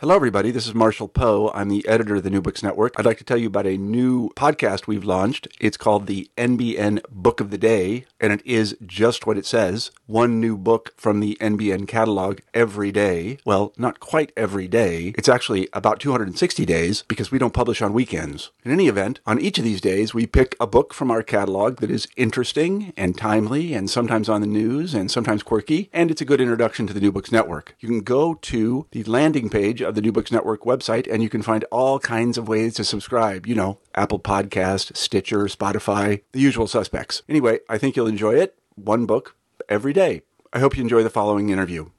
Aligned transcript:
Hello, 0.00 0.16
everybody. 0.16 0.50
This 0.50 0.66
is 0.66 0.74
Marshall 0.74 1.06
Poe. 1.06 1.52
I'm 1.54 1.68
the 1.68 1.86
editor 1.86 2.16
of 2.16 2.24
the 2.24 2.28
New 2.28 2.42
Books 2.42 2.64
Network. 2.64 2.94
I'd 2.98 3.06
like 3.06 3.18
to 3.18 3.24
tell 3.24 3.36
you 3.36 3.46
about 3.46 3.64
a 3.64 3.76
new 3.76 4.28
podcast 4.30 4.88
we've 4.88 5.04
launched. 5.04 5.46
It's 5.60 5.76
called 5.76 6.08
the 6.08 6.28
NBN 6.36 7.00
Book 7.10 7.38
of 7.40 7.52
the 7.52 7.56
Day, 7.56 8.04
and 8.20 8.32
it 8.32 8.44
is 8.44 8.76
just 8.84 9.24
what 9.24 9.38
it 9.38 9.46
says 9.46 9.92
one 10.06 10.40
new 10.40 10.56
book 10.56 10.92
from 10.96 11.20
the 11.20 11.38
NBN 11.40 11.86
catalog 11.86 12.40
every 12.52 12.90
day. 12.90 13.38
Well, 13.44 13.72
not 13.78 14.00
quite 14.00 14.32
every 14.36 14.66
day. 14.66 15.14
It's 15.16 15.28
actually 15.28 15.68
about 15.72 16.00
260 16.00 16.66
days 16.66 17.04
because 17.06 17.30
we 17.30 17.38
don't 17.38 17.54
publish 17.54 17.80
on 17.80 17.92
weekends. 17.92 18.50
In 18.64 18.72
any 18.72 18.88
event, 18.88 19.20
on 19.26 19.40
each 19.40 19.58
of 19.58 19.64
these 19.64 19.80
days, 19.80 20.12
we 20.12 20.26
pick 20.26 20.56
a 20.58 20.66
book 20.66 20.92
from 20.92 21.12
our 21.12 21.22
catalog 21.22 21.76
that 21.76 21.90
is 21.90 22.08
interesting 22.16 22.92
and 22.96 23.16
timely 23.16 23.72
and 23.72 23.88
sometimes 23.88 24.28
on 24.28 24.40
the 24.40 24.48
news 24.48 24.92
and 24.92 25.08
sometimes 25.08 25.44
quirky, 25.44 25.88
and 25.92 26.10
it's 26.10 26.20
a 26.20 26.26
good 26.26 26.40
introduction 26.40 26.88
to 26.88 26.92
the 26.92 27.00
New 27.00 27.12
Books 27.12 27.30
Network. 27.30 27.76
You 27.78 27.88
can 27.88 28.00
go 28.00 28.34
to 28.34 28.88
the 28.90 29.04
landing 29.04 29.48
page 29.48 29.83
of 29.84 29.94
the 29.94 30.00
New 30.00 30.12
Books 30.12 30.32
Network 30.32 30.62
website, 30.62 31.06
and 31.12 31.22
you 31.22 31.28
can 31.28 31.42
find 31.42 31.64
all 31.70 31.98
kinds 31.98 32.38
of 32.38 32.48
ways 32.48 32.74
to 32.74 32.84
subscribe. 32.84 33.46
You 33.46 33.54
know, 33.54 33.78
Apple 33.94 34.18
Podcast, 34.18 34.96
Stitcher, 34.96 35.44
Spotify, 35.44 36.22
the 36.32 36.40
usual 36.40 36.66
suspects. 36.66 37.22
Anyway, 37.28 37.60
I 37.68 37.78
think 37.78 37.96
you'll 37.96 38.06
enjoy 38.06 38.34
it. 38.34 38.58
One 38.74 39.06
book 39.06 39.36
every 39.68 39.92
day. 39.92 40.22
I 40.52 40.60
hope 40.60 40.76
you 40.76 40.82
enjoy 40.82 41.02
the 41.02 41.10
following 41.10 41.50
interview. 41.50 41.90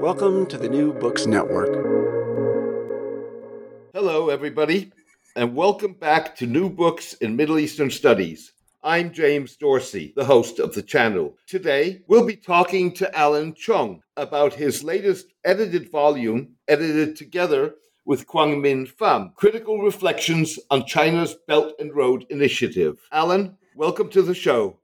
Welcome 0.00 0.46
to 0.46 0.58
the 0.58 0.68
New 0.68 0.92
Books 0.92 1.26
Network. 1.26 1.74
Hello, 3.94 4.28
everybody, 4.28 4.92
and 5.36 5.54
welcome 5.54 5.92
back 5.92 6.34
to 6.36 6.46
New 6.46 6.68
Books 6.68 7.12
in 7.14 7.36
Middle 7.36 7.58
Eastern 7.58 7.90
Studies. 7.90 8.52
I'm 8.86 9.14
James 9.14 9.56
Dorsey, 9.56 10.12
the 10.14 10.26
host 10.26 10.58
of 10.58 10.74
the 10.74 10.82
channel. 10.82 11.38
Today, 11.46 12.02
we'll 12.06 12.26
be 12.26 12.36
talking 12.36 12.92
to 12.96 13.18
Alan 13.18 13.54
Chong 13.54 14.02
about 14.14 14.52
his 14.52 14.84
latest 14.84 15.32
edited 15.42 15.90
volume, 15.90 16.56
edited 16.68 17.16
together 17.16 17.76
with 18.04 18.26
Quang 18.26 18.62
Minh 18.62 18.86
Pham 18.86 19.34
Critical 19.36 19.80
Reflections 19.80 20.58
on 20.70 20.84
China's 20.84 21.34
Belt 21.48 21.72
and 21.78 21.96
Road 21.96 22.26
Initiative. 22.28 22.98
Alan, 23.10 23.56
welcome 23.74 24.10
to 24.10 24.20
the 24.20 24.34
show. 24.34 24.76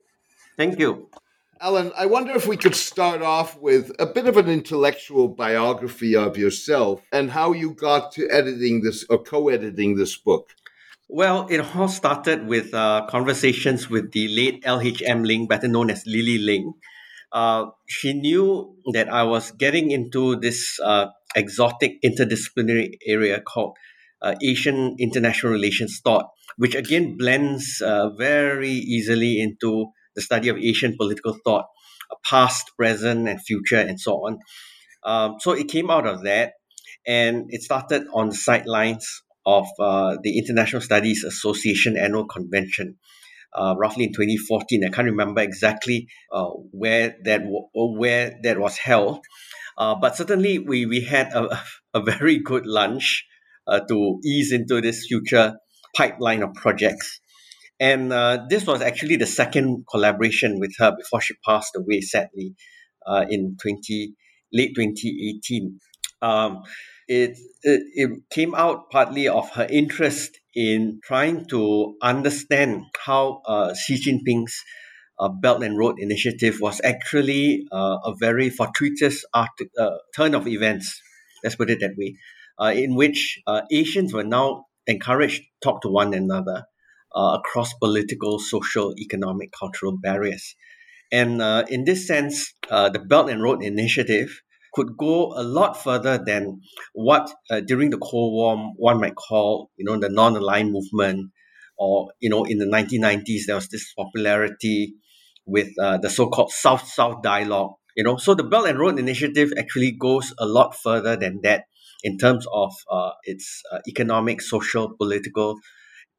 Thank 0.56 0.78
you. 0.78 1.10
Alan, 1.60 1.92
I 1.94 2.06
wonder 2.06 2.32
if 2.32 2.46
we 2.46 2.56
could 2.56 2.74
start 2.74 3.20
off 3.20 3.60
with 3.60 3.92
a 3.98 4.06
bit 4.06 4.26
of 4.26 4.38
an 4.38 4.48
intellectual 4.48 5.28
biography 5.28 6.16
of 6.16 6.38
yourself 6.38 7.02
and 7.12 7.30
how 7.30 7.52
you 7.52 7.74
got 7.74 8.12
to 8.12 8.30
editing 8.30 8.80
this 8.80 9.04
or 9.10 9.22
co 9.22 9.50
editing 9.50 9.94
this 9.94 10.16
book. 10.16 10.54
Well, 11.12 11.48
it 11.50 11.58
all 11.74 11.88
started 11.88 12.46
with 12.46 12.72
uh, 12.72 13.04
conversations 13.08 13.90
with 13.90 14.12
the 14.12 14.28
late 14.28 14.62
LHM 14.62 15.26
Ling, 15.26 15.48
better 15.48 15.66
known 15.66 15.90
as 15.90 16.04
Lily 16.06 16.38
Ling. 16.38 16.74
Uh, 17.32 17.66
she 17.88 18.12
knew 18.12 18.76
that 18.92 19.12
I 19.12 19.24
was 19.24 19.50
getting 19.50 19.90
into 19.90 20.36
this 20.36 20.78
uh, 20.78 21.06
exotic 21.34 22.00
interdisciplinary 22.04 22.92
area 23.04 23.40
called 23.40 23.76
uh, 24.22 24.36
Asian 24.40 24.94
International 25.00 25.50
Relations 25.50 26.00
Thought, 26.04 26.26
which 26.58 26.76
again 26.76 27.16
blends 27.16 27.82
uh, 27.84 28.10
very 28.10 28.70
easily 28.70 29.40
into 29.40 29.86
the 30.14 30.22
study 30.22 30.48
of 30.48 30.58
Asian 30.58 30.96
political 30.96 31.36
thought, 31.44 31.64
uh, 32.12 32.14
past, 32.24 32.70
present, 32.76 33.28
and 33.28 33.42
future, 33.42 33.78
and 33.80 34.00
so 34.00 34.12
on. 34.12 34.38
Um, 35.04 35.38
so 35.40 35.50
it 35.50 35.66
came 35.66 35.90
out 35.90 36.06
of 36.06 36.22
that, 36.22 36.52
and 37.04 37.46
it 37.48 37.62
started 37.62 38.06
on 38.14 38.28
the 38.28 38.36
sidelines 38.36 39.22
of 39.50 39.66
uh, 39.80 40.16
the 40.22 40.38
International 40.38 40.80
Studies 40.80 41.24
Association 41.24 41.96
annual 41.96 42.26
convention. 42.26 42.96
Uh, 43.52 43.74
roughly 43.76 44.04
in 44.04 44.12
2014, 44.12 44.84
I 44.84 44.90
can't 44.90 45.06
remember 45.06 45.40
exactly 45.40 46.06
uh, 46.32 46.50
where 46.70 47.16
that 47.24 47.38
w- 47.38 47.68
where 47.74 48.38
that 48.44 48.60
was 48.60 48.78
held, 48.78 49.18
uh, 49.76 49.96
but 50.00 50.16
certainly 50.16 50.60
we 50.60 50.86
we 50.86 51.00
had 51.00 51.32
a, 51.32 51.60
a 51.94 52.00
very 52.00 52.38
good 52.38 52.64
lunch 52.64 53.26
uh, 53.66 53.80
to 53.80 54.20
ease 54.24 54.52
into 54.52 54.80
this 54.80 55.06
future 55.08 55.56
pipeline 55.96 56.44
of 56.44 56.54
projects. 56.54 57.20
And 57.80 58.12
uh, 58.12 58.44
this 58.48 58.66
was 58.66 58.82
actually 58.82 59.16
the 59.16 59.26
second 59.26 59.84
collaboration 59.90 60.60
with 60.60 60.74
her 60.78 60.94
before 60.96 61.20
she 61.20 61.34
passed 61.44 61.74
away, 61.74 62.02
sadly, 62.02 62.54
in 63.30 63.56
20 63.60 64.14
late 64.52 64.74
2018. 64.76 65.80
Um, 66.22 66.62
it, 67.10 67.36
it, 67.64 67.82
it 67.94 68.20
came 68.30 68.54
out 68.54 68.88
partly 68.90 69.26
of 69.26 69.50
her 69.50 69.66
interest 69.68 70.38
in 70.54 71.00
trying 71.02 71.44
to 71.46 71.96
understand 72.00 72.84
how 73.04 73.42
uh, 73.46 73.74
Xi 73.74 73.96
Jinping's 74.00 74.62
uh, 75.18 75.28
Belt 75.28 75.64
and 75.64 75.76
Road 75.76 75.96
Initiative 75.98 76.58
was 76.60 76.80
actually 76.84 77.66
uh, 77.72 77.98
a 78.04 78.14
very 78.20 78.48
fortuitous 78.48 79.24
art, 79.34 79.50
uh, 79.76 79.90
turn 80.14 80.36
of 80.36 80.46
events, 80.46 81.02
let's 81.42 81.56
put 81.56 81.68
it 81.68 81.80
that 81.80 81.96
way, 81.98 82.14
uh, 82.60 82.72
in 82.76 82.94
which 82.94 83.40
uh, 83.44 83.62
Asians 83.72 84.14
were 84.14 84.22
now 84.22 84.66
encouraged 84.86 85.38
to 85.38 85.48
talk 85.64 85.82
to 85.82 85.88
one 85.88 86.14
another 86.14 86.62
across 87.12 87.74
political, 87.74 88.38
social, 88.38 88.94
economic, 89.00 89.50
cultural 89.50 89.98
barriers. 90.00 90.54
And 91.10 91.42
in 91.68 91.84
this 91.84 92.06
sense, 92.06 92.54
the 92.68 93.04
Belt 93.04 93.30
and 93.30 93.42
Road 93.42 93.64
Initiative 93.64 94.40
could 94.72 94.96
go 94.96 95.32
a 95.36 95.42
lot 95.42 95.82
further 95.82 96.18
than 96.24 96.60
what 96.92 97.30
uh, 97.50 97.60
during 97.60 97.90
the 97.90 97.98
Cold 97.98 98.32
War 98.32 98.72
one 98.76 99.00
might 99.00 99.14
call, 99.16 99.70
you 99.76 99.84
know, 99.84 99.98
the 99.98 100.08
non-aligned 100.08 100.72
movement, 100.72 101.30
or 101.78 102.12
you 102.20 102.30
know, 102.30 102.44
in 102.44 102.58
the 102.58 102.66
1990s 102.66 103.46
there 103.46 103.56
was 103.56 103.68
this 103.68 103.92
popularity 103.94 104.94
with 105.46 105.68
uh, 105.80 105.98
the 105.98 106.10
so-called 106.10 106.50
South-South 106.52 107.22
dialogue. 107.22 107.72
You 107.96 108.04
know, 108.04 108.16
so 108.16 108.34
the 108.34 108.44
Belt 108.44 108.68
and 108.68 108.78
Road 108.78 108.98
Initiative 108.98 109.50
actually 109.58 109.92
goes 109.92 110.32
a 110.38 110.46
lot 110.46 110.76
further 110.76 111.16
than 111.16 111.40
that 111.42 111.64
in 112.02 112.18
terms 112.18 112.46
of 112.52 112.72
uh, 112.90 113.10
its 113.24 113.62
uh, 113.72 113.78
economic, 113.88 114.40
social, 114.40 114.94
political, 114.96 115.56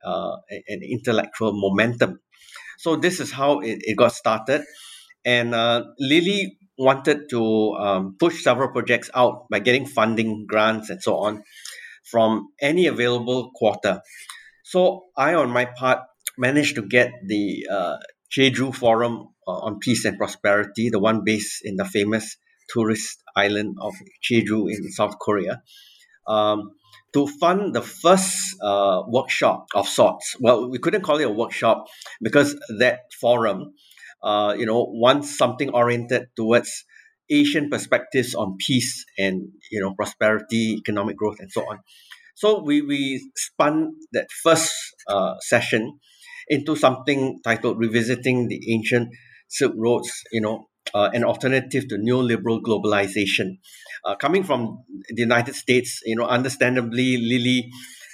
uh, 0.04 0.36
and 0.68 0.84
intellectual 0.84 1.54
momentum. 1.54 2.20
So 2.80 2.96
this 2.96 3.20
is 3.20 3.32
how 3.32 3.60
it, 3.60 3.80
it 3.82 3.98
got 3.98 4.12
started. 4.14 4.64
And 5.24 5.54
uh, 5.54 5.86
Lily 6.00 6.58
wanted 6.78 7.30
to 7.30 7.74
um, 7.74 8.16
push 8.20 8.44
several 8.44 8.70
projects 8.70 9.10
out 9.14 9.48
by 9.50 9.60
getting 9.60 9.86
funding, 9.86 10.46
grants, 10.48 10.90
and 10.90 11.02
so 11.02 11.18
on 11.18 11.44
from 12.10 12.50
any 12.62 12.88
available 12.88 13.52
quarter. 13.52 14.02
So 14.64 15.06
I, 15.18 15.34
on 15.34 15.50
my 15.50 15.66
part, 15.66 16.00
managed 16.38 16.76
to 16.76 16.82
get 16.82 17.12
the 17.26 17.68
uh, 17.70 17.98
Jeju 18.32 18.74
Forum 18.74 19.28
uh, 19.48 19.52
on 19.52 19.80
Peace 19.80 20.06
and 20.06 20.18
Prosperity, 20.18 20.90
the 20.90 21.00
one 21.00 21.24
based 21.24 21.62
in 21.64 21.76
the 21.76 21.86
famous 21.86 22.38
tourist 22.70 23.22
island 23.36 23.76
of 23.82 23.94
Jeju 24.24 24.70
in 24.70 24.92
South 24.92 25.20
Korea, 25.20 25.62
um, 26.28 26.72
to 27.14 27.28
fund 27.28 27.76
the 27.76 27.82
first 27.82 28.56
uh, 28.62 29.04
workshop 29.08 29.68
of 29.76 29.88
sorts. 29.88 30.38
Well, 30.40 30.70
we 30.70 30.80
couldn't 30.80 31.02
call 31.02 31.18
it 31.18 31.26
a 31.26 31.30
workshop 31.30 31.88
because 32.22 32.56
that 32.80 33.00
forum 33.20 33.74
uh, 34.24 34.56
you 34.58 34.66
know, 34.66 34.86
wants 34.90 35.38
something 35.38 35.70
oriented 35.72 36.28
towards 36.36 36.86
Asian 37.30 37.70
perspectives 37.70 38.36
on 38.36 38.58
peace 38.60 39.06
and 39.18 39.50
you 39.72 39.80
know 39.80 39.94
prosperity, 39.96 40.76
economic 40.78 41.16
growth, 41.16 41.38
and 41.40 41.52
so 41.52 41.62
on. 41.62 41.80
So 42.36 42.62
we 42.64 42.82
we 42.82 43.30
spun 43.36 43.94
that 44.14 44.28
first 44.44 44.74
uh, 45.08 45.36
session 45.40 46.00
into 46.48 46.76
something 46.76 47.40
titled 47.44 47.80
"Revisiting 47.80 48.48
the 48.48 48.60
Ancient 48.74 49.10
Silk 49.48 49.74
Roads." 49.78 50.12
You 50.32 50.42
know, 50.42 50.68
uh, 50.94 51.10
an 51.14 51.24
alternative 51.24 51.88
to 51.90 51.96
neoliberal 51.96 52.62
globalization. 52.62 53.60
Uh, 54.04 54.16
coming 54.16 54.44
from 54.44 54.84
the 55.10 55.22
United 55.22 55.56
States, 55.56 56.02
you 56.06 56.16
know, 56.16 56.26
understandably, 56.26 57.18
Lily 57.18 57.70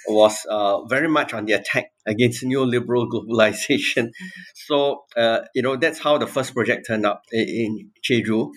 was 0.08 0.44
uh, 0.50 0.84
very 0.86 1.08
much 1.08 1.34
on 1.34 1.44
the 1.46 1.52
attack 1.52 1.90
against 2.06 2.44
neoliberal 2.44 3.08
globalization. 3.08 4.10
So, 4.54 5.04
uh, 5.16 5.40
you 5.54 5.62
know, 5.62 5.76
that's 5.76 5.98
how 5.98 6.18
the 6.18 6.26
first 6.26 6.54
project 6.54 6.86
turned 6.86 7.06
out 7.06 7.20
in 7.32 7.90
Jeju. 8.08 8.50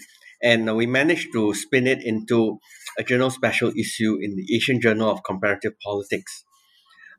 And 0.44 0.76
we 0.76 0.88
managed 0.88 1.34
to 1.34 1.54
spin 1.54 1.86
it 1.86 2.04
into 2.04 2.58
a 2.98 3.04
journal 3.04 3.30
special 3.30 3.72
issue 3.78 4.18
in 4.20 4.36
the 4.36 4.56
Asian 4.56 4.82
Journal 4.82 5.12
of 5.12 5.24
Comparative 5.24 5.74
Politics. 5.84 6.44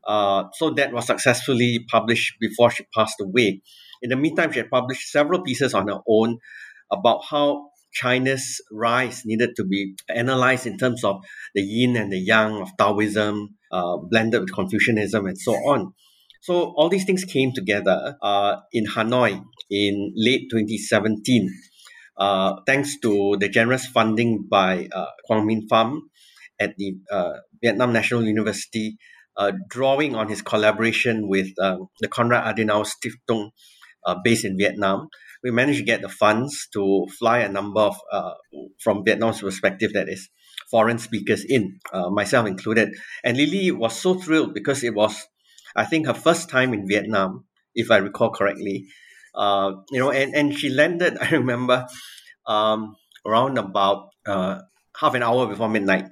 Uh, 0.05 0.45
so 0.53 0.71
that 0.71 0.91
was 0.91 1.07
successfully 1.07 1.85
published 1.89 2.35
before 2.41 2.69
she 2.69 2.83
passed 2.93 3.21
away. 3.21 3.61
In 4.01 4.09
the 4.09 4.17
meantime, 4.17 4.51
she 4.51 4.59
had 4.59 4.69
published 4.69 5.09
several 5.09 5.41
pieces 5.41 5.73
on 5.73 5.87
her 5.87 5.99
own 6.07 6.39
about 6.91 7.21
how 7.29 7.69
China's 7.93 8.59
rise 8.71 9.21
needed 9.25 9.55
to 9.55 9.63
be 9.63 9.95
analyzed 10.09 10.65
in 10.67 10.77
terms 10.77 11.03
of 11.03 11.21
the 11.55 11.61
yin 11.61 11.95
and 11.95 12.11
the 12.11 12.19
yang 12.19 12.61
of 12.61 12.75
Taoism, 12.77 13.55
uh, 13.73 13.97
blended 13.97 14.41
with 14.41 14.53
Confucianism, 14.53 15.25
and 15.25 15.37
so 15.37 15.53
on. 15.53 15.93
So 16.43 16.73
all 16.75 16.89
these 16.89 17.05
things 17.05 17.23
came 17.23 17.53
together 17.53 18.17
uh, 18.21 18.57
in 18.71 18.85
Hanoi 18.85 19.41
in 19.69 20.13
late 20.15 20.49
2017, 20.51 21.49
uh, 22.17 22.57
thanks 22.67 22.99
to 22.99 23.37
the 23.39 23.49
generous 23.49 23.85
funding 23.85 24.45
by 24.49 24.89
uh, 24.93 25.07
Quang 25.25 25.47
Minh 25.47 25.67
Pham 25.71 25.99
at 26.59 26.75
the 26.77 26.97
uh, 27.09 27.33
Vietnam 27.63 27.93
National 27.93 28.23
University, 28.25 28.97
uh, 29.37 29.53
drawing 29.69 30.15
on 30.15 30.27
his 30.27 30.41
collaboration 30.41 31.29
with 31.29 31.47
um, 31.59 31.87
the 32.01 32.09
Konrad 32.09 32.43
Adenauer 32.43 32.85
Stiftung, 32.85 33.51
based 34.23 34.43
in 34.43 34.57
Vietnam. 34.57 35.07
We 35.43 35.51
managed 35.51 35.79
to 35.79 35.85
get 35.85 36.01
the 36.01 36.09
funds 36.09 36.67
to 36.73 37.07
fly 37.17 37.39
a 37.39 37.49
number 37.49 37.79
of, 37.79 37.95
from 38.83 39.05
Vietnam's 39.05 39.39
perspective, 39.39 39.93
that 39.93 40.09
is, 40.09 40.29
foreign 40.73 40.97
speakers 40.97 41.45
in, 41.45 41.79
uh, 41.93 42.09
myself 42.09 42.47
included. 42.47 42.89
And 43.23 43.37
Lily 43.37 43.69
was 43.69 43.93
so 43.95 44.15
thrilled 44.15 44.55
because 44.55 44.83
it 44.83 44.95
was, 44.95 45.13
I 45.75 45.85
think, 45.85 46.07
her 46.07 46.15
first 46.15 46.49
time 46.49 46.73
in 46.73 46.87
Vietnam, 46.87 47.45
if 47.75 47.91
I 47.91 47.97
recall 47.97 48.31
correctly. 48.31 48.87
Uh, 49.35 49.73
you 49.91 49.99
know, 49.99 50.09
and, 50.09 50.33
and 50.33 50.57
she 50.57 50.69
landed, 50.69 51.15
I 51.21 51.29
remember, 51.29 51.85
um, 52.47 52.95
around 53.23 53.59
about 53.59 54.09
uh, 54.25 54.61
half 54.99 55.13
an 55.13 55.21
hour 55.21 55.45
before 55.45 55.69
midnight. 55.69 56.05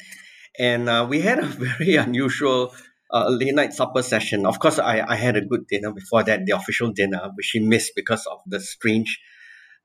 And 0.60 0.88
uh, 0.88 1.08
we 1.10 1.22
had 1.22 1.40
a 1.40 1.48
very 1.66 1.96
unusual 1.96 2.72
uh, 3.10 3.30
late 3.30 3.56
night 3.56 3.74
supper 3.74 4.04
session. 4.04 4.46
Of 4.46 4.60
course, 4.60 4.78
I, 4.78 5.02
I 5.02 5.16
had 5.16 5.36
a 5.38 5.42
good 5.42 5.66
dinner 5.66 5.92
before 5.92 6.24
that, 6.24 6.46
the 6.46 6.52
official 6.52 6.92
dinner, 6.92 7.32
which 7.34 7.48
she 7.48 7.60
missed 7.60 7.94
because 7.96 8.28
of 8.28 8.38
the 8.46 8.60
strange, 8.60 9.20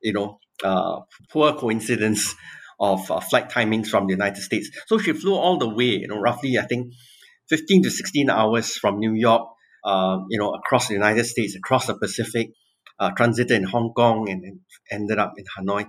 you 0.03 0.13
know, 0.13 0.37
uh, 0.63 0.99
poor 1.31 1.53
coincidence 1.53 2.35
of 2.79 3.09
uh, 3.09 3.19
flight 3.19 3.49
timings 3.49 3.87
from 3.87 4.07
the 4.07 4.13
United 4.13 4.41
States. 4.41 4.69
So 4.87 4.97
she 4.97 5.13
flew 5.13 5.35
all 5.35 5.57
the 5.57 5.69
way, 5.69 5.97
you 6.01 6.07
know, 6.07 6.19
roughly, 6.19 6.57
I 6.57 6.63
think, 6.63 6.93
15 7.49 7.83
to 7.83 7.91
16 7.91 8.29
hours 8.29 8.75
from 8.75 8.99
New 8.99 9.13
York, 9.13 9.47
uh, 9.83 10.17
you 10.29 10.39
know, 10.39 10.53
across 10.53 10.87
the 10.87 10.93
United 10.93 11.25
States, 11.25 11.55
across 11.55 11.87
the 11.87 11.97
Pacific, 11.97 12.49
uh, 12.99 13.11
transited 13.11 13.57
in 13.57 13.63
Hong 13.63 13.93
Kong 13.95 14.29
and, 14.29 14.43
and 14.43 14.59
ended 14.91 15.17
up 15.17 15.33
in 15.37 15.45
Hanoi. 15.57 15.85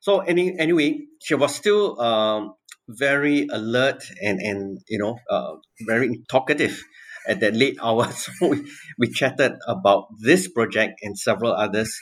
So 0.00 0.20
any, 0.20 0.58
anyway, 0.58 1.00
she 1.22 1.34
was 1.34 1.54
still 1.54 2.00
um, 2.00 2.54
very 2.88 3.46
alert 3.50 4.04
and, 4.22 4.40
and 4.40 4.78
you 4.88 4.98
know, 4.98 5.18
uh, 5.30 5.54
very 5.86 6.22
talkative 6.30 6.82
at 7.28 7.40
that 7.40 7.54
late 7.54 7.76
hour. 7.82 8.10
So 8.12 8.32
we, 8.48 8.70
we 8.98 9.08
chatted 9.08 9.52
about 9.66 10.06
this 10.20 10.48
project 10.48 11.00
and 11.02 11.18
several 11.18 11.52
others 11.52 11.94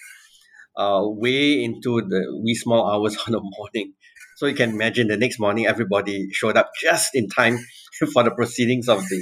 uh, 0.77 1.01
way 1.03 1.63
into 1.63 2.01
the 2.03 2.41
wee 2.43 2.55
small 2.55 2.91
hours 2.91 3.17
of 3.27 3.33
the 3.33 3.41
morning. 3.43 3.95
So 4.39 4.47
you 4.47 4.55
can 4.55 4.71
imagine 4.71 5.09
the 5.09 5.17
next 5.17 5.41
morning, 5.41 5.67
everybody 5.67 6.29
showed 6.31 6.57
up 6.57 6.71
just 6.81 7.11
in 7.13 7.29
time 7.29 7.59
for 8.13 8.23
the 8.23 8.31
proceedings 8.31 8.89
of 8.89 9.01
the 9.09 9.21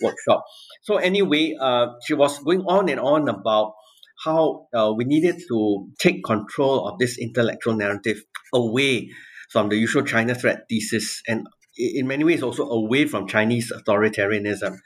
workshop. 0.00 0.42
So 0.80 0.96
anyway, 0.96 1.54
uh, 1.60 1.88
she 2.06 2.14
was 2.14 2.38
going 2.38 2.62
on 2.62 2.88
and 2.88 2.98
on 2.98 3.28
about 3.28 3.74
how 4.24 4.68
uh, 4.74 4.90
we 4.96 5.04
needed 5.04 5.42
to 5.48 5.86
take 5.98 6.24
control 6.24 6.88
of 6.88 6.98
this 6.98 7.18
intellectual 7.18 7.76
narrative 7.76 8.22
away 8.54 9.10
from 9.50 9.68
the 9.68 9.76
usual 9.76 10.02
China 10.02 10.34
threat 10.34 10.62
thesis 10.70 11.20
and 11.28 11.46
in 11.76 12.06
many 12.06 12.24
ways 12.24 12.42
also 12.42 12.66
away 12.66 13.04
from 13.04 13.28
Chinese 13.28 13.70
authoritarianism 13.70 14.78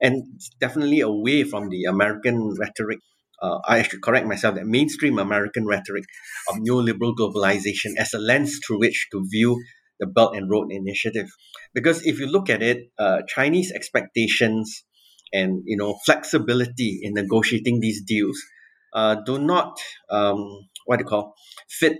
and 0.00 0.22
definitely 0.60 1.00
away 1.00 1.42
from 1.42 1.70
the 1.70 1.86
American 1.86 2.54
rhetoric 2.56 3.00
uh, 3.44 3.58
I 3.66 3.82
should 3.82 4.02
correct 4.02 4.26
myself, 4.26 4.54
that 4.54 4.66
mainstream 4.66 5.18
American 5.18 5.66
rhetoric 5.66 6.04
of 6.48 6.56
neoliberal 6.56 7.14
globalization 7.18 7.92
as 7.98 8.14
a 8.14 8.18
lens 8.18 8.58
through 8.66 8.80
which 8.80 9.08
to 9.12 9.24
view 9.30 9.62
the 10.00 10.06
Belt 10.06 10.34
and 10.36 10.50
Road 10.50 10.68
Initiative. 10.70 11.28
Because 11.74 12.04
if 12.06 12.18
you 12.18 12.26
look 12.26 12.48
at 12.48 12.62
it, 12.62 12.90
uh, 12.98 13.18
Chinese 13.28 13.70
expectations 13.72 14.84
and 15.32 15.62
you 15.66 15.76
know 15.76 15.98
flexibility 16.06 17.00
in 17.02 17.14
negotiating 17.14 17.80
these 17.80 18.02
deals 18.02 18.38
uh, 18.94 19.16
do 19.26 19.38
not 19.38 19.76
um, 20.08 20.68
what 20.86 20.98
do 20.98 21.02
you 21.02 21.08
call 21.08 21.34
fit 21.68 21.98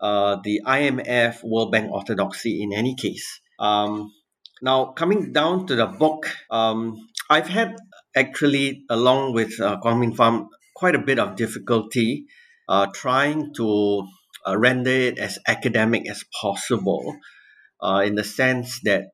uh, 0.00 0.36
the 0.44 0.60
IMF 0.66 1.42
World 1.42 1.72
Bank 1.72 1.90
orthodoxy 1.90 2.62
in 2.62 2.72
any 2.72 2.94
case. 2.96 3.40
Um, 3.58 4.12
now 4.60 4.86
coming 4.86 5.32
down 5.32 5.66
to 5.68 5.76
the 5.76 5.86
book, 5.86 6.28
um, 6.50 6.96
I've 7.30 7.48
had 7.48 7.76
actually 8.14 8.84
along 8.90 9.32
with 9.32 9.58
uh, 9.60 9.78
Quang 9.78 10.00
Minh 10.00 10.16
Pham 10.16 10.48
quite 10.76 10.94
a 10.94 11.06
bit 11.10 11.18
of 11.18 11.36
difficulty 11.36 12.26
uh, 12.68 12.86
trying 12.92 13.54
to 13.54 14.06
uh, 14.46 14.56
render 14.56 14.90
it 14.90 15.18
as 15.18 15.38
academic 15.48 16.08
as 16.08 16.22
possible, 16.40 17.16
uh, 17.82 18.02
in 18.04 18.14
the 18.14 18.24
sense 18.24 18.80
that 18.84 19.04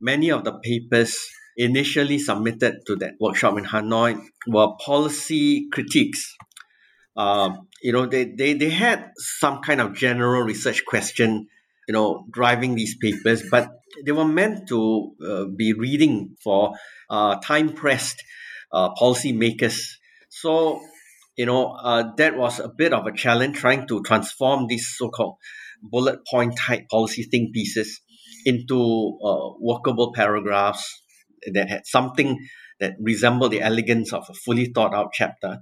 many 0.00 0.30
of 0.30 0.42
the 0.44 0.52
papers 0.58 1.16
initially 1.56 2.18
submitted 2.18 2.74
to 2.86 2.96
that 2.96 3.12
workshop 3.20 3.56
in 3.56 3.64
Hanoi 3.64 4.20
were 4.48 4.74
policy 4.84 5.68
critiques. 5.72 6.34
Um, 7.16 7.68
you 7.80 7.92
know, 7.92 8.06
they, 8.06 8.24
they, 8.24 8.54
they 8.54 8.70
had 8.70 9.12
some 9.16 9.60
kind 9.62 9.80
of 9.80 9.94
general 9.94 10.42
research 10.42 10.84
question, 10.84 11.46
you 11.86 11.92
know, 11.92 12.26
driving 12.32 12.74
these 12.74 12.96
papers, 12.96 13.44
but 13.48 13.68
they 14.04 14.10
were 14.10 14.24
meant 14.24 14.68
to 14.68 15.12
uh, 15.24 15.44
be 15.56 15.74
reading 15.74 16.34
for 16.42 16.72
uh, 17.08 17.36
time 17.36 17.72
pressed 17.72 18.20
uh, 18.72 18.92
policymakers. 19.00 19.78
So 20.28 20.80
you 21.36 21.46
know, 21.46 21.72
uh, 21.72 22.04
that 22.16 22.36
was 22.36 22.60
a 22.60 22.68
bit 22.68 22.92
of 22.92 23.06
a 23.06 23.12
challenge 23.12 23.56
trying 23.56 23.86
to 23.88 24.02
transform 24.02 24.66
these 24.66 24.94
so-called 24.96 25.36
bullet 25.82 26.20
point 26.30 26.56
type 26.58 26.88
policy 26.90 27.24
think 27.24 27.52
pieces 27.52 28.00
into 28.44 29.18
uh, 29.24 29.50
workable 29.60 30.12
paragraphs 30.12 31.02
that 31.52 31.68
had 31.68 31.86
something 31.86 32.38
that 32.80 32.94
resembled 33.00 33.52
the 33.52 33.60
elegance 33.60 34.12
of 34.12 34.26
a 34.28 34.34
fully 34.34 34.66
thought 34.66 34.94
out 34.94 35.10
chapter. 35.12 35.58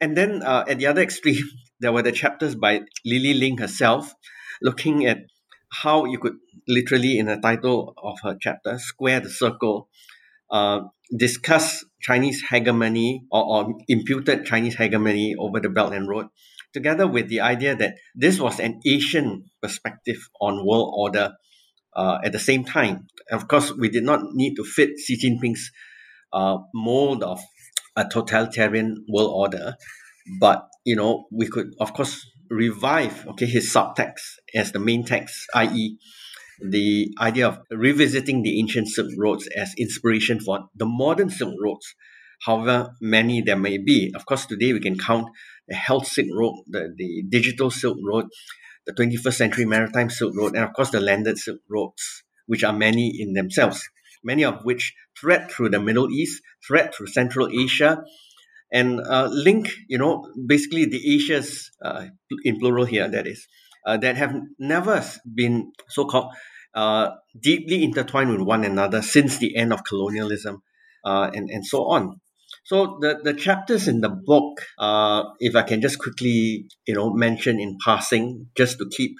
And 0.00 0.16
then 0.16 0.42
uh, 0.42 0.64
at 0.68 0.78
the 0.78 0.86
other 0.86 1.02
extreme, 1.02 1.44
there 1.80 1.92
were 1.92 2.02
the 2.02 2.12
chapters 2.12 2.54
by 2.54 2.80
Lily 3.04 3.34
Ling 3.34 3.58
herself, 3.58 4.12
looking 4.60 5.06
at 5.06 5.18
how 5.70 6.04
you 6.04 6.18
could 6.18 6.34
literally, 6.68 7.18
in 7.18 7.26
the 7.26 7.36
title 7.36 7.94
of 8.02 8.18
her 8.22 8.36
chapter, 8.40 8.78
square 8.78 9.20
the 9.20 9.30
circle 9.30 9.88
uh, 10.50 10.80
discuss 11.16 11.84
Chinese 12.02 12.42
hegemony 12.50 13.24
or, 13.30 13.44
or 13.44 13.74
imputed 13.88 14.44
Chinese 14.44 14.76
hegemony 14.76 15.34
over 15.38 15.60
the 15.60 15.70
Belt 15.70 15.92
and 15.92 16.08
Road, 16.08 16.26
together 16.72 17.06
with 17.06 17.28
the 17.28 17.40
idea 17.40 17.74
that 17.76 17.94
this 18.14 18.40
was 18.40 18.58
an 18.60 18.80
Asian 18.86 19.44
perspective 19.62 20.18
on 20.40 20.66
world 20.66 20.92
order 20.96 21.32
uh, 21.94 22.18
at 22.24 22.32
the 22.32 22.38
same 22.38 22.64
time. 22.64 23.06
of 23.30 23.48
course, 23.48 23.72
we 23.72 23.88
did 23.88 24.04
not 24.04 24.20
need 24.32 24.54
to 24.56 24.64
fit 24.64 24.90
Xi 24.98 25.16
Jinping's 25.16 25.70
uh, 26.32 26.58
mold 26.74 27.22
of 27.22 27.40
a 27.96 28.04
totalitarian 28.04 29.04
world 29.08 29.30
order, 29.32 29.76
but 30.40 30.66
you 30.84 30.96
know 30.96 31.26
we 31.30 31.46
could 31.46 31.74
of 31.78 31.92
course 31.92 32.26
revive 32.50 33.26
okay 33.28 33.46
his 33.46 33.72
subtext 33.72 34.22
as 34.54 34.72
the 34.72 34.78
main 34.78 35.04
text, 35.04 35.46
i.e 35.54 35.98
the 36.68 37.14
idea 37.20 37.48
of 37.48 37.58
revisiting 37.70 38.42
the 38.42 38.58
ancient 38.58 38.88
Silk 38.88 39.10
Roads 39.18 39.48
as 39.56 39.74
inspiration 39.78 40.40
for 40.40 40.68
the 40.74 40.86
modern 40.86 41.30
Silk 41.30 41.54
Roads, 41.62 41.94
however 42.44 42.90
many 43.00 43.42
there 43.42 43.56
may 43.56 43.78
be. 43.78 44.12
Of 44.14 44.26
course, 44.26 44.46
today 44.46 44.72
we 44.72 44.80
can 44.80 44.98
count 44.98 45.28
the 45.68 45.74
Health 45.74 46.06
Silk 46.06 46.28
Road, 46.32 46.54
the, 46.68 46.92
the 46.96 47.24
Digital 47.28 47.70
Silk 47.70 47.98
Road, 48.04 48.26
the 48.86 48.92
21st 48.92 49.34
Century 49.34 49.64
Maritime 49.64 50.10
Silk 50.10 50.34
Road, 50.36 50.54
and 50.54 50.64
of 50.64 50.72
course 50.72 50.90
the 50.90 51.00
Landed 51.00 51.38
Silk 51.38 51.60
Roads, 51.68 52.24
which 52.46 52.64
are 52.64 52.72
many 52.72 53.12
in 53.18 53.32
themselves, 53.32 53.82
many 54.24 54.44
of 54.44 54.64
which 54.64 54.94
thread 55.20 55.50
through 55.50 55.70
the 55.70 55.80
Middle 55.80 56.10
East, 56.10 56.42
thread 56.66 56.94
through 56.94 57.06
Central 57.08 57.48
Asia, 57.48 58.02
and 58.72 59.00
uh, 59.00 59.28
link, 59.30 59.70
you 59.88 59.98
know, 59.98 60.26
basically 60.46 60.86
the 60.86 61.14
Asias, 61.14 61.70
uh, 61.84 62.06
in 62.42 62.58
plural 62.58 62.86
here, 62.86 63.08
that 63.08 63.26
is, 63.26 63.46
uh, 63.86 63.98
that 63.98 64.16
have 64.16 64.34
never 64.58 65.04
been 65.34 65.72
so-called 65.88 66.32
uh, 66.74 67.10
deeply 67.40 67.84
intertwined 67.84 68.30
with 68.30 68.40
one 68.40 68.64
another 68.64 69.02
since 69.02 69.38
the 69.38 69.56
end 69.56 69.72
of 69.72 69.84
colonialism 69.84 70.62
uh, 71.04 71.30
and, 71.34 71.50
and 71.50 71.66
so 71.66 71.84
on. 71.84 72.20
So 72.64 72.98
the, 73.00 73.18
the 73.22 73.34
chapters 73.34 73.88
in 73.88 74.00
the 74.00 74.08
book, 74.08 74.60
uh, 74.78 75.24
if 75.40 75.56
I 75.56 75.62
can 75.62 75.80
just 75.80 75.98
quickly, 75.98 76.66
you 76.86 76.94
know, 76.94 77.12
mention 77.12 77.58
in 77.58 77.76
passing, 77.84 78.48
just 78.56 78.78
to 78.78 78.88
keep 78.90 79.16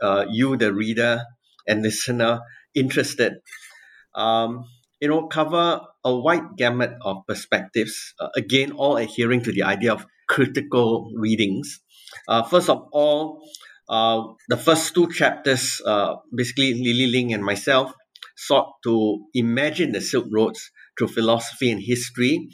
uh, 0.00 0.24
you, 0.30 0.56
the 0.56 0.72
reader 0.72 1.22
and 1.66 1.82
listener, 1.82 2.40
interested, 2.74 3.34
um, 4.14 4.64
you 5.00 5.08
know, 5.08 5.26
cover 5.26 5.80
a 6.04 6.16
wide 6.16 6.56
gamut 6.56 6.92
of 7.02 7.18
perspectives. 7.26 8.14
Uh, 8.18 8.28
again, 8.36 8.72
all 8.72 8.96
adhering 8.96 9.42
to 9.42 9.52
the 9.52 9.62
idea 9.62 9.92
of 9.92 10.06
critical 10.28 11.10
readings. 11.16 11.80
Uh, 12.28 12.42
first 12.42 12.70
of 12.70 12.86
all, 12.92 13.42
uh, 13.92 14.22
the 14.48 14.56
first 14.56 14.94
two 14.94 15.12
chapters, 15.12 15.80
uh, 15.86 16.16
basically 16.34 16.72
Lily 16.72 17.08
Ling 17.12 17.34
and 17.34 17.44
myself, 17.44 17.92
sought 18.36 18.72
to 18.84 19.26
imagine 19.34 19.92
the 19.92 20.00
Silk 20.00 20.26
Roads 20.32 20.70
through 20.96 21.08
philosophy 21.08 21.70
and 21.70 21.82
history. 21.84 22.48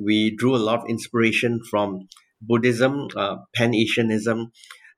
We 0.00 0.36
drew 0.38 0.54
a 0.54 0.62
lot 0.68 0.84
of 0.84 0.88
inspiration 0.88 1.60
from 1.70 2.06
Buddhism, 2.40 3.08
uh, 3.16 3.36
Pan-Asianism, 3.56 4.52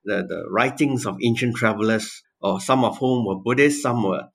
the, 0.05 0.17
the 0.29 0.43
writings 0.51 1.05
of 1.07 1.17
ancient 1.25 1.55
travelers, 1.55 2.21
or 2.41 2.61
some 2.61 2.85
of 2.85 2.97
whom 2.99 3.25
were 3.25 3.41
Buddhists, 3.43 3.81
some 3.81 4.03
were 4.03 4.25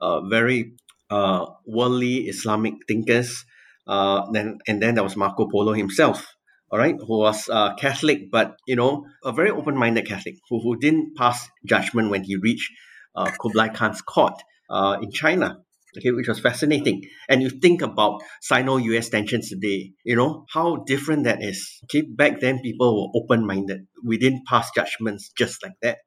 uh, 0.00 0.20
very 0.28 0.74
uh, 1.10 1.46
worldly 1.66 2.28
Islamic 2.28 2.74
thinkers. 2.86 3.44
Then 3.86 4.58
and 4.68 4.82
then 4.82 4.94
there 4.94 5.02
was 5.02 5.16
Marco 5.16 5.48
Polo 5.50 5.72
himself, 5.72 6.26
all 6.70 6.78
right, 6.78 6.96
who 6.98 7.18
was 7.18 7.48
uh, 7.48 7.74
Catholic, 7.76 8.30
but 8.30 8.56
you 8.66 8.76
know, 8.76 9.06
a 9.24 9.32
very 9.32 9.50
open-minded 9.50 10.06
Catholic 10.06 10.36
who, 10.48 10.60
who 10.60 10.78
didn't 10.78 11.16
pass 11.16 11.48
judgment 11.66 12.10
when 12.10 12.24
he 12.24 12.36
reached 12.36 12.70
uh, 13.16 13.30
Kublai 13.40 13.68
Khan's 13.68 14.02
court 14.02 14.34
uh, 14.70 14.98
in 15.02 15.10
China. 15.10 15.58
Okay, 15.96 16.10
which 16.10 16.28
was 16.28 16.38
fascinating. 16.38 17.02
And 17.30 17.42
you 17.42 17.48
think 17.48 17.80
about 17.80 18.20
Sino-US 18.42 19.08
tensions 19.08 19.48
today, 19.48 19.92
you 20.04 20.16
know, 20.16 20.44
how 20.52 20.84
different 20.86 21.24
that 21.24 21.42
is. 21.42 21.80
Okay, 21.84 22.02
back 22.06 22.40
then 22.40 22.60
people 22.60 22.94
were 22.94 23.20
open-minded. 23.22 23.86
We 24.04 24.18
didn't 24.18 24.46
pass 24.46 24.70
judgments 24.74 25.32
just 25.36 25.62
like 25.62 25.72
that. 25.80 25.98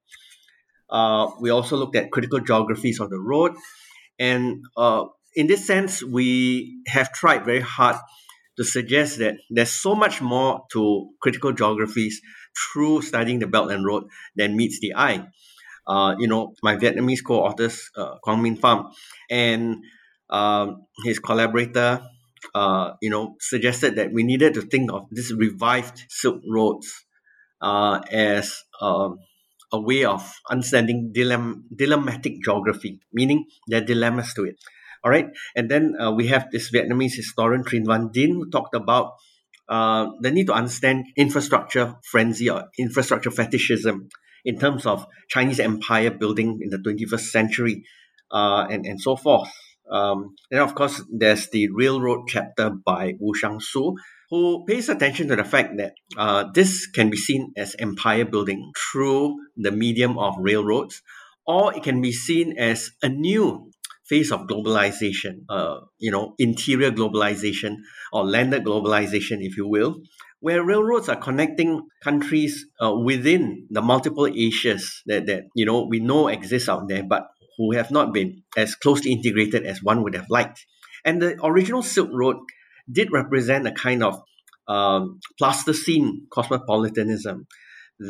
Uh, 0.88 1.32
we 1.40 1.50
also 1.50 1.78
looked 1.78 1.96
at 1.96 2.12
critical 2.12 2.40
geographies 2.40 3.00
of 3.00 3.10
the 3.10 3.20
road, 3.20 3.54
And 4.20 4.64
uh, 4.78 5.06
in 5.36 5.48
this 5.48 5.66
sense, 5.66 6.04
we 6.04 6.84
have 6.88 7.12
tried 7.12 7.44
very 7.44 7.62
hard 7.62 7.98
to 8.62 8.66
suggest 8.66 9.20
that 9.20 9.36
there's 9.50 9.72
so 9.72 9.96
much 9.96 10.22
more 10.22 10.62
to 10.74 11.10
critical 11.22 11.52
geographies 11.52 12.22
through 12.58 13.02
studying 13.02 13.40
the 13.40 13.48
Belt 13.48 13.72
and 13.72 13.86
Road 13.86 14.04
than 14.36 14.56
meets 14.58 14.80
the 14.80 14.94
eye. 14.96 15.28
Uh, 15.88 16.16
you 16.20 16.28
know, 16.28 16.54
my 16.64 16.76
Vietnamese 16.76 17.24
co-authors, 17.26 17.90
uh, 17.98 18.16
Quang 18.24 18.42
Minh 18.44 18.60
Pham, 18.60 18.92
and 19.30 19.84
um, 20.30 20.86
his 21.04 21.20
collaborator, 21.20 22.02
uh, 22.54 22.92
you 23.02 23.10
know, 23.10 23.36
suggested 23.40 23.96
that 23.96 24.14
we 24.14 24.24
needed 24.24 24.54
to 24.54 24.62
think 24.62 24.92
of 24.92 25.08
this 25.12 25.34
revived 25.34 26.04
Silk 26.10 26.42
Roads 26.48 27.06
uh, 27.62 28.02
as 28.12 28.64
um, 28.82 29.20
a 29.72 29.80
way 29.82 30.06
of 30.06 30.34
understanding 30.50 31.12
dilemm- 31.16 31.64
dilemmatic 31.76 32.38
geography, 32.44 33.00
meaning 33.14 33.46
there 33.68 33.82
are 33.82 33.86
dilemmas 33.86 34.34
to 34.36 34.46
it. 34.46 34.58
All 35.04 35.12
right, 35.12 35.30
and 35.56 35.70
then 35.70 35.96
uh, 36.00 36.12
we 36.12 36.28
have 36.28 36.52
this 36.52 36.72
Vietnamese 36.72 37.16
historian 37.16 37.64
Trinh 37.64 37.88
Van 37.88 38.10
Dinh 38.10 38.34
who 38.34 38.50
talked 38.50 38.76
about 38.76 39.14
uh, 39.68 40.08
the 40.20 40.32
need 40.32 40.48
to 40.48 40.54
understand 40.54 41.06
infrastructure 41.16 41.96
frenzy 42.04 42.50
or 42.50 42.66
infrastructure 42.78 43.32
fetishism 43.32 44.10
in 44.44 44.60
terms 44.60 44.86
of 44.86 45.08
Chinese 45.30 45.60
empire 45.60 46.12
building 46.12 46.60
in 46.62 46.70
the 46.70 46.78
21st 46.78 47.32
century 47.32 47.84
uh, 48.32 48.68
and, 48.70 48.86
and 48.86 49.00
so 49.00 49.16
forth. 49.16 49.50
Um, 49.90 50.36
and 50.52 50.62
of 50.62 50.76
course, 50.76 51.02
there's 51.12 51.50
the 51.50 51.70
railroad 51.74 52.28
chapter 52.28 52.70
by 52.70 53.14
Wu 53.20 53.34
Xiangsu, 53.34 53.96
who 54.30 54.66
pays 54.66 54.88
attention 54.88 55.28
to 55.30 55.36
the 55.36 55.44
fact 55.44 55.78
that 55.78 55.94
uh, 56.18 56.46
this 56.54 56.88
can 56.88 57.10
be 57.10 57.18
seen 57.18 57.52
as 57.58 57.76
empire 57.80 58.26
building 58.26 58.72
through 58.78 59.36
the 59.58 59.72
medium 59.72 60.18
of 60.18 60.36
railroads, 60.38 61.02
or 61.46 61.76
it 61.76 61.84
can 61.84 62.02
be 62.02 62.12
seen 62.12 62.58
as 62.58 62.92
a 63.02 63.10
new 63.10 63.71
phase 64.12 64.32
of 64.32 64.42
globalization, 64.42 65.46
uh, 65.48 65.80
you 65.98 66.12
know, 66.12 66.36
interior 66.38 66.92
globalization 66.92 67.78
or 68.12 68.26
landed 68.26 68.66
globalization, 68.66 69.38
if 69.40 69.56
you 69.56 69.66
will, 69.66 70.02
where 70.42 70.64
railroads 70.64 71.08
are 71.08 71.16
connecting 71.16 71.88
countries 72.04 72.66
uh, 72.84 72.94
within 72.94 73.68
the 73.70 73.82
multiple 73.82 74.28
Asias 74.28 75.02
that, 75.06 75.28
that, 75.28 75.44
you 75.56 75.66
know, 75.66 75.88
we 75.90 76.00
know 76.00 76.28
exist 76.28 76.68
out 76.68 76.90
there, 76.90 77.04
but 77.04 77.24
who 77.58 77.72
have 77.72 77.90
not 77.90 78.14
been 78.14 78.44
as 78.58 78.76
closely 78.76 79.14
integrated 79.14 79.66
as 79.66 79.82
one 79.82 80.04
would 80.04 80.16
have 80.16 80.30
liked. 80.30 80.66
And 81.06 81.22
the 81.22 81.38
original 81.46 81.82
Silk 81.82 82.10
Road 82.12 82.36
did 82.92 83.14
represent 83.14 83.66
a 83.66 83.72
kind 83.72 84.04
of 84.04 84.20
um, 84.68 85.20
plasticine 85.40 86.28
cosmopolitanism 86.34 87.48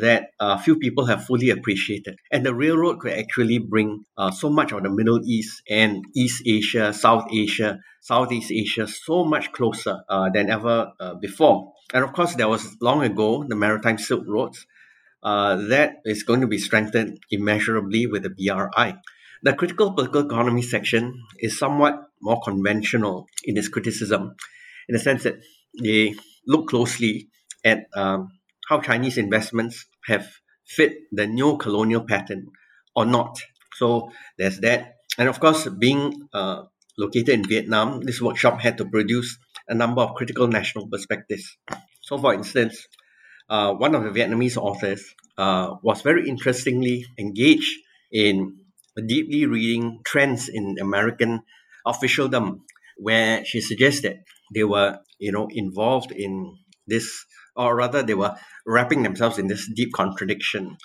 that 0.00 0.30
uh, 0.40 0.56
few 0.56 0.78
people 0.78 1.04
have 1.04 1.26
fully 1.26 1.50
appreciated. 1.50 2.16
And 2.30 2.46
the 2.46 2.54
railroad 2.54 3.00
could 3.00 3.12
actually 3.12 3.58
bring 3.58 4.04
uh, 4.16 4.30
so 4.30 4.48
much 4.48 4.72
of 4.72 4.82
the 4.82 4.90
Middle 4.90 5.20
East 5.22 5.62
and 5.68 6.02
East 6.14 6.42
Asia, 6.46 6.94
South 6.94 7.26
Asia, 7.30 7.78
Southeast 8.00 8.50
Asia 8.50 8.86
so 8.86 9.24
much 9.24 9.52
closer 9.52 10.00
uh, 10.08 10.30
than 10.32 10.48
ever 10.48 10.92
uh, 10.98 11.14
before. 11.14 11.74
And 11.92 12.04
of 12.04 12.14
course, 12.14 12.34
there 12.36 12.48
was 12.48 12.76
long 12.80 13.02
ago 13.02 13.44
the 13.46 13.54
Maritime 13.54 13.98
Silk 13.98 14.24
Roads. 14.26 14.66
Uh, 15.22 15.54
that 15.68 15.96
is 16.04 16.24
going 16.24 16.40
to 16.40 16.48
be 16.48 16.58
strengthened 16.58 17.18
immeasurably 17.30 18.06
with 18.06 18.22
the 18.24 18.30
BRI. 18.30 18.94
The 19.44 19.52
critical 19.52 19.92
political 19.92 20.22
economy 20.22 20.62
section 20.62 21.22
is 21.38 21.58
somewhat 21.58 22.00
more 22.20 22.40
conventional 22.42 23.26
in 23.44 23.56
its 23.56 23.68
criticism, 23.68 24.34
in 24.88 24.94
the 24.94 24.98
sense 24.98 25.24
that 25.24 25.36
they 25.80 26.14
look 26.46 26.68
closely 26.68 27.28
at 27.64 27.86
um, 27.94 28.30
how 28.68 28.80
Chinese 28.80 29.18
investments 29.18 29.86
have 30.06 30.26
fit 30.66 30.92
the 31.12 31.26
new 31.26 31.56
colonial 31.56 32.04
pattern 32.04 32.46
or 32.94 33.04
not. 33.04 33.38
So 33.74 34.10
there's 34.38 34.60
that. 34.60 34.94
And 35.18 35.28
of 35.28 35.40
course, 35.40 35.68
being 35.68 36.28
uh, 36.32 36.64
located 36.98 37.30
in 37.30 37.44
Vietnam, 37.44 38.00
this 38.00 38.20
workshop 38.20 38.60
had 38.60 38.78
to 38.78 38.84
produce 38.84 39.38
a 39.68 39.74
number 39.74 40.02
of 40.02 40.14
critical 40.14 40.48
national 40.48 40.88
perspectives. 40.88 41.56
So, 42.00 42.18
for 42.18 42.34
instance, 42.34 42.86
uh, 43.48 43.74
one 43.74 43.94
of 43.94 44.02
the 44.04 44.10
Vietnamese 44.10 44.56
authors 44.56 45.14
uh, 45.38 45.74
was 45.82 46.02
very 46.02 46.28
interestingly 46.28 47.06
engaged 47.18 47.72
in 48.10 48.56
deeply 49.06 49.46
reading 49.46 50.00
trends 50.04 50.48
in 50.48 50.76
American 50.80 51.42
officialdom, 51.86 52.64
where 52.96 53.44
she 53.44 53.60
suggested 53.60 54.20
they 54.54 54.64
were, 54.64 54.98
you 55.18 55.32
know, 55.32 55.48
involved 55.50 56.12
in 56.12 56.56
this, 56.86 57.24
or 57.56 57.76
rather, 57.76 58.02
they 58.02 58.14
were 58.14 58.34
wrapping 58.66 59.02
themselves 59.02 59.38
in 59.38 59.46
this 59.46 59.68
deep 59.74 59.92
contradiction 59.92 60.76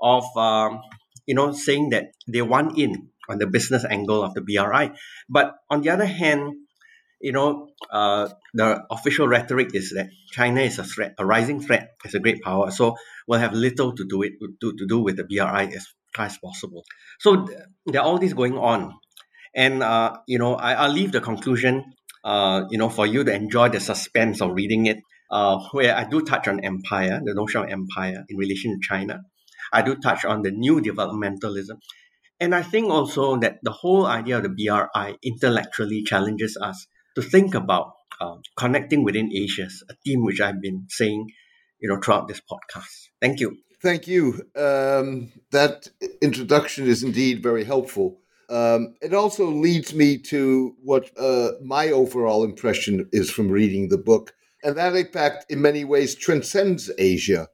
of, 0.00 0.24
um, 0.36 0.80
you 1.26 1.34
know, 1.34 1.52
saying 1.52 1.90
that 1.90 2.06
they 2.28 2.42
want 2.42 2.78
in 2.78 3.10
on 3.28 3.38
the 3.38 3.46
business 3.46 3.84
angle 3.84 4.22
of 4.22 4.34
the 4.34 4.40
BRI, 4.40 4.92
but 5.28 5.54
on 5.70 5.82
the 5.82 5.90
other 5.90 6.06
hand, 6.06 6.54
you 7.20 7.32
know, 7.32 7.68
uh, 7.90 8.28
the 8.54 8.84
official 8.90 9.26
rhetoric 9.26 9.74
is 9.74 9.92
that 9.96 10.08
China 10.30 10.60
is 10.60 10.78
a 10.78 10.84
threat, 10.84 11.14
a 11.18 11.24
rising 11.24 11.60
threat, 11.60 11.90
as 12.04 12.14
a 12.14 12.20
great 12.20 12.42
power. 12.42 12.70
So 12.70 12.94
we'll 13.26 13.40
have 13.40 13.54
little 13.54 13.94
to 13.94 14.04
do 14.06 14.22
it 14.22 14.34
to, 14.60 14.72
to 14.76 14.86
do 14.86 15.00
with 15.00 15.16
the 15.16 15.24
BRI 15.24 15.74
as 15.74 15.86
far 16.14 16.26
as 16.26 16.38
possible. 16.38 16.84
So 17.18 17.48
there 17.86 18.02
are 18.02 18.06
all 18.06 18.18
these 18.18 18.34
going 18.34 18.58
on, 18.58 18.92
and 19.54 19.82
uh, 19.82 20.18
you 20.26 20.38
know, 20.38 20.54
I, 20.54 20.74
I'll 20.74 20.92
leave 20.92 21.12
the 21.12 21.20
conclusion 21.20 21.84
uh, 22.26 22.66
you 22.70 22.76
know, 22.76 22.88
for 22.88 23.06
you 23.06 23.22
to 23.22 23.32
enjoy 23.32 23.68
the 23.68 23.78
suspense 23.78 24.40
of 24.40 24.52
reading 24.52 24.86
it, 24.86 24.98
uh, 25.30 25.58
where 25.72 25.96
I 25.96 26.04
do 26.04 26.22
touch 26.22 26.48
on 26.48 26.64
empire, 26.64 27.20
the 27.24 27.34
notion 27.34 27.62
of 27.62 27.70
empire 27.70 28.24
in 28.28 28.36
relation 28.36 28.72
to 28.72 28.86
China. 28.86 29.20
I 29.72 29.82
do 29.82 29.96
touch 29.96 30.24
on 30.24 30.42
the 30.42 30.50
new 30.50 30.80
developmentalism. 30.80 31.78
And 32.38 32.54
I 32.54 32.62
think 32.62 32.90
also 32.90 33.38
that 33.38 33.58
the 33.62 33.72
whole 33.72 34.06
idea 34.06 34.38
of 34.38 34.42
the 34.42 34.50
BRI 34.50 35.16
intellectually 35.22 36.02
challenges 36.02 36.56
us 36.60 36.86
to 37.14 37.22
think 37.22 37.54
about 37.54 37.92
uh, 38.20 38.36
connecting 38.56 39.02
within 39.04 39.30
Asia, 39.34 39.68
a 39.88 39.94
theme 40.04 40.22
which 40.22 40.40
I've 40.40 40.60
been 40.60 40.86
saying, 40.88 41.26
you 41.80 41.88
know, 41.88 41.98
throughout 42.02 42.28
this 42.28 42.40
podcast. 42.40 43.08
Thank 43.20 43.40
you. 43.40 43.56
Thank 43.82 44.06
you. 44.06 44.42
Um, 44.54 45.32
that 45.50 45.88
introduction 46.22 46.86
is 46.86 47.02
indeed 47.02 47.42
very 47.42 47.64
helpful. 47.64 48.18
Um, 48.48 48.94
it 49.02 49.12
also 49.12 49.46
leads 49.50 49.94
me 49.94 50.18
to 50.18 50.74
what 50.82 51.10
uh, 51.18 51.52
my 51.62 51.88
overall 51.88 52.44
impression 52.44 53.08
is 53.12 53.30
from 53.30 53.48
reading 53.48 53.88
the 53.88 53.98
book. 53.98 54.34
And 54.62 54.76
that, 54.76 54.94
in 54.96 55.06
fact, 55.06 55.46
in 55.50 55.60
many 55.60 55.84
ways 55.84 56.14
transcends 56.14 56.90
Asia 56.98 57.48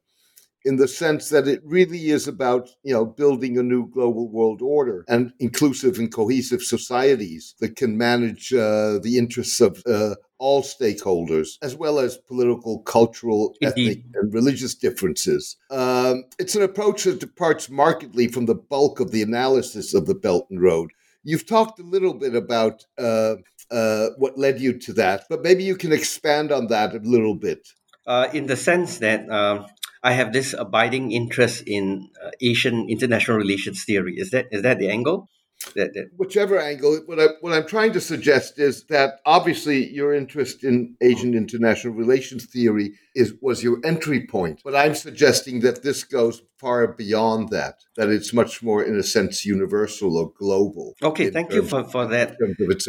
in 0.65 0.77
the 0.77 0.89
sense 0.89 1.29
that 1.31 1.49
it 1.49 1.61
really 1.65 2.11
is 2.11 2.29
about 2.29 2.71
you 2.83 2.93
know 2.93 3.05
building 3.05 3.59
a 3.59 3.63
new 3.63 3.89
global 3.91 4.31
world 4.31 4.63
order 4.63 5.05
and 5.09 5.33
inclusive 5.39 5.99
and 5.99 6.13
cohesive 6.13 6.63
societies 6.63 7.55
that 7.61 7.77
can 7.77 7.99
manage 7.99 8.53
uh, 8.53 8.99
the 9.03 9.19
interests 9.19 9.61
of 9.61 9.83
uh, 9.87 10.15
all 10.39 10.63
stakeholders 10.63 11.51
as 11.63 11.75
well 11.75 11.99
as 11.99 12.19
political 12.29 12.81
cultural 12.81 13.55
ethnic 13.63 14.03
and 14.15 14.33
religious 14.35 14.75
differences. 14.75 15.57
Um, 15.71 16.25
it's 16.39 16.57
an 16.57 16.63
approach 16.63 17.05
that 17.05 17.21
departs 17.21 17.71
markedly 17.71 18.29
from 18.29 18.47
the 18.47 18.55
bulk 18.55 19.01
of 19.01 19.11
the 19.11 19.23
analysis 19.23 19.95
of 19.95 20.07
the 20.07 20.15
belt 20.15 20.47
and 20.51 20.61
road 20.61 20.91
you've 21.23 21.47
talked 21.47 21.79
a 21.79 21.85
little 21.85 22.15
bit 22.15 22.35
about 22.35 22.85
uh, 22.99 23.37
uh 23.71 24.09
what 24.19 24.39
led 24.39 24.61
you 24.61 24.79
to 24.79 24.93
that 24.93 25.25
but 25.31 25.43
maybe 25.43 25.63
you 25.65 25.77
can 25.77 25.93
expand 25.93 26.53
on 26.53 26.67
that 26.69 26.95
a 26.95 26.99
little 26.99 27.35
bit 27.35 27.69
uh, 28.07 28.29
in 28.33 28.47
the 28.47 28.57
sense 28.57 28.99
that 28.99 29.29
um, 29.31 29.67
I 30.03 30.13
have 30.13 30.33
this 30.33 30.55
abiding 30.59 31.13
interest 31.13 31.63
in 31.67 32.11
uh, 32.25 32.31
Asian 32.41 32.89
international 32.89 33.37
relations 33.37 33.85
theory. 33.85 34.15
Is 34.19 34.31
that 34.31 34.47
is 34.51 34.63
that 34.63 34.79
the 34.79 34.89
angle? 34.89 35.29
That, 35.75 35.95
that... 35.95 36.11
Whichever 36.17 36.61
angle, 36.61 37.01
what 37.07 37.21
I 37.21 37.27
what 37.41 37.53
I'm 37.53 37.67
trying 37.67 37.93
to 37.93 38.01
suggest 38.01 38.59
is 38.59 38.85
that 38.85 39.21
obviously 39.25 39.89
your 39.93 40.15
interest 40.15 40.65
in 40.65 40.97
Asian 41.01 41.35
international 41.35 41.95
relations 41.95 42.47
theory 42.47 42.95
is 43.15 43.35
was 43.41 43.63
your 43.63 43.79
entry 43.85 44.27
point, 44.27 44.61
but 44.65 44.75
I'm 44.75 44.95
suggesting 44.95 45.61
that 45.61 45.83
this 45.83 46.05
goes 46.05 46.43
far 46.59 46.89
beyond 46.89 47.51
that. 47.51 47.77
That 47.97 48.09
it's 48.09 48.33
much 48.33 48.63
more, 48.63 48.83
in 48.83 48.97
a 48.97 49.03
sense, 49.03 49.45
universal 49.45 50.17
or 50.17 50.33
global. 50.39 50.95
Okay, 51.03 51.31
thank 51.31 51.53
you 51.53 51.63
for 51.63 51.85
for 51.85 52.07
that 52.07 52.37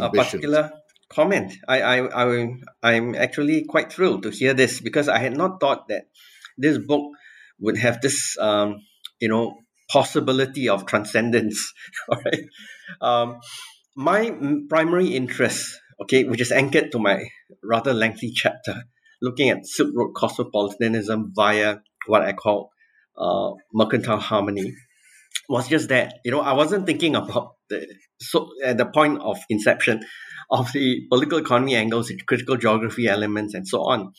uh, 0.01 0.09
particular 0.09 0.71
comment. 1.09 1.53
I 1.67 1.81
I 1.81 2.25
I 2.25 2.53
I'm 2.81 3.15
actually 3.15 3.65
quite 3.65 3.91
thrilled 3.91 4.23
to 4.23 4.31
hear 4.31 4.53
this 4.53 4.79
because 4.79 5.07
I 5.07 5.19
had 5.19 5.37
not 5.37 5.59
thought 5.59 5.87
that 5.87 6.05
this 6.57 6.77
book 6.77 7.11
would 7.59 7.77
have 7.77 8.01
this 8.01 8.37
um, 8.39 8.77
you 9.19 9.29
know 9.29 9.62
possibility 9.91 10.69
of 10.69 10.85
transcendence 10.85 11.73
all 12.09 12.21
right 12.25 12.45
um, 13.01 13.39
my 13.95 14.31
primary 14.69 15.15
interest 15.15 15.79
okay 16.01 16.23
which 16.23 16.41
is 16.41 16.51
anchored 16.51 16.91
to 16.91 16.99
my 16.99 17.23
rather 17.63 17.93
lengthy 17.93 18.31
chapter 18.31 18.83
looking 19.21 19.49
at 19.49 19.65
silk 19.65 19.89
road 19.95 20.13
cosmopolitanism 20.15 21.31
via 21.35 21.77
what 22.07 22.21
i 22.21 22.33
call 22.33 22.71
uh, 23.17 23.51
mercantile 23.73 24.19
harmony 24.19 24.73
was 25.49 25.67
just 25.67 25.89
that 25.89 26.15
you 26.25 26.31
know 26.31 26.41
i 26.41 26.53
wasn't 26.53 26.85
thinking 26.85 27.15
about 27.15 27.55
the 27.69 27.85
so 28.19 28.49
at 28.63 28.77
the 28.77 28.85
point 28.85 29.19
of 29.21 29.37
inception 29.49 30.01
of 30.49 30.71
the 30.73 31.01
political 31.09 31.37
economy 31.37 31.75
angles 31.75 32.11
critical 32.27 32.57
geography 32.57 33.07
elements 33.07 33.53
and 33.53 33.67
so 33.67 33.81
on 33.81 34.11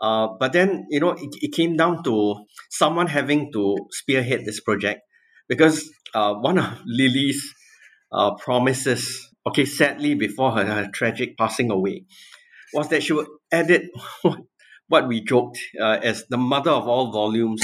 uh, 0.00 0.28
but 0.38 0.52
then, 0.52 0.86
you 0.90 1.00
know, 1.00 1.10
it, 1.12 1.30
it 1.42 1.52
came 1.52 1.76
down 1.76 2.02
to 2.04 2.46
someone 2.70 3.06
having 3.06 3.52
to 3.52 3.76
spearhead 3.90 4.44
this 4.44 4.60
project 4.60 5.02
because 5.48 5.90
uh, 6.14 6.34
one 6.34 6.58
of 6.58 6.78
Lily's 6.86 7.54
uh, 8.12 8.34
promises 8.36 9.26
okay, 9.46 9.64
sadly, 9.64 10.14
before 10.14 10.52
her, 10.52 10.64
her 10.64 10.88
tragic 10.92 11.36
passing 11.36 11.70
away, 11.70 12.04
was 12.72 12.88
that 12.88 13.02
she 13.02 13.12
would 13.12 13.26
edit 13.50 13.84
what 14.88 15.08
we 15.08 15.22
joked 15.22 15.58
uh, 15.80 15.98
as 16.02 16.24
the 16.28 16.36
mother 16.36 16.70
of 16.70 16.88
all 16.88 17.12
volumes 17.12 17.62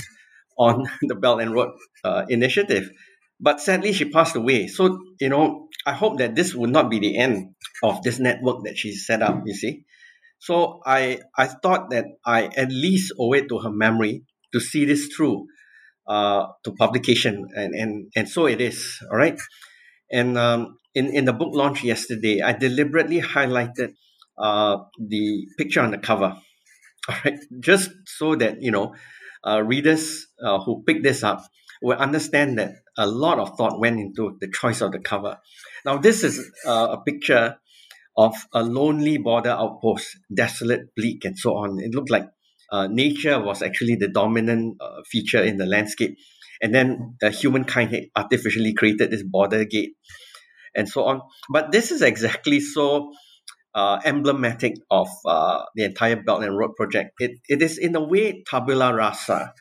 on 0.58 0.84
the 1.02 1.14
Belt 1.14 1.40
and 1.40 1.52
Road 1.54 1.70
uh, 2.04 2.24
initiative. 2.28 2.90
But 3.38 3.60
sadly, 3.60 3.92
she 3.92 4.10
passed 4.10 4.34
away. 4.34 4.66
So, 4.66 4.98
you 5.20 5.28
know, 5.28 5.68
I 5.86 5.92
hope 5.92 6.18
that 6.18 6.34
this 6.34 6.54
would 6.54 6.70
not 6.70 6.90
be 6.90 6.98
the 6.98 7.18
end 7.18 7.54
of 7.82 8.02
this 8.02 8.18
network 8.18 8.64
that 8.64 8.78
she 8.78 8.92
set 8.94 9.20
up, 9.22 9.42
you 9.44 9.54
see. 9.54 9.84
So 10.38 10.80
I, 10.84 11.20
I 11.36 11.46
thought 11.46 11.90
that 11.90 12.06
I 12.24 12.44
at 12.56 12.70
least 12.70 13.12
owe 13.18 13.32
it 13.32 13.48
to 13.48 13.58
her 13.58 13.70
memory 13.70 14.22
to 14.52 14.60
see 14.60 14.84
this 14.84 15.06
through 15.06 15.46
uh, 16.06 16.46
to 16.64 16.72
publication. 16.72 17.46
And, 17.54 17.74
and, 17.74 18.12
and 18.14 18.28
so 18.28 18.46
it 18.46 18.60
is, 18.60 18.98
all 19.10 19.16
right? 19.16 19.38
And 20.10 20.38
um, 20.38 20.78
in, 20.94 21.14
in 21.14 21.24
the 21.24 21.32
book 21.32 21.54
launch 21.54 21.82
yesterday, 21.82 22.42
I 22.42 22.52
deliberately 22.52 23.20
highlighted 23.20 23.94
uh, 24.38 24.78
the 24.98 25.46
picture 25.58 25.80
on 25.80 25.90
the 25.90 25.98
cover, 25.98 26.36
all 27.08 27.16
right? 27.24 27.38
Just 27.60 27.90
so 28.06 28.36
that, 28.36 28.62
you 28.62 28.70
know, 28.70 28.94
uh, 29.46 29.62
readers 29.62 30.26
uh, 30.42 30.58
who 30.60 30.82
pick 30.86 31.02
this 31.02 31.22
up 31.22 31.44
will 31.82 31.96
understand 31.96 32.58
that 32.58 32.72
a 32.96 33.06
lot 33.06 33.38
of 33.38 33.56
thought 33.56 33.78
went 33.78 34.00
into 34.00 34.36
the 34.40 34.48
choice 34.48 34.80
of 34.80 34.92
the 34.92 34.98
cover. 34.98 35.38
Now, 35.84 35.98
this 35.98 36.24
is 36.24 36.50
uh, 36.66 36.96
a 36.98 37.02
picture 37.02 37.56
of 38.16 38.34
a 38.52 38.62
lonely 38.62 39.18
border 39.18 39.50
outpost, 39.50 40.18
desolate, 40.34 40.94
bleak, 40.96 41.24
and 41.24 41.38
so 41.38 41.56
on. 41.56 41.78
It 41.78 41.94
looked 41.94 42.10
like 42.10 42.26
uh, 42.72 42.88
nature 42.88 43.40
was 43.40 43.62
actually 43.62 43.96
the 43.96 44.08
dominant 44.08 44.76
uh, 44.80 45.02
feature 45.10 45.42
in 45.42 45.56
the 45.56 45.66
landscape. 45.66 46.16
And 46.62 46.74
then 46.74 47.16
the 47.20 47.30
humankind 47.30 47.90
had 47.90 48.04
artificially 48.16 48.72
created 48.72 49.10
this 49.10 49.22
border 49.22 49.64
gate 49.64 49.92
and 50.74 50.88
so 50.88 51.04
on. 51.04 51.20
But 51.50 51.72
this 51.72 51.90
is 51.90 52.02
exactly 52.02 52.60
so 52.60 53.12
uh, 53.74 54.00
emblematic 54.04 54.74
of 54.90 55.08
uh, 55.26 55.64
the 55.74 55.84
entire 55.84 56.16
Belt 56.16 56.42
and 56.42 56.56
Road 56.56 56.74
project. 56.76 57.10
It, 57.18 57.32
it 57.48 57.62
is, 57.62 57.76
in 57.76 57.94
a 57.94 58.02
way, 58.02 58.42
tabula 58.48 58.94
rasa 58.94 59.52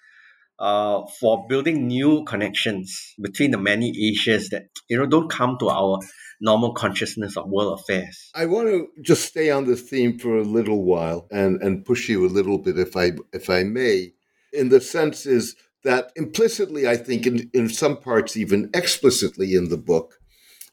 uh, 0.60 1.04
for 1.20 1.46
building 1.48 1.88
new 1.88 2.24
connections 2.26 3.14
between 3.22 3.52
the 3.52 3.58
many 3.58 3.90
Asias 3.90 4.50
that 4.50 4.68
you 4.90 4.98
know 4.98 5.06
don't 5.06 5.30
come 5.30 5.58
to 5.60 5.70
our 5.70 6.00
normal 6.42 6.74
consciousness 6.74 7.38
of 7.38 7.50
world 7.50 7.80
affairs. 7.80 8.30
I 8.36 8.46
want 8.46 8.68
to 8.68 8.88
just 9.02 9.26
stay 9.26 9.50
on 9.50 9.66
this 9.66 9.82
theme 9.82 10.20
for 10.20 10.38
a 10.38 10.44
little 10.44 10.84
while 10.84 11.28
and, 11.32 11.62
and 11.62 11.86
push 11.86 12.10
you 12.10 12.26
a 12.26 12.28
little 12.28 12.58
bit, 12.58 12.78
if 12.78 12.96
I 12.96 13.14
if 13.34 13.50
I 13.50 13.64
may, 13.64 14.14
in 14.54 14.70
the 14.70 14.82
sense 14.82 15.26
is 15.26 15.56
that 15.84 16.12
implicitly, 16.16 16.88
I 16.88 16.98
think, 16.98 17.28
in, 17.28 17.50
in 17.54 17.70
some 17.70 17.98
parts, 17.98 18.36
even 18.36 18.72
explicitly 18.74 19.54
in 19.54 19.70
the 19.70 19.78
book, 19.78 20.16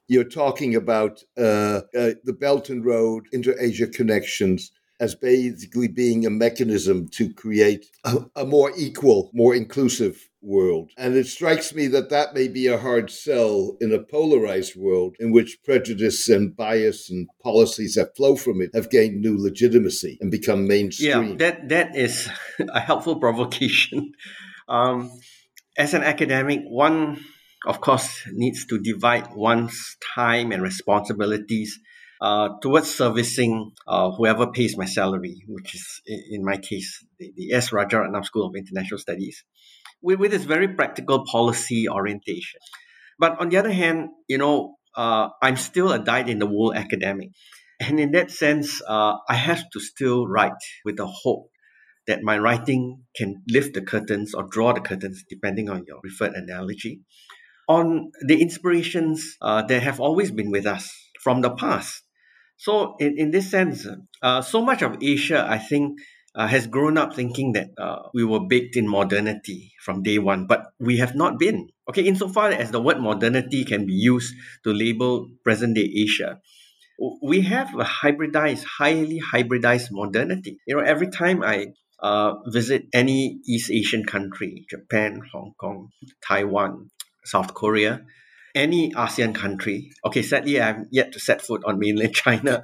you're 0.08 0.24
talking 0.24 0.74
about 0.74 1.22
uh, 1.36 1.82
uh, 1.96 2.12
the 2.24 2.36
Belt 2.38 2.70
and 2.70 2.84
Road 2.84 3.26
inter-Asia 3.32 3.88
connections 3.88 4.72
as 5.02 5.16
basically 5.16 5.88
being 5.88 6.24
a 6.24 6.30
mechanism 6.30 7.08
to 7.08 7.34
create 7.34 7.86
a, 8.04 8.18
a, 8.36 8.46
more 8.46 8.70
equal, 8.78 9.32
more 9.34 9.52
inclusive 9.52 10.30
world. 10.40 10.92
And 10.96 11.16
it 11.16 11.26
strikes 11.26 11.74
me 11.74 11.88
that 11.88 12.08
that 12.10 12.34
may 12.34 12.46
be 12.46 12.68
a 12.68 12.78
hard 12.78 13.10
sell 13.10 13.76
in 13.80 13.92
a 13.92 13.98
polarized 13.98 14.76
world 14.76 15.16
in 15.18 15.32
which 15.32 15.58
prejudice 15.64 16.28
and 16.28 16.56
bias 16.56 17.10
and 17.10 17.26
policies 17.42 17.96
that 17.96 18.16
flow 18.16 18.36
from 18.36 18.62
it 18.62 18.70
have 18.74 18.90
gained 18.90 19.20
new 19.20 19.36
legitimacy 19.36 20.18
and 20.20 20.30
become 20.30 20.68
mainstream. 20.68 21.30
Yeah, 21.30 21.36
that 21.38 21.68
that 21.70 21.96
is 21.96 22.28
a 22.72 22.80
helpful 22.80 23.18
provocation. 23.18 24.12
Um, 24.68 25.10
as 25.76 25.92
an 25.92 26.04
academic, 26.04 26.60
one 26.64 27.18
of 27.66 27.80
course 27.80 28.22
needs 28.32 28.64
to 28.66 28.78
divide 28.78 29.34
one's 29.34 29.96
time 30.14 30.52
and 30.52 30.62
responsibilities 30.62 31.78
uh, 32.22 32.50
towards 32.62 32.94
servicing 32.94 33.72
uh, 33.88 34.12
whoever 34.12 34.46
pays 34.52 34.76
my 34.76 34.84
salary, 34.84 35.42
which 35.48 35.74
is 35.74 36.00
in 36.06 36.44
my 36.44 36.56
case 36.56 37.04
the, 37.18 37.32
the 37.36 37.52
S. 37.52 37.70
Rajaratnam 37.70 38.24
School 38.24 38.46
of 38.46 38.54
International 38.54 38.98
Studies, 38.98 39.42
with, 40.00 40.20
with 40.20 40.30
this 40.30 40.44
very 40.44 40.68
practical 40.68 41.24
policy 41.26 41.88
orientation. 41.88 42.60
But 43.18 43.40
on 43.40 43.48
the 43.48 43.56
other 43.56 43.72
hand, 43.72 44.10
you 44.28 44.38
know, 44.38 44.76
uh, 44.96 45.30
I'm 45.42 45.56
still 45.56 45.90
a 45.90 45.98
dyed 45.98 46.28
in 46.28 46.38
the 46.38 46.46
wool 46.46 46.72
academic. 46.72 47.30
And 47.80 47.98
in 47.98 48.12
that 48.12 48.30
sense, 48.30 48.80
uh, 48.86 49.14
I 49.28 49.34
have 49.34 49.68
to 49.70 49.80
still 49.80 50.28
write 50.28 50.62
with 50.84 50.98
the 50.98 51.06
hope 51.06 51.48
that 52.06 52.22
my 52.22 52.38
writing 52.38 53.02
can 53.16 53.42
lift 53.48 53.74
the 53.74 53.82
curtains 53.82 54.32
or 54.32 54.46
draw 54.48 54.72
the 54.72 54.80
curtains, 54.80 55.24
depending 55.28 55.68
on 55.68 55.84
your 55.88 56.00
preferred 56.00 56.34
analogy, 56.34 57.00
on 57.68 58.12
the 58.24 58.40
inspirations 58.40 59.36
uh, 59.42 59.62
that 59.62 59.82
have 59.82 59.98
always 59.98 60.30
been 60.30 60.52
with 60.52 60.66
us 60.66 60.88
from 61.20 61.40
the 61.40 61.50
past 61.50 62.04
so, 62.56 62.96
in, 62.98 63.18
in 63.18 63.30
this 63.30 63.50
sense, 63.50 63.86
uh, 64.22 64.42
so 64.42 64.62
much 64.62 64.82
of 64.82 65.02
Asia, 65.02 65.46
I 65.48 65.58
think, 65.58 65.98
uh, 66.34 66.46
has 66.46 66.66
grown 66.66 66.96
up 66.96 67.14
thinking 67.14 67.52
that 67.52 67.70
uh, 67.76 68.08
we 68.14 68.24
were 68.24 68.40
baked 68.40 68.76
in 68.76 68.88
modernity 68.88 69.72
from 69.84 70.02
day 70.02 70.18
one, 70.18 70.46
but 70.46 70.72
we 70.78 70.98
have 70.98 71.14
not 71.14 71.38
been. 71.38 71.68
Okay, 71.88 72.02
insofar 72.02 72.50
as 72.50 72.70
the 72.70 72.80
word 72.80 73.00
modernity 73.00 73.64
can 73.64 73.86
be 73.86 73.92
used 73.92 74.34
to 74.64 74.72
label 74.72 75.28
present 75.44 75.74
day 75.74 75.92
Asia, 75.94 76.40
we 77.22 77.40
have 77.42 77.74
a 77.74 77.84
hybridized, 77.84 78.64
highly 78.64 79.20
hybridized 79.20 79.88
modernity. 79.90 80.58
You 80.66 80.76
know, 80.76 80.82
every 80.82 81.08
time 81.08 81.42
I 81.42 81.74
uh, 82.00 82.34
visit 82.46 82.84
any 82.92 83.40
East 83.46 83.70
Asian 83.70 84.04
country, 84.04 84.66
Japan, 84.70 85.20
Hong 85.32 85.52
Kong, 85.58 85.88
Taiwan, 86.26 86.90
South 87.24 87.54
Korea, 87.54 88.02
any 88.54 88.92
ASEAN 88.92 89.34
country. 89.34 89.92
Okay, 90.04 90.22
sadly, 90.22 90.60
I 90.60 90.66
have 90.66 90.84
yet 90.90 91.12
to 91.12 91.20
set 91.20 91.42
foot 91.42 91.62
on 91.64 91.78
mainland 91.78 92.14
China. 92.24 92.62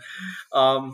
Um, 0.53 0.93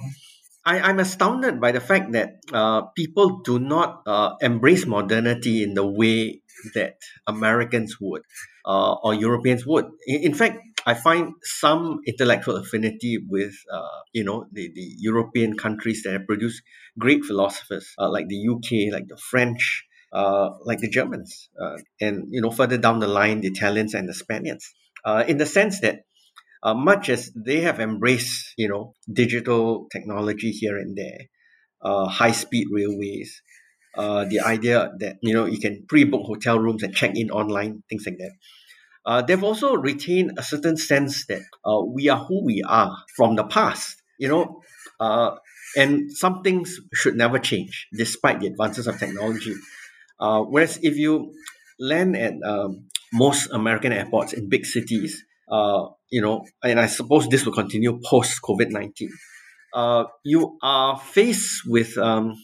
I, 0.65 0.91
am 0.91 0.99
astounded 0.99 1.61
by 1.61 1.73
the 1.73 1.81
fact 1.81 2.13
that 2.13 2.37
uh, 2.53 2.83
people 2.97 3.41
do 3.41 3.59
not 3.59 4.03
uh, 4.07 4.35
embrace 4.41 4.87
modernity 4.87 5.63
in 5.63 5.75
the 5.75 5.87
way 5.87 6.41
that 6.75 6.97
Americans 7.27 7.99
would 8.01 8.23
uh, 8.65 8.95
or 8.95 9.13
Europeans 9.13 9.67
would. 9.67 9.87
In, 10.07 10.23
in, 10.23 10.35
fact, 10.35 10.59
I 10.87 10.95
find 10.95 11.35
some 11.43 12.01
intellectual 12.07 12.57
affinity 12.57 13.19
with, 13.29 13.55
uh, 13.71 14.01
you 14.13 14.25
know, 14.25 14.47
the, 14.53 14.71
the 14.75 14.95
European 14.99 15.57
countries 15.57 16.03
that 16.05 16.13
have 16.13 16.27
produced 16.27 16.63
great 16.99 17.25
philosophers, 17.25 17.93
uh, 17.99 18.09
like 18.09 18.29
the 18.29 18.49
UK, 18.49 18.93
like 18.93 19.09
the 19.09 19.19
French, 19.19 19.85
uh, 20.15 20.51
like 20.65 20.79
the 20.79 20.89
Germans, 20.89 21.51
and 22.01 22.29
you 22.31 22.41
know, 22.41 22.51
further 22.51 22.79
down 22.79 23.01
the 23.01 23.09
line, 23.09 23.41
the 23.41 23.49
Italians 23.49 23.95
and 23.95 24.09
the 24.09 24.15
Spaniards 24.15 24.73
uh, 25.05 25.25
in 25.27 25.39
the 25.39 25.47
sense 25.47 25.81
that 25.81 26.05
uh, 26.63 26.75
much 26.75 27.09
as 27.09 27.31
they 27.37 27.61
have 27.61 27.81
embraced, 27.81 28.55
you 28.57 28.69
know, 28.69 28.95
digital 29.13 29.87
technology 29.93 30.51
here 30.51 30.79
and 30.79 30.97
there, 30.97 31.29
uh, 31.83 32.07
high-speed 32.07 32.69
railways, 32.71 33.43
uh, 33.97 34.25
the 34.25 34.41
idea 34.41 34.91
that 34.99 35.17
you 35.23 35.35
know 35.35 35.45
you 35.45 35.61
can 35.61 35.85
pre-book 35.89 36.23
hotel 36.25 36.59
rooms 36.59 36.83
and 36.83 36.95
check 36.95 37.13
in 37.15 37.31
online, 37.31 37.83
things 37.89 38.05
like 38.07 38.19
that. 38.19 38.33
Uh, 39.07 39.21
they've 39.21 39.45
also 39.45 39.75
retained 39.75 40.33
a 40.39 40.43
certain 40.43 40.77
sense 40.79 41.27
that 41.27 41.43
uh, 41.67 41.83
we 41.83 42.09
are 42.09 42.25
who 42.25 42.43
we 42.45 42.63
are 42.67 42.97
from 43.15 43.37
the 43.37 43.45
past, 43.45 44.03
you 44.19 44.29
know, 44.29 44.63
and 45.77 46.11
some 46.13 46.43
things 46.43 46.81
should 46.93 47.15
never 47.15 47.39
change 47.39 47.89
despite 47.93 48.41
the 48.41 48.47
advances 48.47 48.87
of 48.87 48.99
technology. 48.99 49.55
Uh, 50.19 50.41
whereas 50.43 50.79
if 50.83 50.97
you 50.97 51.35
land 51.79 52.17
at 52.17 52.35
um, 52.45 52.87
most 53.15 53.51
American 53.53 53.93
airports 53.93 54.33
in 54.33 54.49
big 54.49 54.67
cities, 54.67 55.25
uh, 55.51 55.87
you 56.11 56.21
know, 56.21 56.45
and 56.63 56.81
I 56.81 56.87
suppose 56.87 57.29
this 57.29 57.47
will 57.47 57.53
continue 57.53 58.01
post 58.05 58.41
COVID 58.43 58.71
19, 58.71 59.09
uh, 59.75 60.05
you 60.25 60.59
are 60.63 60.99
faced 60.99 61.63
with 61.67 61.97
um, 61.99 62.35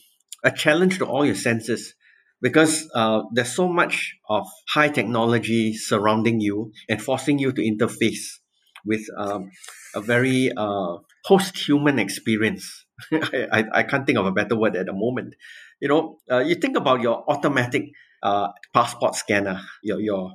a 0.44 0.50
challenge 0.50 0.98
to 0.98 1.06
all 1.06 1.26
your 1.26 1.34
senses 1.34 1.94
because 2.40 2.88
uh, 2.94 3.22
there's 3.32 3.52
so 3.52 3.68
much 3.68 4.14
of 4.28 4.46
high 4.68 4.88
technology 4.88 5.74
surrounding 5.74 6.40
you 6.40 6.72
and 6.88 7.02
forcing 7.02 7.38
you 7.38 7.52
to 7.52 7.60
interface 7.60 8.38
with 8.84 9.02
um, 9.18 9.50
a 9.94 10.00
very 10.00 10.50
uh, 10.56 10.96
post-human 11.26 11.98
experience. 11.98 12.86
I, 13.12 13.46
I, 13.52 13.64
I, 13.74 13.82
can't 13.82 14.06
think 14.06 14.18
of 14.18 14.26
a 14.26 14.32
better 14.32 14.56
word 14.56 14.76
at 14.76 14.86
the 14.86 14.92
moment. 14.92 15.34
You 15.80 15.88
know, 15.88 16.18
uh, 16.30 16.38
you 16.38 16.54
think 16.54 16.76
about 16.76 17.00
your 17.00 17.24
automatic 17.28 17.90
uh, 18.22 18.48
passport 18.74 19.14
scanner, 19.14 19.60
your 19.82 20.00
your 20.00 20.32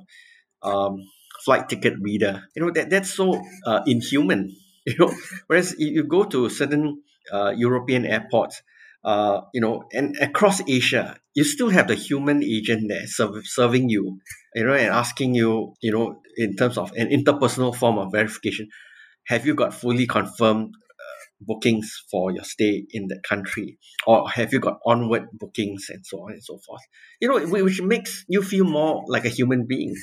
um, 0.62 0.96
flight 1.44 1.68
ticket 1.68 1.94
reader. 2.00 2.44
You 2.54 2.66
know 2.66 2.72
that 2.72 2.90
that's 2.90 3.12
so 3.14 3.40
uh, 3.66 3.82
inhuman. 3.86 4.54
You 4.86 4.94
know, 5.00 5.12
whereas 5.48 5.74
you 5.78 6.04
go 6.04 6.22
to 6.26 6.48
certain 6.48 7.02
uh, 7.32 7.52
European 7.56 8.06
airports, 8.06 8.62
uh, 9.02 9.40
you 9.52 9.60
know, 9.60 9.82
and 9.92 10.14
across 10.20 10.62
Asia, 10.68 11.18
you 11.34 11.42
still 11.42 11.70
have 11.70 11.88
the 11.88 11.96
human 11.96 12.40
agent 12.44 12.84
there 12.88 13.02
serve, 13.06 13.34
serving 13.44 13.88
you, 13.88 14.20
you 14.54 14.64
know, 14.64 14.74
and 14.74 14.94
asking 14.94 15.34
you, 15.34 15.74
you 15.82 15.90
know, 15.90 16.22
in 16.36 16.54
terms 16.54 16.78
of 16.78 16.92
an 16.92 17.08
interpersonal 17.10 17.74
form 17.74 17.98
of 17.98 18.12
verification, 18.12 18.68
have 19.26 19.44
you 19.44 19.54
got 19.54 19.74
fully 19.74 20.06
confirmed 20.06 20.74
bookings 21.40 22.02
for 22.10 22.30
your 22.32 22.44
stay 22.44 22.84
in 22.90 23.08
that 23.08 23.22
country 23.28 23.78
or 24.06 24.28
have 24.30 24.52
you 24.52 24.60
got 24.60 24.78
onward 24.86 25.26
bookings 25.32 25.86
and 25.90 26.04
so 26.06 26.18
on 26.18 26.32
and 26.32 26.42
so 26.42 26.58
forth 26.66 26.80
you 27.20 27.28
know 27.28 27.38
which 27.64 27.82
makes 27.82 28.24
you 28.28 28.42
feel 28.42 28.64
more 28.64 29.04
like 29.08 29.24
a 29.24 29.28
human 29.28 29.66
being 29.66 29.94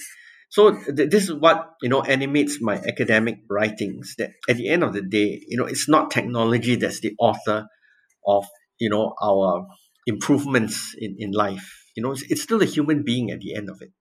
So 0.49 0.71
th- 0.71 1.09
this 1.09 1.23
is 1.29 1.33
what 1.33 1.73
you 1.81 1.89
know 1.89 2.01
animates 2.03 2.61
my 2.61 2.75
academic 2.77 3.37
writings. 3.49 4.13
That 4.19 4.31
at 4.47 4.57
the 4.57 4.69
end 4.69 4.83
of 4.83 4.93
the 4.93 5.01
day, 5.01 5.41
you 5.47 5.57
know, 5.57 5.65
it's 5.65 5.89
not 5.89 6.11
technology 6.11 6.75
that's 6.75 6.99
the 7.01 7.15
author 7.17 7.65
of 8.27 8.45
you 8.79 8.89
know 8.89 9.13
our 9.21 9.67
improvements 10.05 10.95
in, 10.97 11.15
in 11.19 11.31
life. 11.31 11.67
You 11.95 12.03
know, 12.03 12.11
it's, 12.11 12.23
it's 12.29 12.41
still 12.41 12.61
a 12.61 12.65
human 12.65 13.03
being 13.03 13.31
at 13.31 13.39
the 13.39 13.55
end 13.55 13.69
of 13.69 13.81
it. 13.81 13.91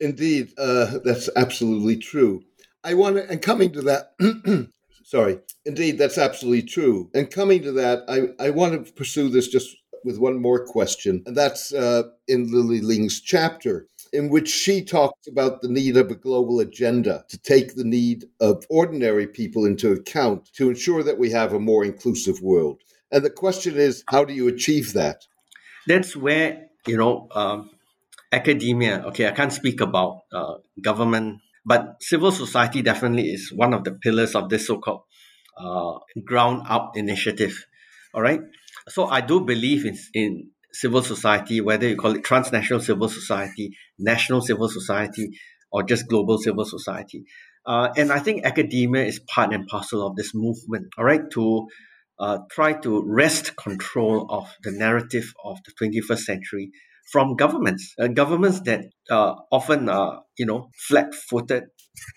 Indeed, 0.00 0.52
uh, 0.58 0.98
that's 1.04 1.28
absolutely 1.36 1.96
true. 1.98 2.42
I 2.84 2.94
want 2.94 3.16
to, 3.16 3.28
and 3.30 3.42
coming 3.42 3.72
to 3.72 3.82
that, 3.82 4.12
sorry, 5.08 5.38
indeed, 5.64 5.96
that's 5.96 6.18
absolutely 6.18 6.62
true. 6.62 7.10
And 7.14 7.30
coming 7.30 7.62
to 7.62 7.72
that, 7.72 8.04
I, 8.08 8.44
I 8.44 8.50
want 8.50 8.86
to 8.86 8.92
pursue 8.92 9.30
this 9.30 9.48
just 9.48 9.74
with 10.04 10.18
one 10.18 10.40
more 10.40 10.66
question, 10.66 11.22
and 11.26 11.34
that's 11.34 11.72
uh, 11.72 12.02
in 12.28 12.52
Lily 12.52 12.80
Ling's 12.80 13.20
chapter 13.20 13.86
in 14.12 14.30
which 14.30 14.48
she 14.48 14.82
talks 14.82 15.26
about 15.26 15.60
the 15.60 15.68
need 15.68 15.96
of 15.96 16.10
a 16.10 16.14
global 16.14 16.60
agenda 16.60 17.24
to 17.28 17.38
take 17.38 17.74
the 17.74 17.84
need 17.84 18.24
of 18.40 18.64
ordinary 18.70 19.26
people 19.26 19.66
into 19.66 19.92
account 19.92 20.48
to 20.54 20.70
ensure 20.70 21.02
that 21.02 21.18
we 21.18 21.30
have 21.30 21.52
a 21.52 21.60
more 21.60 21.84
inclusive 21.84 22.40
world. 22.40 22.80
And 23.12 23.22
the 23.22 23.30
question 23.30 23.76
is, 23.76 24.04
how 24.08 24.24
do 24.24 24.32
you 24.32 24.48
achieve 24.48 24.94
that? 24.94 25.26
That's 25.86 26.16
where, 26.16 26.68
you 26.86 26.96
know, 26.96 27.28
um, 27.34 27.70
academia, 28.32 29.02
okay, 29.08 29.28
I 29.28 29.32
can't 29.32 29.52
speak 29.52 29.80
about 29.82 30.20
uh, 30.32 30.54
government, 30.80 31.40
but 31.68 32.02
civil 32.02 32.32
society 32.32 32.80
definitely 32.80 33.26
is 33.28 33.52
one 33.54 33.74
of 33.74 33.84
the 33.84 33.92
pillars 33.92 34.34
of 34.34 34.48
this 34.48 34.66
so 34.66 34.78
called 34.78 35.02
uh, 35.60 35.98
ground 36.24 36.62
up 36.66 36.96
initiative. 36.96 37.66
All 38.14 38.22
right. 38.22 38.40
So 38.88 39.06
I 39.06 39.20
do 39.20 39.42
believe 39.42 39.84
in, 39.84 39.98
in 40.14 40.50
civil 40.72 41.02
society, 41.02 41.60
whether 41.60 41.86
you 41.86 41.96
call 41.96 42.16
it 42.16 42.24
transnational 42.24 42.80
civil 42.80 43.10
society, 43.10 43.76
national 43.98 44.40
civil 44.40 44.70
society, 44.70 45.28
or 45.70 45.82
just 45.82 46.08
global 46.08 46.38
civil 46.38 46.64
society. 46.64 47.24
Uh, 47.66 47.88
and 47.98 48.10
I 48.10 48.18
think 48.18 48.46
academia 48.46 49.04
is 49.04 49.20
part 49.20 49.52
and 49.52 49.66
parcel 49.66 50.06
of 50.06 50.16
this 50.16 50.32
movement, 50.34 50.86
all 50.96 51.04
right, 51.04 51.30
to 51.32 51.66
uh, 52.18 52.38
try 52.50 52.72
to 52.72 53.02
wrest 53.04 53.56
control 53.56 54.26
of 54.30 54.48
the 54.62 54.72
narrative 54.72 55.34
of 55.44 55.58
the 55.66 55.72
21st 55.72 56.20
century 56.20 56.70
from 57.10 57.36
governments, 57.36 57.94
uh, 57.98 58.08
governments 58.08 58.60
that 58.60 58.84
uh, 59.10 59.34
often 59.50 59.88
are, 59.88 60.22
you 60.36 60.46
know, 60.46 60.70
flat-footed, 60.76 61.64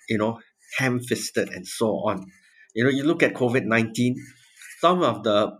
you 0.09 0.17
know, 0.17 0.39
ham-fisted, 0.77 1.49
and 1.49 1.65
so 1.67 1.87
on. 2.07 2.25
You 2.75 2.83
know, 2.83 2.89
you 2.89 3.03
look 3.03 3.23
at 3.23 3.33
COVID 3.33 3.65
19, 3.65 4.15
some 4.79 5.03
of 5.03 5.23
the 5.23 5.51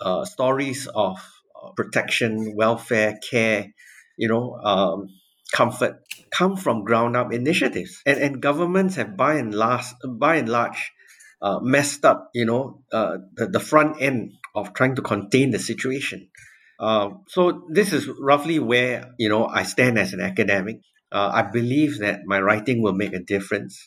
uh, 0.00 0.24
stories 0.24 0.86
of 0.86 1.16
uh, 1.62 1.70
protection, 1.76 2.54
welfare, 2.56 3.18
care, 3.30 3.66
you 4.16 4.28
know, 4.28 4.54
um, 4.64 5.08
comfort 5.52 6.00
come 6.30 6.56
from 6.56 6.84
ground 6.84 7.16
up 7.16 7.32
initiatives. 7.32 8.02
And, 8.06 8.18
and 8.18 8.42
governments 8.42 8.96
have 8.96 9.16
by 9.16 9.34
and 9.34 9.54
large, 9.54 9.84
by 10.04 10.36
and 10.36 10.48
large 10.48 10.92
uh, 11.40 11.60
messed 11.60 12.04
up, 12.04 12.30
you 12.34 12.44
know, 12.44 12.82
uh, 12.92 13.18
the, 13.34 13.46
the 13.46 13.60
front 13.60 14.00
end 14.00 14.32
of 14.54 14.74
trying 14.74 14.96
to 14.96 15.02
contain 15.02 15.50
the 15.50 15.58
situation. 15.58 16.28
Uh, 16.78 17.10
so 17.26 17.64
this 17.70 17.92
is 17.92 18.08
roughly 18.20 18.58
where, 18.58 19.14
you 19.18 19.28
know, 19.28 19.46
I 19.46 19.64
stand 19.64 19.98
as 19.98 20.12
an 20.12 20.20
academic. 20.20 20.80
Uh, 21.10 21.30
I 21.32 21.42
believe 21.42 21.98
that 21.98 22.20
my 22.24 22.40
writing 22.40 22.82
will 22.82 22.92
make 22.92 23.12
a 23.14 23.20
difference. 23.20 23.86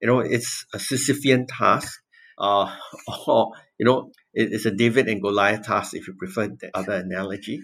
You 0.00 0.08
know, 0.08 0.20
it's 0.20 0.64
a 0.72 0.78
Sisyphean 0.78 1.46
task, 1.48 2.00
uh, 2.38 2.74
or, 3.26 3.52
you 3.78 3.86
know, 3.86 4.12
it's 4.32 4.64
a 4.64 4.70
David 4.70 5.08
and 5.08 5.20
Goliath 5.20 5.64
task, 5.64 5.94
if 5.94 6.08
you 6.08 6.14
prefer 6.14 6.48
the 6.48 6.70
other 6.74 6.94
analogy. 6.94 7.60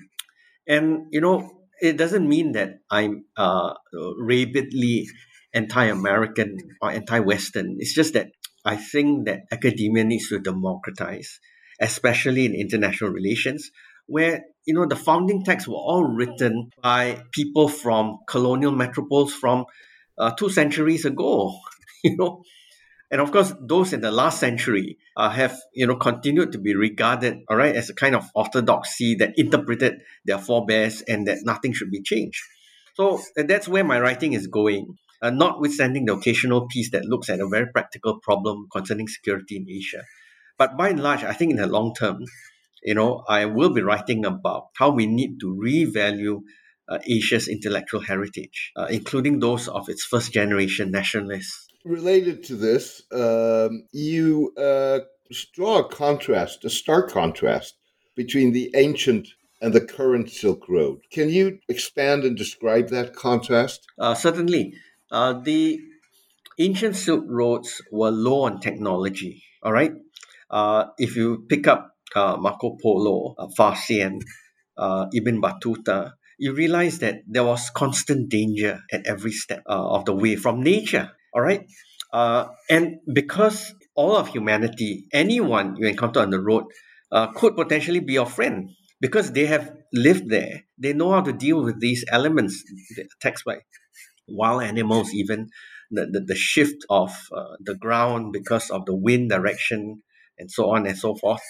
And, 0.66 1.06
you 1.10 1.20
know, 1.20 1.50
it 1.80 1.96
doesn't 1.96 2.28
mean 2.28 2.52
that 2.52 2.80
I'm 2.90 3.24
uh, 3.36 3.74
rabidly 4.18 5.06
anti-American 5.54 6.58
or 6.82 6.90
anti-Western. 6.90 7.76
It's 7.78 7.94
just 7.94 8.12
that 8.14 8.28
I 8.64 8.76
think 8.76 9.26
that 9.26 9.42
academia 9.50 10.04
needs 10.04 10.28
to 10.28 10.40
democratize, 10.40 11.40
especially 11.80 12.44
in 12.44 12.54
international 12.54 13.10
relations, 13.10 13.70
where 14.08 14.44
you 14.66 14.74
know 14.74 14.86
the 14.86 14.96
founding 14.96 15.44
texts 15.44 15.68
were 15.68 15.76
all 15.76 16.04
written 16.04 16.70
by 16.82 17.22
people 17.32 17.68
from 17.68 18.18
colonial 18.28 18.72
metropoles 18.72 19.30
from 19.30 19.64
uh, 20.18 20.32
two 20.32 20.50
centuries 20.50 21.04
ago. 21.04 21.58
You 22.04 22.16
know, 22.16 22.44
and 23.10 23.20
of 23.20 23.32
course, 23.32 23.54
those 23.60 23.92
in 23.92 24.02
the 24.02 24.10
last 24.10 24.38
century 24.38 24.98
uh, 25.16 25.30
have, 25.30 25.56
you 25.72 25.86
know, 25.86 25.96
continued 25.96 26.52
to 26.52 26.58
be 26.58 26.74
regarded, 26.74 27.38
all 27.48 27.56
right, 27.56 27.74
as 27.74 27.88
a 27.88 27.94
kind 27.94 28.14
of 28.14 28.28
orthodoxy 28.34 29.14
that 29.16 29.32
interpreted 29.38 30.02
their 30.26 30.38
forebears 30.38 31.02
and 31.02 31.26
that 31.26 31.38
nothing 31.42 31.72
should 31.72 31.90
be 31.90 32.02
changed. 32.02 32.42
So 32.94 33.20
that's 33.34 33.66
where 33.66 33.84
my 33.84 33.98
writing 33.98 34.34
is 34.34 34.46
going. 34.46 34.98
Uh, 35.22 35.30
notwithstanding 35.30 36.04
the 36.04 36.14
occasional 36.14 36.68
piece 36.68 36.90
that 36.90 37.04
looks 37.04 37.30
at 37.30 37.40
a 37.40 37.48
very 37.48 37.66
practical 37.72 38.20
problem 38.20 38.66
concerning 38.70 39.08
security 39.08 39.56
in 39.56 39.66
Asia. 39.68 40.04
But 40.58 40.76
by 40.76 40.90
and 40.90 41.00
large, 41.02 41.24
I 41.24 41.32
think 41.32 41.52
in 41.52 41.56
the 41.56 41.66
long 41.66 41.94
term, 41.94 42.24
you 42.82 42.94
know, 42.94 43.24
I 43.28 43.44
will 43.46 43.72
be 43.72 43.82
writing 43.82 44.24
about 44.24 44.68
how 44.76 44.90
we 44.90 45.06
need 45.06 45.40
to 45.40 45.46
revalue 45.46 46.42
uh, 46.88 46.98
Asia's 47.06 47.48
intellectual 47.48 48.00
heritage, 48.00 48.72
uh, 48.76 48.86
including 48.90 49.40
those 49.40 49.68
of 49.68 49.88
its 49.88 50.04
first 50.04 50.32
generation 50.32 50.90
nationalists 50.90 51.68
related 51.84 52.44
to 52.44 52.56
this, 52.56 53.02
um, 53.12 53.84
you 53.92 54.52
uh, 54.56 55.00
draw 55.54 55.78
a 55.78 55.88
contrast, 55.88 56.64
a 56.64 56.70
stark 56.70 57.10
contrast 57.10 57.74
between 58.14 58.52
the 58.52 58.70
ancient 58.74 59.28
and 59.60 59.72
the 59.72 59.80
current 59.80 60.30
Silk 60.30 60.68
Road. 60.68 61.00
Can 61.10 61.30
you 61.30 61.58
expand 61.68 62.24
and 62.24 62.36
describe 62.36 62.88
that 62.90 63.14
contrast? 63.14 63.86
Uh, 63.98 64.14
certainly. 64.14 64.74
Uh, 65.10 65.32
the 65.32 65.80
ancient 66.58 66.94
Silk 66.94 67.24
Roads 67.26 67.80
were 67.90 68.10
low 68.10 68.42
on 68.42 68.60
technology, 68.60 69.42
all 69.62 69.72
right? 69.72 69.92
Uh, 70.50 70.86
if 70.98 71.16
you 71.16 71.44
pick 71.48 71.66
up 71.66 71.96
Marco 72.16 72.76
Polo, 72.82 73.34
uh, 73.38 73.48
Faxian, 73.58 74.20
uh, 74.76 75.06
Ibn 75.12 75.40
Battuta, 75.40 76.12
you 76.38 76.54
realize 76.54 77.00
that 77.00 77.22
there 77.26 77.44
was 77.44 77.70
constant 77.70 78.28
danger 78.28 78.80
at 78.92 79.06
every 79.06 79.32
step 79.32 79.62
uh, 79.68 79.90
of 79.96 80.04
the 80.04 80.14
way 80.14 80.36
from 80.36 80.62
nature 80.62 81.10
all 81.34 81.42
right. 81.42 81.66
Uh, 82.10 82.46
and 82.70 82.96
because 83.12 83.74
all 83.94 84.16
of 84.16 84.28
humanity, 84.28 85.04
anyone 85.12 85.76
you 85.76 85.86
encounter 85.86 86.20
on 86.20 86.30
the 86.30 86.40
road, 86.40 86.64
uh, 87.12 87.26
could 87.32 87.54
potentially 87.54 88.00
be 88.00 88.14
your 88.14 88.24
friend 88.24 88.70
because 88.98 89.32
they 89.32 89.44
have 89.44 89.70
lived 89.92 90.28
there. 90.30 90.64
They 90.78 90.94
know 90.94 91.12
how 91.12 91.20
to 91.20 91.34
deal 91.34 91.62
with 91.62 91.80
these 91.80 92.06
elements, 92.10 92.64
attacks 93.20 93.42
by 93.44 93.58
wild 94.28 94.62
animals, 94.62 95.12
even 95.14 95.48
the, 95.90 96.06
the, 96.06 96.20
the 96.20 96.34
shift 96.34 96.84
of 96.90 97.10
uh, 97.36 97.56
the 97.60 97.74
ground 97.74 98.32
because 98.32 98.70
of 98.70 98.84
the 98.86 98.94
wind 98.94 99.30
direction, 99.30 100.02
and 100.38 100.50
so 100.50 100.70
on 100.70 100.86
and 100.86 100.96
so 100.96 101.14
forth. 101.14 101.42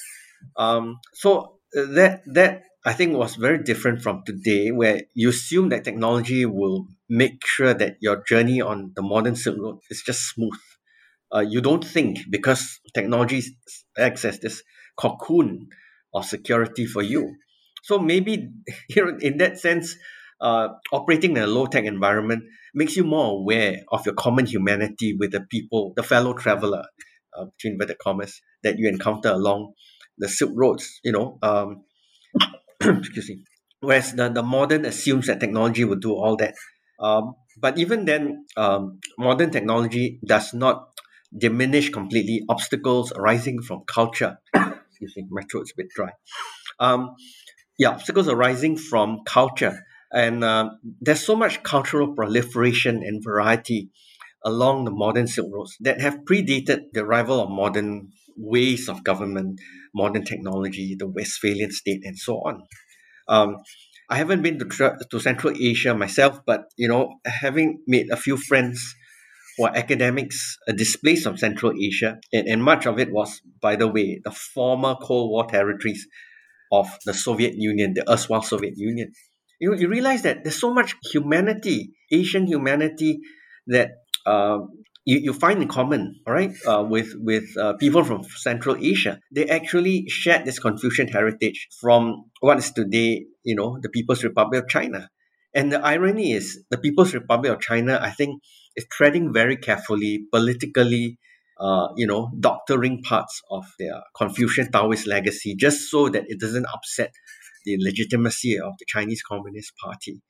Um, 0.57 0.99
so 1.15 1.59
uh, 1.77 1.87
that 1.99 2.23
that 2.35 2.63
I 2.85 2.93
think 2.93 3.17
was 3.17 3.37
very 3.37 3.63
different 3.63 4.03
from 4.03 4.23
today, 4.27 4.71
where 4.71 5.03
you 5.15 5.31
assume 5.31 5.69
that 5.71 5.85
technology 5.85 6.47
will 6.47 6.87
make 7.09 7.47
sure 7.47 7.75
that 7.75 7.97
your 8.01 8.23
journey 8.29 8.61
on 8.61 8.93
the 8.97 9.03
modern 9.03 9.37
Silk 9.37 9.59
Road 9.59 9.79
is 9.91 10.03
just 10.05 10.23
smooth. 10.35 10.59
Uh, 11.35 11.41
you 11.41 11.61
don't 11.61 11.85
think 11.85 12.19
because 12.31 12.81
technology 12.95 13.43
acts 13.99 14.25
as 14.25 14.39
this 14.41 14.63
cocoon 14.97 15.69
of 16.15 16.25
security 16.25 16.87
for 16.87 17.03
you. 17.03 17.35
So 17.83 17.99
maybe 17.99 18.49
you 18.89 19.05
know, 19.05 19.19
in 19.21 19.39
that 19.39 19.59
sense, 19.59 19.95
uh, 20.41 20.69
operating 20.93 21.37
in 21.37 21.43
a 21.43 21.47
low 21.47 21.67
tech 21.67 21.85
environment 21.85 22.45
makes 22.75 22.97
you 22.97 23.05
more 23.05 23.41
aware 23.41 23.81
of 23.93 24.07
your 24.07 24.15
common 24.15 24.47
humanity 24.47 25.17
with 25.19 25.33
the 25.33 25.41
people, 25.51 25.93
the 25.97 26.03
fellow 26.03 26.33
traveler, 26.33 26.85
uh, 27.37 27.45
between 27.47 27.75
inverted 27.75 27.99
commas, 27.99 28.41
that 28.63 28.79
you 28.79 28.89
encounter 28.89 29.31
along 29.31 29.73
the 30.19 30.29
Silk 30.29 30.53
Roads. 30.55 31.01
You 31.05 31.13
know, 31.13 31.39
um, 31.43 31.85
excuse 32.81 33.29
me. 33.29 33.45
Whereas 33.81 34.13
the, 34.13 34.29
the 34.29 34.43
modern 34.43 34.85
assumes 34.85 35.29
that 35.29 35.41
technology 35.41 35.85
will 35.85 35.97
do 36.01 36.13
all 36.13 36.37
that. 36.37 36.55
Um, 37.01 37.35
but 37.61 37.79
even 37.79 38.05
then, 38.05 38.47
um, 38.57 38.99
modern 39.17 39.51
technology 39.51 40.21
does 40.27 40.53
not 40.53 40.89
diminish 41.37 41.91
completely 41.91 42.43
obstacles 42.49 43.13
arising 43.13 43.63
from 43.63 43.83
culture. 43.87 44.39
Excuse 44.55 45.15
me, 45.17 45.27
my 45.31 45.43
throat's 45.51 45.73
a 45.73 45.75
bit 45.77 45.89
dry. 45.95 46.11
Um, 46.81 47.15
yeah, 47.79 47.91
obstacles 47.91 48.29
arising 48.29 48.77
from 48.77 49.21
culture. 49.25 49.85
And 50.13 50.43
uh, 50.43 50.71
there's 51.01 51.25
so 51.25 51.37
much 51.37 51.63
cultural 51.63 52.15
proliferation 52.15 53.03
and 53.03 53.23
variety 53.23 53.91
along 54.45 54.85
the 54.85 54.91
modern 54.91 55.27
Silk 55.27 55.49
Roads 55.53 55.77
that 55.81 56.01
have 56.01 56.21
predated 56.29 56.93
the 56.93 57.05
arrival 57.05 57.41
of 57.41 57.51
modern 57.51 58.11
ways 58.39 58.89
of 58.89 59.05
government, 59.05 59.61
modern 59.95 60.25
technology, 60.25 60.97
the 60.99 61.09
Westphalian 61.09 61.71
state, 61.71 62.03
and 62.05 62.17
so 62.17 62.37
on. 62.37 62.63
Um, 63.29 63.57
I 64.11 64.17
haven't 64.17 64.43
been 64.43 64.59
to, 64.59 64.97
to 65.11 65.21
Central 65.21 65.55
Asia 65.59 65.95
myself, 65.95 66.41
but 66.47 66.63
you 66.77 66.89
know, 66.89 67.17
having 67.27 67.83
made 67.87 68.11
a 68.11 68.17
few 68.17 68.37
friends 68.37 68.95
who 69.57 69.67
are 69.67 69.77
academics 69.77 70.57
uh, 70.69 70.73
displaced 70.73 71.25
from 71.25 71.37
Central 71.37 71.73
Asia, 71.79 72.19
and, 72.33 72.47
and 72.47 72.63
much 72.63 72.87
of 72.87 72.99
it 72.99 73.13
was, 73.13 73.43
by 73.61 73.77
the 73.77 73.89
way, 73.89 74.21
the 74.25 74.31
former 74.31 74.95
Cold 74.95 75.31
War 75.31 75.47
territories 75.47 76.07
of 76.73 76.89
the 77.05 77.13
Soviet 77.13 77.55
Union, 77.57 77.93
the 77.95 78.11
erstwhile 78.11 78.43
Soviet 78.43 78.75
Union. 78.77 79.13
You, 79.61 79.71
know, 79.71 79.77
you 79.77 79.89
realize 79.89 80.23
that 80.23 80.45
there's 80.45 80.61
so 80.61 80.73
much 80.73 80.95
humanity, 81.13 81.91
Asian 82.11 82.47
humanity, 82.47 83.19
that 83.67 83.91
uh, 84.25 84.59
you, 85.09 85.19
you 85.27 85.33
find 85.33 85.63
in 85.63 85.69
common, 85.69 86.21
all 86.27 86.35
right, 86.35 86.55
uh, 86.67 86.85
with 86.87 87.15
with 87.17 87.57
uh, 87.57 87.73
people 87.83 88.05
from 88.05 88.25
Central 88.25 88.77
Asia. 88.77 89.19
They 89.35 89.47
actually 89.49 90.05
shared 90.09 90.45
this 90.45 90.59
Confucian 90.59 91.09
heritage 91.09 91.67
from 91.81 92.25
what 92.41 92.59
is 92.59 92.71
today, 92.73 93.25
you 93.43 93.55
know, 93.55 93.79
the 93.81 93.89
People's 93.89 94.23
Republic 94.23 94.65
of 94.65 94.69
China. 94.69 95.09
And 95.55 95.73
the 95.73 95.81
irony 95.81 96.33
is, 96.33 96.63
the 96.71 96.77
People's 96.77 97.15
Republic 97.15 97.51
of 97.51 97.61
China, 97.61 97.99
I 98.03 98.11
think, 98.11 98.43
is 98.77 98.85
treading 98.93 99.33
very 99.33 99.57
carefully, 99.57 100.25
politically, 100.31 101.19
uh, 101.59 101.89
you 101.97 102.07
know, 102.07 102.31
doctoring 102.39 103.01
parts 103.03 103.41
of 103.51 103.65
their 103.79 104.03
Confucian 104.15 104.71
Taoist 104.71 105.07
legacy 105.07 105.57
just 105.57 105.91
so 105.91 106.11
that 106.11 106.25
it 106.29 106.39
doesn't 106.39 106.67
upset 106.67 107.13
the 107.65 107.79
legitimacy 107.81 108.59
of 108.61 108.75
the 108.79 108.85
Chinese 108.87 109.23
Communist 109.23 109.73
Party. 109.83 110.21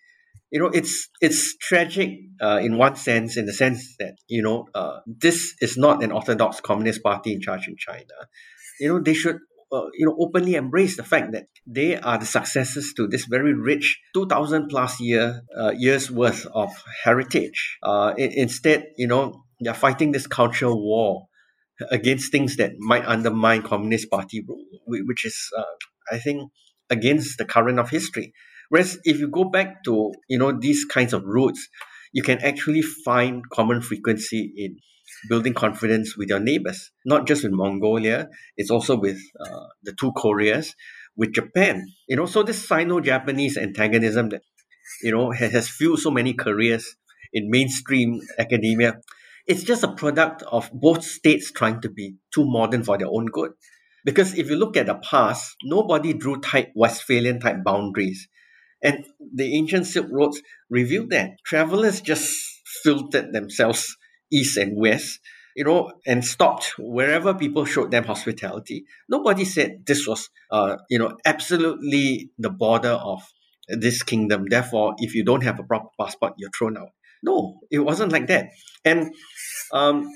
You 0.50 0.61
know, 0.61 0.70
it's 0.72 1.08
it's 1.20 1.56
tragic 1.58 2.18
uh, 2.40 2.58
in 2.62 2.78
one 2.78 2.96
sense, 2.96 3.37
in 3.37 3.46
the 3.46 3.52
sense 3.52 3.96
that 3.98 4.16
you 4.28 4.42
know 4.42 4.66
uh, 4.74 5.00
this 5.06 5.54
is 5.61 5.76
not 5.76 6.02
an 6.02 6.12
orthodox 6.12 6.61
communist 6.61 7.02
party 7.02 7.32
in 7.32 7.40
charge 7.40 7.68
in 7.68 7.76
China. 7.76 8.14
You 8.80 8.88
know, 8.88 9.00
they 9.00 9.14
should 9.14 9.38
uh, 9.70 9.87
you 9.94 10.06
know 10.06 10.16
openly 10.18 10.54
embrace 10.54 10.96
the 10.96 11.04
fact 11.04 11.32
that 11.32 11.46
they 11.66 11.96
are 11.96 12.18
the 12.18 12.26
successors 12.26 12.94
to 12.96 13.06
this 13.06 13.26
very 13.26 13.52
rich 13.52 14.00
2000 14.14 14.68
plus 14.68 14.98
year 15.00 15.42
uh, 15.58 15.72
years 15.76 16.11
worth 16.11 16.46
of 16.54 16.70
heritage 17.04 17.76
uh, 17.82 18.14
instead 18.16 18.87
you 18.96 19.06
know 19.06 19.44
they're 19.61 19.74
fighting 19.74 20.12
this 20.12 20.26
cultural 20.26 20.82
war 20.82 21.26
against 21.90 22.32
things 22.32 22.56
that 22.56 22.72
might 22.78 23.04
undermine 23.04 23.62
communist 23.62 24.11
party 24.11 24.42
rule 24.48 24.64
which 24.87 25.26
is 25.26 25.50
uh, 25.58 25.74
i 26.11 26.18
think 26.18 26.50
against 26.88 27.37
the 27.37 27.44
current 27.44 27.78
of 27.78 27.90
history 27.90 28.32
whereas 28.68 28.98
if 29.04 29.18
you 29.18 29.28
go 29.28 29.44
back 29.44 29.83
to 29.85 30.12
you 30.28 30.38
know 30.38 30.52
these 30.52 30.85
kinds 30.85 31.12
of 31.12 31.22
roots 31.24 31.68
you 32.12 32.22
can 32.22 32.38
actually 32.42 32.83
find 32.83 33.42
common 33.50 33.81
frequency 33.83 34.52
in 34.57 34.76
building 35.28 35.54
confidence 35.54 36.16
with 36.16 36.28
your 36.28 36.40
neighbors, 36.40 36.90
not 37.04 37.26
just 37.26 37.42
with 37.42 37.52
Mongolia, 37.52 38.28
it's 38.57 38.70
also 38.70 38.98
with 38.98 39.18
uh, 39.40 39.66
the 39.83 39.92
two 39.92 40.12
Koreas, 40.12 40.74
with 41.16 41.33
Japan. 41.33 41.87
You 42.09 42.16
know, 42.16 42.26
so 42.26 42.42
this 42.42 42.66
Sino-Japanese 42.68 43.57
antagonism 43.57 44.28
that 44.31 44.42
you 45.02 45.12
know 45.12 45.31
has, 45.33 45.52
has 45.52 45.68
fueled 45.68 46.00
so 46.00 46.11
many 46.11 46.35
careers 46.35 46.96
in 47.33 47.50
mainstream 47.50 48.20
academia. 48.38 49.00
It's 49.46 49.62
just 49.62 49.83
a 49.83 49.92
product 49.92 50.42
of 50.42 50.70
both 50.72 51.02
states 51.02 51.50
trying 51.52 51.81
to 51.81 51.90
be 51.90 52.16
too 52.33 52.44
modern 52.44 52.85
for 52.85 52.98
their 52.98 53.09
own 53.09 53.26
good. 53.26 53.52
Because 54.04 54.38
if 54.38 54.48
you 54.48 54.57
look 54.57 54.76
at 54.76 54.87
the 54.87 54.94
past, 54.94 55.57
nobody 55.64 56.12
drew 56.12 56.40
tight 56.40 56.68
Westphalian 56.74 57.40
type 57.40 57.64
boundaries. 57.64 58.28
And 58.82 59.04
the 59.34 59.56
ancient 59.56 59.86
Silk 59.86 60.06
Roads 60.10 60.40
revealed 60.70 61.10
that 61.10 61.32
travelers 61.44 62.00
just 62.00 62.36
filtered 62.82 63.32
themselves 63.32 63.96
east 64.32 64.56
and 64.56 64.76
west, 64.76 65.20
you 65.56 65.64
know, 65.64 65.92
and 66.06 66.24
stopped 66.24 66.74
wherever 66.78 67.34
people 67.34 67.64
showed 67.64 67.90
them 67.90 68.04
hospitality. 68.04 68.84
Nobody 69.08 69.44
said 69.44 69.84
this 69.86 70.06
was, 70.06 70.30
uh, 70.50 70.76
you 70.88 70.98
know, 70.98 71.16
absolutely 71.24 72.30
the 72.38 72.50
border 72.50 72.92
of 72.92 73.22
this 73.68 74.02
kingdom. 74.02 74.46
Therefore, 74.48 74.94
if 74.98 75.14
you 75.14 75.24
don't 75.24 75.42
have 75.42 75.58
a 75.58 75.64
proper 75.64 75.88
passport, 75.98 76.34
you're 76.38 76.50
thrown 76.56 76.76
out. 76.76 76.90
No, 77.22 77.60
it 77.70 77.80
wasn't 77.80 78.12
like 78.12 78.28
that. 78.28 78.50
And 78.84 79.12
um, 79.72 80.08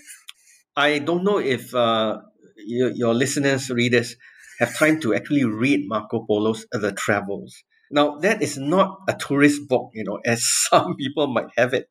I 0.77 1.01
don't 1.01 1.25
know 1.25 1.39
if 1.39 1.75
uh, 1.75 2.21
your, 2.57 2.91
your 2.91 3.15
listeners, 3.15 3.71
readers, 3.71 4.17
have 4.61 4.77
time 4.79 5.01
to 5.01 5.15
actually 5.15 5.45
read 5.45 5.89
Marco 5.89 6.25
Polo's 6.25 6.65
The 6.71 6.93
Travels. 6.93 7.65
Now, 7.93 8.17
that 8.21 8.43
is 8.43 8.57
not 8.57 9.01
a 9.07 9.15
tourist 9.15 9.69
book, 9.69 9.91
you 9.95 10.05
know, 10.05 10.19
as 10.27 10.43
some 10.45 10.97
people 10.97 11.27
might 11.29 11.53
have 11.57 11.75
it. 11.75 11.89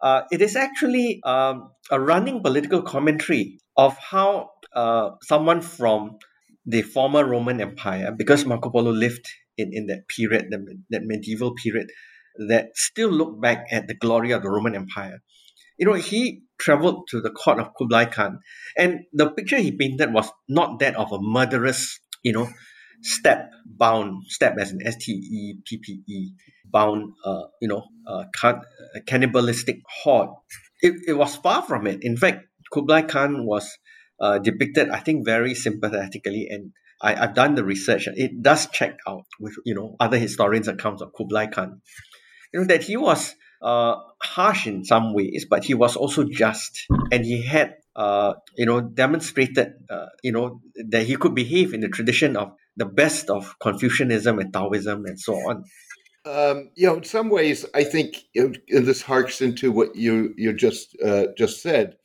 Uh, 0.00 0.22
it 0.30 0.42
is 0.42 0.56
actually 0.56 1.20
um, 1.24 1.70
a 1.90 1.98
running 1.98 2.42
political 2.42 2.82
commentary 2.82 3.58
of 3.76 3.96
how 3.98 4.50
uh, 4.74 5.10
someone 5.22 5.62
from 5.62 6.18
the 6.66 6.82
former 6.82 7.24
Roman 7.24 7.60
Empire, 7.60 8.12
because 8.16 8.44
Marco 8.44 8.70
Polo 8.70 8.90
lived 8.90 9.26
in, 9.56 9.70
in 9.72 9.86
that 9.86 10.08
period, 10.08 10.46
the, 10.50 10.58
that 10.90 11.02
medieval 11.04 11.54
period, 11.54 11.88
that 12.48 12.70
still 12.74 13.10
look 13.10 13.40
back 13.40 13.66
at 13.70 13.86
the 13.86 13.94
glory 13.94 14.32
of 14.32 14.42
the 14.42 14.50
Roman 14.50 14.74
Empire. 14.74 15.22
You 15.78 15.86
know, 15.86 15.94
he 15.94 16.42
traveled 16.60 17.06
to 17.10 17.20
the 17.20 17.30
court 17.30 17.58
of 17.58 17.70
Kublai 17.78 18.06
Khan, 18.06 18.40
and 18.76 19.00
the 19.12 19.30
picture 19.30 19.58
he 19.58 19.76
painted 19.76 20.12
was 20.12 20.30
not 20.48 20.78
that 20.80 20.96
of 20.96 21.12
a 21.12 21.18
murderous, 21.20 21.98
you 22.22 22.32
know, 22.32 22.48
steppe 23.02 23.50
bound, 23.66 24.24
step 24.28 24.56
as 24.58 24.72
an 24.72 24.80
S 24.84 24.96
T 24.96 25.12
E 25.12 25.54
P 25.66 25.78
P 25.78 26.02
E, 26.08 26.30
bound, 26.70 27.12
uh, 27.24 27.42
you 27.60 27.68
know, 27.68 27.84
uh, 28.06 28.24
can- 28.38 28.62
cannibalistic 29.06 29.80
horde. 30.02 30.30
It, 30.80 30.94
it 31.08 31.12
was 31.14 31.36
far 31.36 31.62
from 31.62 31.86
it. 31.86 32.00
In 32.02 32.16
fact, 32.16 32.46
Kublai 32.72 33.02
Khan 33.02 33.44
was 33.46 33.78
uh, 34.20 34.38
depicted, 34.38 34.88
I 34.90 34.98
think, 35.00 35.24
very 35.24 35.54
sympathetically, 35.54 36.48
and 36.50 36.72
I, 37.02 37.14
I've 37.14 37.34
done 37.34 37.54
the 37.54 37.64
research. 37.64 38.08
It 38.14 38.42
does 38.42 38.68
check 38.70 38.98
out 39.06 39.24
with 39.40 39.54
you 39.64 39.74
know 39.74 39.96
other 40.00 40.18
historians' 40.18 40.68
accounts 40.68 41.02
of 41.02 41.12
Kublai 41.16 41.46
Khan. 41.46 41.80
You 42.52 42.60
know 42.60 42.66
that 42.66 42.82
he 42.84 42.96
was 42.96 43.34
uh, 43.62 43.96
harsh 44.22 44.66
in 44.66 44.84
some 44.84 45.14
ways, 45.14 45.46
but 45.48 45.64
he 45.64 45.74
was 45.74 45.96
also 45.96 46.24
just, 46.24 46.86
and 47.10 47.24
he 47.24 47.42
had 47.42 47.74
uh, 47.96 48.34
you 48.56 48.66
know 48.66 48.80
demonstrated 48.80 49.72
uh, 49.90 50.06
you 50.22 50.32
know 50.32 50.60
that 50.90 51.04
he 51.06 51.16
could 51.16 51.34
behave 51.34 51.74
in 51.74 51.80
the 51.80 51.88
tradition 51.88 52.36
of 52.36 52.52
the 52.76 52.86
best 52.86 53.30
of 53.30 53.58
Confucianism 53.60 54.38
and 54.38 54.52
Taoism 54.52 55.04
and 55.06 55.18
so 55.18 55.34
on. 55.34 55.64
Um, 56.24 56.70
you 56.76 56.86
know, 56.86 56.96
in 56.96 57.04
some 57.04 57.30
ways, 57.30 57.66
I 57.74 57.82
think, 57.82 58.16
and 58.34 58.56
this 58.68 59.02
harks 59.02 59.40
into 59.40 59.72
what 59.72 59.96
you 59.96 60.34
you 60.36 60.52
just 60.52 60.96
uh, 61.04 61.26
just 61.36 61.60
said. 61.62 61.96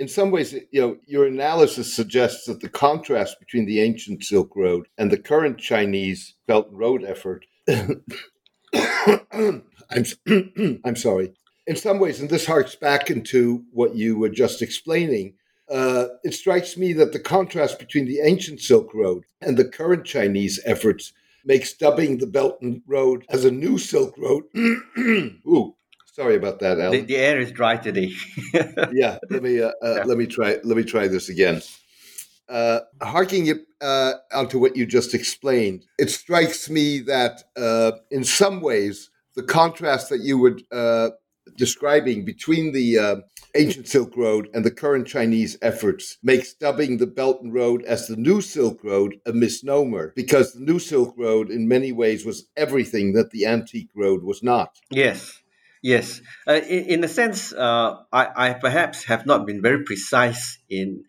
In 0.00 0.08
some 0.08 0.32
ways, 0.32 0.52
you 0.72 0.80
know, 0.80 0.96
your 1.06 1.26
analysis 1.26 1.94
suggests 1.94 2.46
that 2.46 2.60
the 2.60 2.68
contrast 2.68 3.38
between 3.38 3.66
the 3.66 3.80
ancient 3.80 4.24
Silk 4.24 4.56
Road 4.56 4.88
and 4.98 5.12
the 5.12 5.18
current 5.18 5.58
Chinese 5.58 6.34
Belt 6.48 6.70
and 6.70 6.78
Road 6.78 7.04
effort. 7.04 7.46
I'm 7.68 9.62
I'm 10.84 10.96
sorry. 10.96 11.32
In 11.68 11.76
some 11.76 12.00
ways, 12.00 12.20
and 12.20 12.28
this 12.28 12.46
harks 12.46 12.74
back 12.74 13.10
into 13.10 13.64
what 13.70 13.94
you 13.94 14.18
were 14.18 14.28
just 14.28 14.60
explaining. 14.60 15.34
Uh, 15.72 16.08
it 16.22 16.34
strikes 16.34 16.76
me 16.76 16.92
that 16.92 17.12
the 17.12 17.18
contrast 17.18 17.78
between 17.78 18.04
the 18.04 18.20
ancient 18.20 18.60
Silk 18.60 18.92
Road 18.92 19.24
and 19.40 19.56
the 19.56 19.64
current 19.64 20.04
Chinese 20.04 20.60
efforts 20.66 21.14
makes 21.46 21.72
dubbing 21.72 22.18
the 22.18 22.26
Belt 22.26 22.58
and 22.60 22.82
Road 22.86 23.24
as 23.30 23.46
a 23.46 23.50
new 23.50 23.78
Silk 23.78 24.14
Road. 24.18 24.44
Ooh, 24.56 25.74
sorry 26.04 26.36
about 26.36 26.60
that, 26.60 26.78
Alan. 26.78 26.92
The, 26.92 27.00
the 27.00 27.16
air 27.16 27.40
is 27.40 27.50
dry 27.52 27.78
today. 27.78 28.12
yeah, 28.92 29.16
let 29.30 29.42
me 29.42 29.62
uh, 29.62 29.68
uh, 29.82 29.94
yeah. 29.96 30.04
let 30.04 30.18
me 30.18 30.26
try 30.26 30.58
let 30.62 30.76
me 30.76 30.84
try 30.84 31.08
this 31.08 31.30
again. 31.30 31.62
Uh, 32.50 32.80
harking 33.00 33.46
it 33.46 33.58
uh, 33.80 34.12
onto 34.34 34.58
what 34.58 34.76
you 34.76 34.84
just 34.84 35.14
explained, 35.14 35.86
it 35.98 36.10
strikes 36.10 36.68
me 36.68 36.98
that 36.98 37.44
uh, 37.56 37.92
in 38.10 38.24
some 38.24 38.60
ways 38.60 39.08
the 39.36 39.42
contrast 39.42 40.10
that 40.10 40.20
you 40.20 40.36
were 40.36 40.58
uh, 40.70 41.08
describing 41.56 42.26
between 42.26 42.72
the 42.72 42.98
uh, 42.98 43.16
ancient 43.54 43.88
Silk 43.88 44.16
Road 44.16 44.48
and 44.54 44.64
the 44.64 44.70
current 44.70 45.06
Chinese 45.06 45.56
efforts 45.62 46.18
makes 46.22 46.54
dubbing 46.54 46.98
the 46.98 47.06
Belt 47.06 47.42
and 47.42 47.52
Road 47.52 47.82
as 47.84 48.06
the 48.06 48.16
new 48.16 48.40
Silk 48.40 48.82
Road 48.82 49.16
a 49.26 49.32
misnomer 49.32 50.12
because 50.16 50.52
the 50.52 50.60
new 50.60 50.78
Silk 50.78 51.14
Road, 51.18 51.50
in 51.50 51.68
many 51.68 51.92
ways, 51.92 52.24
was 52.24 52.48
everything 52.56 53.12
that 53.12 53.30
the 53.30 53.46
antique 53.46 53.90
road 53.94 54.22
was 54.22 54.42
not. 54.42 54.78
Yes. 54.90 55.42
Yes, 55.84 56.20
uh, 56.46 56.52
in, 56.52 56.84
in 56.84 57.04
a 57.04 57.08
sense, 57.08 57.52
uh, 57.52 57.96
I, 58.12 58.50
I 58.50 58.52
perhaps 58.54 59.02
have 59.06 59.26
not 59.26 59.46
been 59.46 59.60
very 59.60 59.82
precise 59.82 60.58
in 60.70 61.02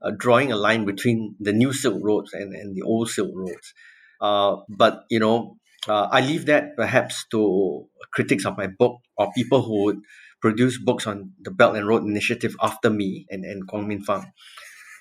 uh, 0.00 0.12
drawing 0.16 0.50
a 0.50 0.56
line 0.56 0.86
between 0.86 1.36
the 1.40 1.52
new 1.52 1.74
Silk 1.74 2.02
Roads 2.02 2.32
and, 2.32 2.54
and 2.54 2.74
the 2.74 2.80
old 2.80 3.10
Silk 3.10 3.30
Roads. 3.34 3.74
Uh, 4.22 4.56
but, 4.66 5.04
you 5.10 5.20
know, 5.20 5.58
uh, 5.86 6.08
I 6.10 6.22
leave 6.22 6.46
that 6.46 6.74
perhaps 6.74 7.26
to 7.32 7.86
critics 8.14 8.46
of 8.46 8.56
my 8.56 8.66
book 8.66 9.00
or 9.18 9.30
people 9.36 9.60
who 9.60 9.84
would 9.84 9.98
produce 10.44 10.76
books 10.78 11.06
on 11.06 11.32
the 11.40 11.50
Belt 11.50 11.74
and 11.74 11.88
Road 11.88 12.02
Initiative 12.02 12.54
after 12.60 12.90
me 12.90 13.24
and, 13.30 13.46
and 13.46 13.66
Quang 13.66 13.88
Minh 13.88 14.04
Pham. 14.04 14.24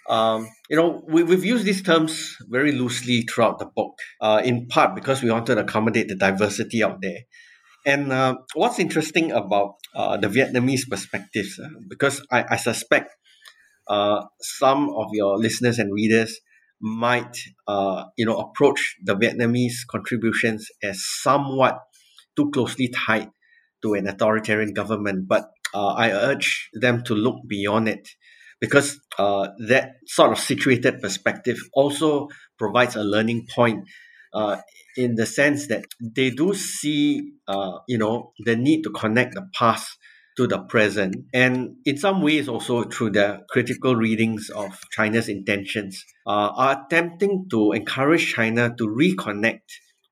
Um, 0.08 0.48
you 0.70 0.78
know, 0.78 1.04
we, 1.06 1.24
we've 1.24 1.44
used 1.44 1.66
these 1.66 1.84
terms 1.84 2.38
very 2.50 2.72
loosely 2.72 3.24
throughout 3.24 3.60
the 3.60 3.66
book, 3.66 3.94
uh, 4.22 4.42
in 4.46 4.68
part 4.68 4.96
because 4.96 5.22
we 5.22 5.30
wanted 5.30 5.56
to 5.56 5.62
accommodate 5.62 6.08
the 6.08 6.16
diversity 6.16 6.82
out 6.82 7.02
there. 7.02 7.20
And 7.86 8.14
uh, 8.14 8.36
what's 8.54 8.80
interesting 8.80 9.34
about 9.34 9.74
uh, 9.94 10.16
the 10.16 10.30
Vietnamese 10.30 10.90
perspectives, 10.90 11.60
uh, 11.60 11.68
because 11.90 12.26
I, 12.32 12.46
I 12.52 12.56
suspect 12.56 13.10
uh, 13.90 14.22
some 14.40 14.90
of 14.96 15.08
your 15.12 15.38
listeners 15.38 15.78
and 15.78 15.94
readers 15.94 16.40
might, 16.80 17.36
uh, 17.68 18.06
you 18.18 18.26
know, 18.26 18.38
approach 18.38 18.96
the 19.04 19.16
Vietnamese 19.18 19.76
contributions 19.92 20.70
as 20.82 21.04
somewhat 21.22 21.80
too 22.38 22.50
closely 22.52 22.88
tied 22.88 23.30
to 23.84 23.93
an 23.93 24.08
authoritarian 24.08 24.74
government. 24.74 25.28
But 25.28 25.50
uh, 25.74 25.93
I 25.93 26.12
urge 26.12 26.69
them 26.74 27.04
to 27.06 27.13
look 27.13 27.38
beyond 27.48 27.88
it 27.89 28.08
because 28.60 29.00
uh, 29.19 29.50
that 29.67 29.96
sort 30.08 30.32
of 30.32 30.39
situated 30.39 31.02
perspective 31.02 31.58
also 31.74 32.30
provides 32.58 32.96
a 32.96 33.04
learning 33.04 33.46
point 33.54 33.84
uh, 34.34 34.58
in 34.96 35.15
the 35.15 35.26
sense 35.26 35.67
that 35.67 35.86
they 36.00 36.30
do 36.30 36.54
see, 36.54 37.34
uh, 37.48 37.80
you 37.88 37.98
know, 37.98 38.32
the 38.46 38.56
need 38.56 38.84
to 38.84 38.89
connect 38.91 39.36
the 39.36 39.46
past 39.54 39.98
to 40.38 40.48
the 40.48 40.60
present, 40.63 41.15
and 41.32 41.76
in 41.86 41.96
some 41.96 42.22
ways 42.22 42.48
also 42.48 42.84
through 42.84 43.12
the 43.12 43.41
critical 43.50 43.96
readings 43.96 44.50
of 44.50 44.80
China's 44.91 45.30
intentions, 45.30 46.04
uh, 46.26 46.50
are 46.56 46.86
attempting 46.86 47.46
to 47.52 47.72
encourage 47.74 48.34
China 48.34 48.74
to 48.76 48.88
reconnect 48.88 49.67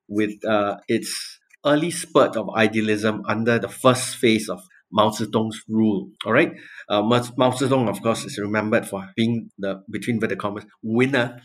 with 0.08 0.30
uh, 0.46 0.76
its 0.86 1.40
early 1.64 1.90
spurt 1.90 2.36
of 2.36 2.48
idealism 2.56 3.22
under 3.26 3.58
the 3.58 3.68
first 3.68 4.16
phase 4.16 4.48
of 4.48 4.60
Mao 4.92 5.10
Zedong's 5.10 5.62
rule. 5.68 6.10
All 6.26 6.32
right, 6.32 6.52
uh, 6.88 7.02
Mao 7.02 7.50
Zedong, 7.50 7.88
of 7.88 8.02
course, 8.02 8.24
is 8.24 8.38
remembered 8.38 8.86
for 8.86 9.08
being 9.16 9.50
the 9.58 9.82
between 9.90 10.18
the 10.18 10.36
commas 10.36 10.64
winner 10.82 11.40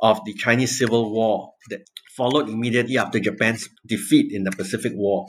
of 0.00 0.20
the 0.26 0.34
Chinese 0.34 0.78
Civil 0.78 1.12
War 1.12 1.52
that 1.70 1.82
followed 2.16 2.48
immediately 2.48 2.98
after 2.98 3.20
Japan's 3.20 3.68
defeat 3.86 4.32
in 4.32 4.44
the 4.44 4.50
Pacific 4.50 4.92
War. 4.94 5.26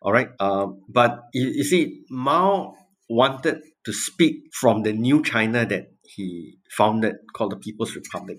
All 0.00 0.12
right, 0.12 0.28
uh, 0.40 0.66
but 0.88 1.24
you, 1.32 1.48
you 1.48 1.64
see, 1.64 2.04
Mao 2.10 2.74
wanted 3.08 3.62
to 3.84 3.92
speak 3.92 4.48
from 4.52 4.82
the 4.82 4.92
new 4.92 5.22
China 5.22 5.66
that 5.66 5.92
he 6.02 6.56
founded, 6.70 7.16
called 7.34 7.52
the 7.52 7.56
People's 7.56 7.94
Republic, 7.94 8.38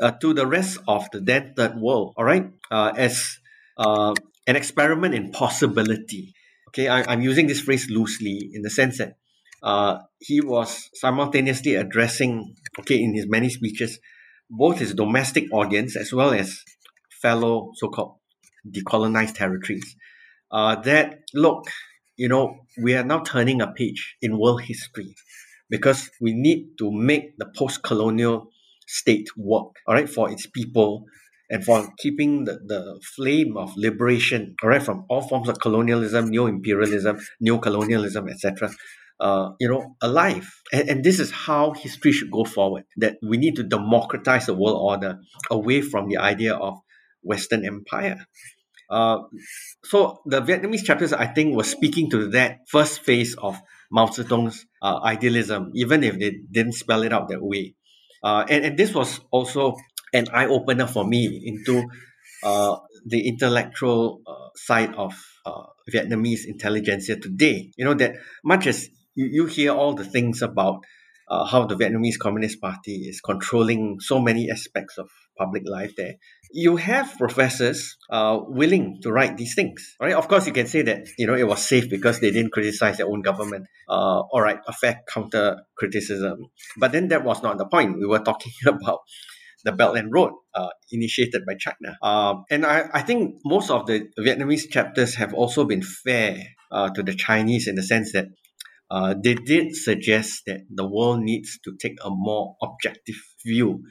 uh, 0.00 0.12
to 0.12 0.34
the 0.34 0.46
rest 0.46 0.78
of 0.86 1.08
the 1.12 1.20
then 1.20 1.54
third 1.56 1.76
world. 1.76 2.14
All 2.16 2.24
right, 2.24 2.50
uh, 2.70 2.92
as 2.96 3.38
uh, 3.76 4.14
an 4.46 4.56
experiment 4.56 5.14
in 5.14 5.30
possibility. 5.30 6.34
Okay, 6.68 6.88
I, 6.88 7.12
am 7.12 7.20
using 7.20 7.46
this 7.46 7.60
phrase 7.60 7.88
loosely 7.88 8.50
in 8.52 8.62
the 8.62 8.70
sense 8.70 8.98
that 8.98 9.16
uh, 9.62 9.98
he 10.18 10.40
was 10.40 10.90
simultaneously 10.94 11.74
addressing, 11.76 12.54
okay, 12.80 13.00
in 13.00 13.14
his 13.14 13.26
many 13.28 13.48
speeches, 13.48 13.98
both 14.50 14.78
his 14.78 14.94
domestic 14.94 15.44
audience 15.52 15.96
as 15.96 16.12
well 16.12 16.32
as 16.32 16.58
fellow 17.22 17.70
so-called 17.76 18.18
decolonized 18.68 19.34
territories. 19.34 19.96
Uh, 20.50 20.76
that 20.76 21.20
look, 21.32 21.64
you 22.16 22.28
know, 22.28 22.58
we 22.82 22.94
are 22.94 23.04
now 23.04 23.20
turning 23.20 23.60
a 23.60 23.72
page 23.72 24.16
in 24.20 24.38
world 24.38 24.62
history 24.62 25.14
because 25.70 26.10
we 26.20 26.32
need 26.32 26.68
to 26.78 26.90
make 26.92 27.36
the 27.38 27.46
post-colonial 27.56 28.50
state 28.86 29.28
work, 29.36 29.72
all 29.86 29.94
right, 29.94 30.08
for 30.08 30.30
its 30.30 30.46
people 30.46 31.06
and 31.50 31.64
for 31.64 31.88
keeping 31.98 32.44
the, 32.44 32.54
the 32.66 33.00
flame 33.16 33.56
of 33.56 33.76
liberation, 33.76 34.56
right, 34.62 34.82
from 34.82 35.04
all 35.08 35.22
forms 35.22 35.48
of 35.48 35.58
colonialism, 35.58 36.30
neo-imperialism, 36.30 37.18
neo-colonialism, 37.40 38.28
etc., 38.28 38.70
uh, 39.20 39.50
you 39.60 39.68
know, 39.68 39.94
alive. 40.02 40.50
And, 40.72 40.88
and 40.88 41.04
this 41.04 41.20
is 41.20 41.30
how 41.30 41.72
history 41.72 42.12
should 42.12 42.30
go 42.30 42.44
forward. 42.44 42.84
That 42.96 43.16
we 43.22 43.36
need 43.36 43.56
to 43.56 43.62
democratize 43.62 44.46
the 44.46 44.54
world 44.54 44.78
order 44.80 45.18
away 45.50 45.82
from 45.82 46.08
the 46.08 46.18
idea 46.18 46.54
of 46.54 46.78
Western 47.22 47.64
empire. 47.64 48.26
Uh, 48.90 49.18
so 49.84 50.20
the 50.26 50.42
Vietnamese 50.42 50.84
chapters, 50.84 51.12
I 51.12 51.26
think, 51.26 51.56
were 51.56 51.64
speaking 51.64 52.10
to 52.10 52.28
that 52.30 52.68
first 52.68 53.00
phase 53.00 53.34
of 53.34 53.58
Mao 53.90 54.06
Zedong's 54.06 54.66
uh, 54.82 55.00
idealism, 55.02 55.70
even 55.74 56.02
if 56.02 56.18
they 56.18 56.40
didn't 56.50 56.72
spell 56.72 57.02
it 57.02 57.12
out 57.12 57.28
that 57.28 57.42
way. 57.42 57.74
Uh, 58.22 58.44
and, 58.48 58.64
and 58.64 58.78
this 58.78 58.94
was 58.94 59.20
also 59.30 59.76
an 60.14 60.28
eye 60.32 60.46
opener 60.46 60.86
for 60.86 61.04
me 61.04 61.42
into 61.44 61.84
uh, 62.42 62.76
the 63.04 63.28
intellectual 63.28 64.22
uh, 64.26 64.48
side 64.54 64.94
of 64.94 65.12
uh, 65.44 65.64
Vietnamese 65.92 66.46
intelligentsia 66.46 67.16
today. 67.16 67.70
You 67.76 67.84
know, 67.84 67.94
that 67.94 68.14
much 68.44 68.66
as 68.66 68.88
you, 69.14 69.26
you 69.26 69.46
hear 69.46 69.72
all 69.72 69.94
the 69.94 70.04
things 70.04 70.40
about 70.40 70.80
uh, 71.28 71.44
how 71.44 71.66
the 71.66 71.74
Vietnamese 71.74 72.18
Communist 72.18 72.60
Party 72.60 73.08
is 73.08 73.20
controlling 73.20 73.98
so 74.00 74.20
many 74.20 74.50
aspects 74.50 74.98
of 74.98 75.08
public 75.38 75.64
life 75.66 75.94
there. 75.96 76.14
You 76.52 76.76
have 76.76 77.16
professors 77.18 77.96
uh, 78.10 78.38
willing 78.46 79.00
to 79.02 79.10
write 79.10 79.36
these 79.36 79.54
things. 79.54 79.96
Right? 80.00 80.14
Of 80.14 80.28
course, 80.28 80.46
you 80.46 80.52
can 80.52 80.66
say 80.66 80.82
that 80.82 81.08
you 81.18 81.26
know 81.26 81.34
it 81.34 81.48
was 81.48 81.66
safe 81.66 81.90
because 81.90 82.20
they 82.20 82.30
didn't 82.30 82.52
criticize 82.52 82.98
their 82.98 83.08
own 83.08 83.22
government. 83.22 83.66
Uh, 83.88 84.20
all 84.20 84.40
right, 84.40 84.60
a 84.68 84.72
fair 84.72 85.00
counter 85.12 85.62
criticism. 85.76 86.38
But 86.78 86.92
then 86.92 87.08
that 87.08 87.24
was 87.24 87.42
not 87.42 87.58
the 87.58 87.66
point. 87.66 87.98
We 87.98 88.06
were 88.06 88.20
talking 88.20 88.52
about 88.66 89.00
the 89.64 89.72
Belt 89.72 89.96
and 89.96 90.12
Road 90.12 90.32
uh, 90.54 90.68
initiated 90.92 91.42
by 91.46 91.54
China. 91.58 91.96
Um, 92.02 92.44
and 92.50 92.64
I, 92.64 92.84
I 92.92 93.02
think 93.02 93.36
most 93.44 93.70
of 93.70 93.86
the 93.86 94.08
Vietnamese 94.18 94.70
chapters 94.70 95.14
have 95.16 95.34
also 95.34 95.64
been 95.64 95.82
fair 95.82 96.38
uh, 96.70 96.90
to 96.90 97.02
the 97.02 97.14
Chinese 97.14 97.66
in 97.66 97.74
the 97.74 97.82
sense 97.82 98.12
that 98.12 98.26
uh, 98.90 99.14
they 99.22 99.34
did 99.34 99.74
suggest 99.74 100.42
that 100.46 100.60
the 100.70 100.86
world 100.86 101.20
needs 101.20 101.58
to 101.64 101.74
take 101.80 101.96
a 102.04 102.10
more 102.10 102.56
objective 102.62 103.16
view 103.44 103.82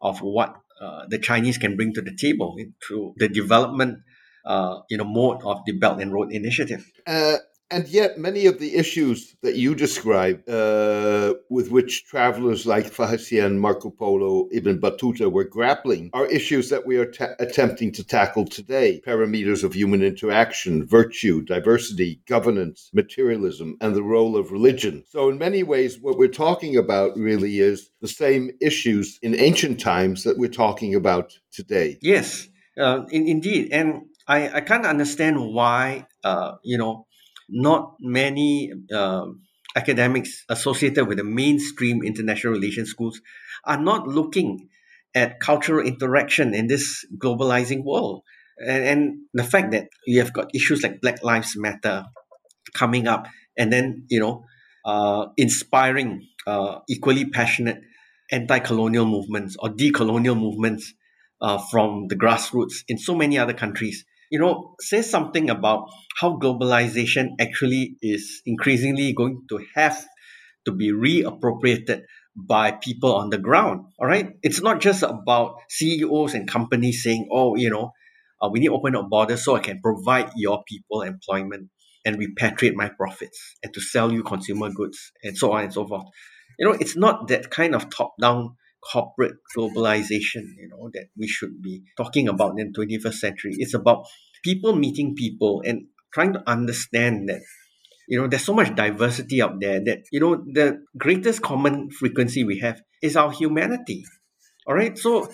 of 0.00 0.20
what 0.20 0.54
uh, 0.80 1.04
the 1.08 1.18
Chinese 1.18 1.58
can 1.58 1.76
bring 1.76 1.92
to 1.92 2.02
the 2.02 2.14
table 2.16 2.56
through 2.86 3.14
the 3.16 3.28
development, 3.28 3.98
uh, 4.46 4.78
you 4.88 4.96
know, 4.96 5.04
mode 5.04 5.42
of 5.44 5.58
the 5.66 5.72
Belt 5.72 6.00
and 6.00 6.12
Road 6.12 6.32
Initiative. 6.32 6.84
Uh, 7.06 7.36
and 7.70 7.86
yet, 7.88 8.18
many 8.18 8.46
of 8.46 8.58
the 8.58 8.76
issues 8.76 9.36
that 9.42 9.56
you 9.56 9.74
describe, 9.74 10.42
uh, 10.48 11.34
with 11.50 11.70
which 11.70 12.06
travelers 12.06 12.66
like 12.66 12.86
Faxian, 12.86 13.58
Marco 13.58 13.90
Polo, 13.90 14.48
Ibn 14.52 14.80
Battuta 14.80 15.30
were 15.30 15.44
grappling, 15.44 16.08
are 16.14 16.26
issues 16.26 16.70
that 16.70 16.86
we 16.86 16.96
are 16.96 17.10
ta- 17.10 17.34
attempting 17.38 17.92
to 17.92 18.04
tackle 18.04 18.46
today. 18.46 19.02
Parameters 19.06 19.64
of 19.64 19.74
human 19.74 20.02
interaction, 20.02 20.86
virtue, 20.86 21.42
diversity, 21.42 22.22
governance, 22.26 22.90
materialism, 22.94 23.76
and 23.82 23.94
the 23.94 24.02
role 24.02 24.36
of 24.36 24.50
religion. 24.50 25.04
So, 25.06 25.28
in 25.28 25.36
many 25.36 25.62
ways, 25.62 25.98
what 26.00 26.16
we're 26.16 26.28
talking 26.28 26.76
about 26.76 27.16
really 27.18 27.58
is 27.58 27.90
the 28.00 28.08
same 28.08 28.50
issues 28.62 29.18
in 29.20 29.38
ancient 29.38 29.78
times 29.78 30.24
that 30.24 30.38
we're 30.38 30.48
talking 30.48 30.94
about 30.94 31.38
today. 31.52 31.98
Yes, 32.00 32.48
uh, 32.78 33.02
in, 33.10 33.28
indeed. 33.28 33.68
And 33.72 34.06
I, 34.26 34.56
I 34.56 34.60
can't 34.60 34.86
understand 34.86 35.52
why, 35.52 36.06
uh, 36.24 36.56
you 36.62 36.78
know, 36.78 37.06
not 37.48 37.94
many 38.00 38.72
uh, 38.94 39.26
academics 39.76 40.44
associated 40.48 41.06
with 41.06 41.18
the 41.18 41.24
mainstream 41.24 42.02
international 42.02 42.52
relations 42.52 42.90
schools 42.90 43.20
are 43.64 43.80
not 43.80 44.06
looking 44.06 44.68
at 45.14 45.40
cultural 45.40 45.84
interaction 45.86 46.54
in 46.54 46.66
this 46.66 47.04
globalizing 47.16 47.84
world. 47.84 48.22
And, 48.58 48.84
and 48.84 49.18
the 49.32 49.44
fact 49.44 49.72
that 49.72 49.88
you 50.06 50.20
have 50.20 50.32
got 50.32 50.54
issues 50.54 50.82
like 50.82 51.00
Black 51.00 51.22
Lives 51.22 51.56
Matter 51.56 52.04
coming 52.74 53.06
up, 53.06 53.26
and 53.56 53.72
then, 53.72 54.04
you 54.08 54.20
know, 54.20 54.44
uh, 54.84 55.26
inspiring 55.36 56.26
uh, 56.46 56.78
equally 56.88 57.24
passionate 57.26 57.80
anti 58.30 58.58
colonial 58.58 59.06
movements 59.06 59.56
or 59.58 59.70
decolonial 59.70 60.38
movements 60.38 60.94
uh, 61.40 61.58
from 61.70 62.08
the 62.08 62.16
grassroots 62.16 62.84
in 62.88 62.98
so 62.98 63.14
many 63.14 63.38
other 63.38 63.54
countries 63.54 64.04
you 64.30 64.38
know, 64.38 64.74
says 64.80 65.08
something 65.10 65.50
about 65.50 65.88
how 66.20 66.38
globalization 66.38 67.30
actually 67.40 67.96
is 68.02 68.42
increasingly 68.46 69.12
going 69.12 69.42
to 69.48 69.60
have 69.74 70.04
to 70.64 70.72
be 70.72 70.92
reappropriated 70.92 72.02
by 72.36 72.72
people 72.72 73.14
on 73.14 73.30
the 73.30 73.38
ground. 73.38 73.86
All 73.98 74.06
right. 74.06 74.30
It's 74.42 74.62
not 74.62 74.80
just 74.80 75.02
about 75.02 75.56
CEOs 75.70 76.34
and 76.34 76.46
companies 76.46 77.02
saying, 77.02 77.28
oh, 77.32 77.56
you 77.56 77.70
know, 77.70 77.92
uh, 78.40 78.48
we 78.52 78.60
need 78.60 78.66
to 78.66 78.74
open 78.74 78.94
up 78.94 79.08
borders 79.08 79.44
so 79.44 79.56
I 79.56 79.60
can 79.60 79.80
provide 79.80 80.30
your 80.36 80.62
people 80.68 81.02
employment 81.02 81.70
and 82.04 82.16
repatriate 82.16 82.74
my 82.74 82.88
profits 82.88 83.56
and 83.62 83.74
to 83.74 83.80
sell 83.80 84.12
you 84.12 84.22
consumer 84.22 84.70
goods 84.70 85.12
and 85.24 85.36
so 85.36 85.52
on 85.52 85.64
and 85.64 85.72
so 85.72 85.86
forth. 85.86 86.04
You 86.58 86.66
know, 86.66 86.76
it's 86.78 86.96
not 86.96 87.28
that 87.28 87.50
kind 87.50 87.74
of 87.74 87.90
top 87.90 88.14
down 88.20 88.56
corporate 88.80 89.36
globalization, 89.56 90.54
you 90.56 90.68
know, 90.70 90.90
that 90.94 91.06
we 91.16 91.26
should 91.26 91.62
be 91.62 91.82
talking 91.96 92.28
about 92.28 92.58
in 92.58 92.72
the 92.72 92.98
21st 92.98 93.14
century. 93.14 93.54
It's 93.58 93.74
about 93.74 94.06
people 94.42 94.74
meeting 94.74 95.14
people 95.14 95.62
and 95.64 95.86
trying 96.12 96.32
to 96.32 96.42
understand 96.46 97.28
that, 97.28 97.40
you 98.08 98.20
know, 98.20 98.28
there's 98.28 98.44
so 98.44 98.54
much 98.54 98.74
diversity 98.74 99.42
out 99.42 99.60
there 99.60 99.80
that, 99.84 100.04
you 100.12 100.20
know, 100.20 100.36
the 100.36 100.82
greatest 100.96 101.42
common 101.42 101.90
frequency 101.90 102.44
we 102.44 102.60
have 102.60 102.80
is 103.02 103.16
our 103.16 103.30
humanity. 103.30 104.04
All 104.66 104.74
right. 104.74 104.96
So, 104.96 105.28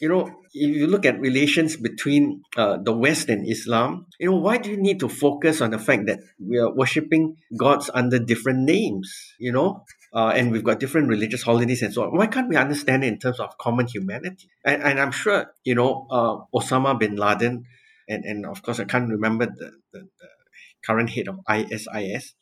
you 0.00 0.08
know, 0.08 0.26
if 0.52 0.76
you 0.76 0.86
look 0.86 1.04
at 1.04 1.20
relations 1.20 1.76
between 1.76 2.42
uh, 2.56 2.78
the 2.82 2.92
West 2.92 3.28
and 3.28 3.46
Islam, 3.48 4.06
you 4.18 4.30
know, 4.30 4.36
why 4.36 4.58
do 4.58 4.70
you 4.70 4.76
need 4.76 5.00
to 5.00 5.08
focus 5.08 5.60
on 5.60 5.70
the 5.70 5.78
fact 5.78 6.06
that 6.06 6.20
we 6.38 6.58
are 6.58 6.74
worshipping 6.74 7.36
gods 7.56 7.90
under 7.92 8.18
different 8.18 8.60
names? 8.60 9.12
You 9.38 9.52
know, 9.52 9.84
uh, 10.12 10.32
and 10.34 10.50
we've 10.50 10.64
got 10.64 10.80
different 10.80 11.08
religious 11.08 11.42
holidays 11.42 11.82
and 11.82 11.94
so 11.94 12.02
on. 12.02 12.16
Why 12.16 12.26
can't 12.26 12.48
we 12.48 12.56
understand 12.56 13.04
it 13.04 13.08
in 13.08 13.18
terms 13.18 13.38
of 13.38 13.56
common 13.58 13.86
humanity? 13.86 14.48
And, 14.64 14.82
and 14.82 15.00
I'm 15.00 15.12
sure, 15.12 15.52
you 15.64 15.74
know, 15.74 16.06
uh, 16.10 16.58
Osama 16.58 16.98
bin 16.98 17.16
Laden, 17.16 17.64
and, 18.08 18.24
and 18.24 18.46
of 18.46 18.62
course, 18.62 18.80
I 18.80 18.84
can't 18.84 19.08
remember 19.08 19.46
the, 19.46 19.70
the, 19.92 20.00
the 20.00 20.28
current 20.84 21.10
head 21.10 21.28
of 21.28 21.38
ISIS. 21.46 22.34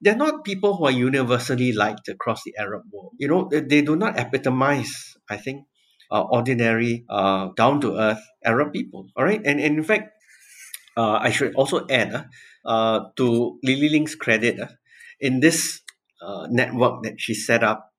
They're 0.00 0.16
not 0.16 0.44
people 0.44 0.76
who 0.76 0.84
are 0.84 0.90
universally 0.90 1.72
liked 1.72 2.08
across 2.08 2.42
the 2.44 2.54
Arab 2.58 2.82
world. 2.92 3.12
You 3.18 3.28
know, 3.28 3.48
they, 3.50 3.80
do 3.80 3.96
not 3.96 4.18
epitomize, 4.18 5.16
I 5.30 5.38
think, 5.38 5.64
uh, 6.10 6.22
ordinary, 6.22 7.06
uh, 7.08 7.50
down 7.56 7.80
to 7.82 7.96
earth 7.96 8.20
Arab 8.44 8.72
people. 8.72 9.08
All 9.16 9.24
right. 9.24 9.40
And, 9.44 9.60
and 9.60 9.78
in 9.78 9.84
fact, 9.84 10.10
uh, 10.96 11.18
I 11.22 11.30
should 11.30 11.54
also 11.54 11.86
add 11.88 12.28
uh, 12.66 13.00
to 13.16 13.58
Lily 13.62 13.88
Ling's 13.88 14.14
credit, 14.14 14.60
uh, 14.60 14.68
in 15.20 15.40
this 15.40 15.80
uh, 16.24 16.46
network 16.50 17.02
that 17.02 17.20
she 17.20 17.34
set 17.34 17.62
up, 17.62 17.90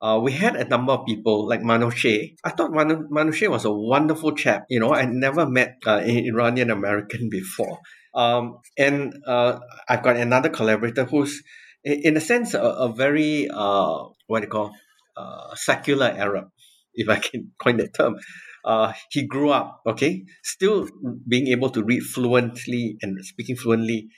uh, 0.00 0.18
we 0.22 0.32
had 0.32 0.56
a 0.56 0.64
number 0.64 0.92
of 0.92 1.06
people 1.06 1.48
like 1.48 1.60
Manouche. 1.60 2.34
I 2.44 2.50
thought 2.50 2.72
Manu- 2.72 3.08
Manouche 3.08 3.48
was 3.48 3.64
a 3.64 3.72
wonderful 3.72 4.32
chap. 4.32 4.66
You 4.68 4.80
know, 4.80 4.92
I 4.92 5.06
never 5.06 5.46
met 5.46 5.76
uh, 5.86 5.98
an 5.98 6.26
Iranian 6.26 6.70
American 6.70 7.28
before. 7.30 7.78
Um, 8.14 8.58
and 8.76 9.14
uh, 9.26 9.60
I've 9.88 10.02
got 10.02 10.16
another 10.16 10.48
collaborator 10.48 11.04
who's 11.04 11.42
in 11.84 12.16
a 12.16 12.20
sense, 12.20 12.54
a, 12.54 12.60
a 12.60 12.92
very 12.92 13.48
uh, 13.48 14.04
what 14.26 14.40
do 14.40 14.46
you 14.46 14.50
call 14.50 14.72
uh, 15.16 15.54
secular 15.54 16.06
Arab, 16.06 16.48
if 16.94 17.08
I 17.08 17.16
can 17.16 17.52
coin 17.62 17.76
that 17.78 17.94
term. 17.94 18.16
Uh, 18.64 18.92
he 19.10 19.26
grew 19.26 19.50
up, 19.50 19.82
okay, 19.86 20.24
still 20.44 20.88
being 21.26 21.48
able 21.48 21.70
to 21.70 21.82
read 21.82 22.02
fluently 22.02 22.96
and 23.02 23.18
speaking 23.24 23.56
fluently 23.56 24.08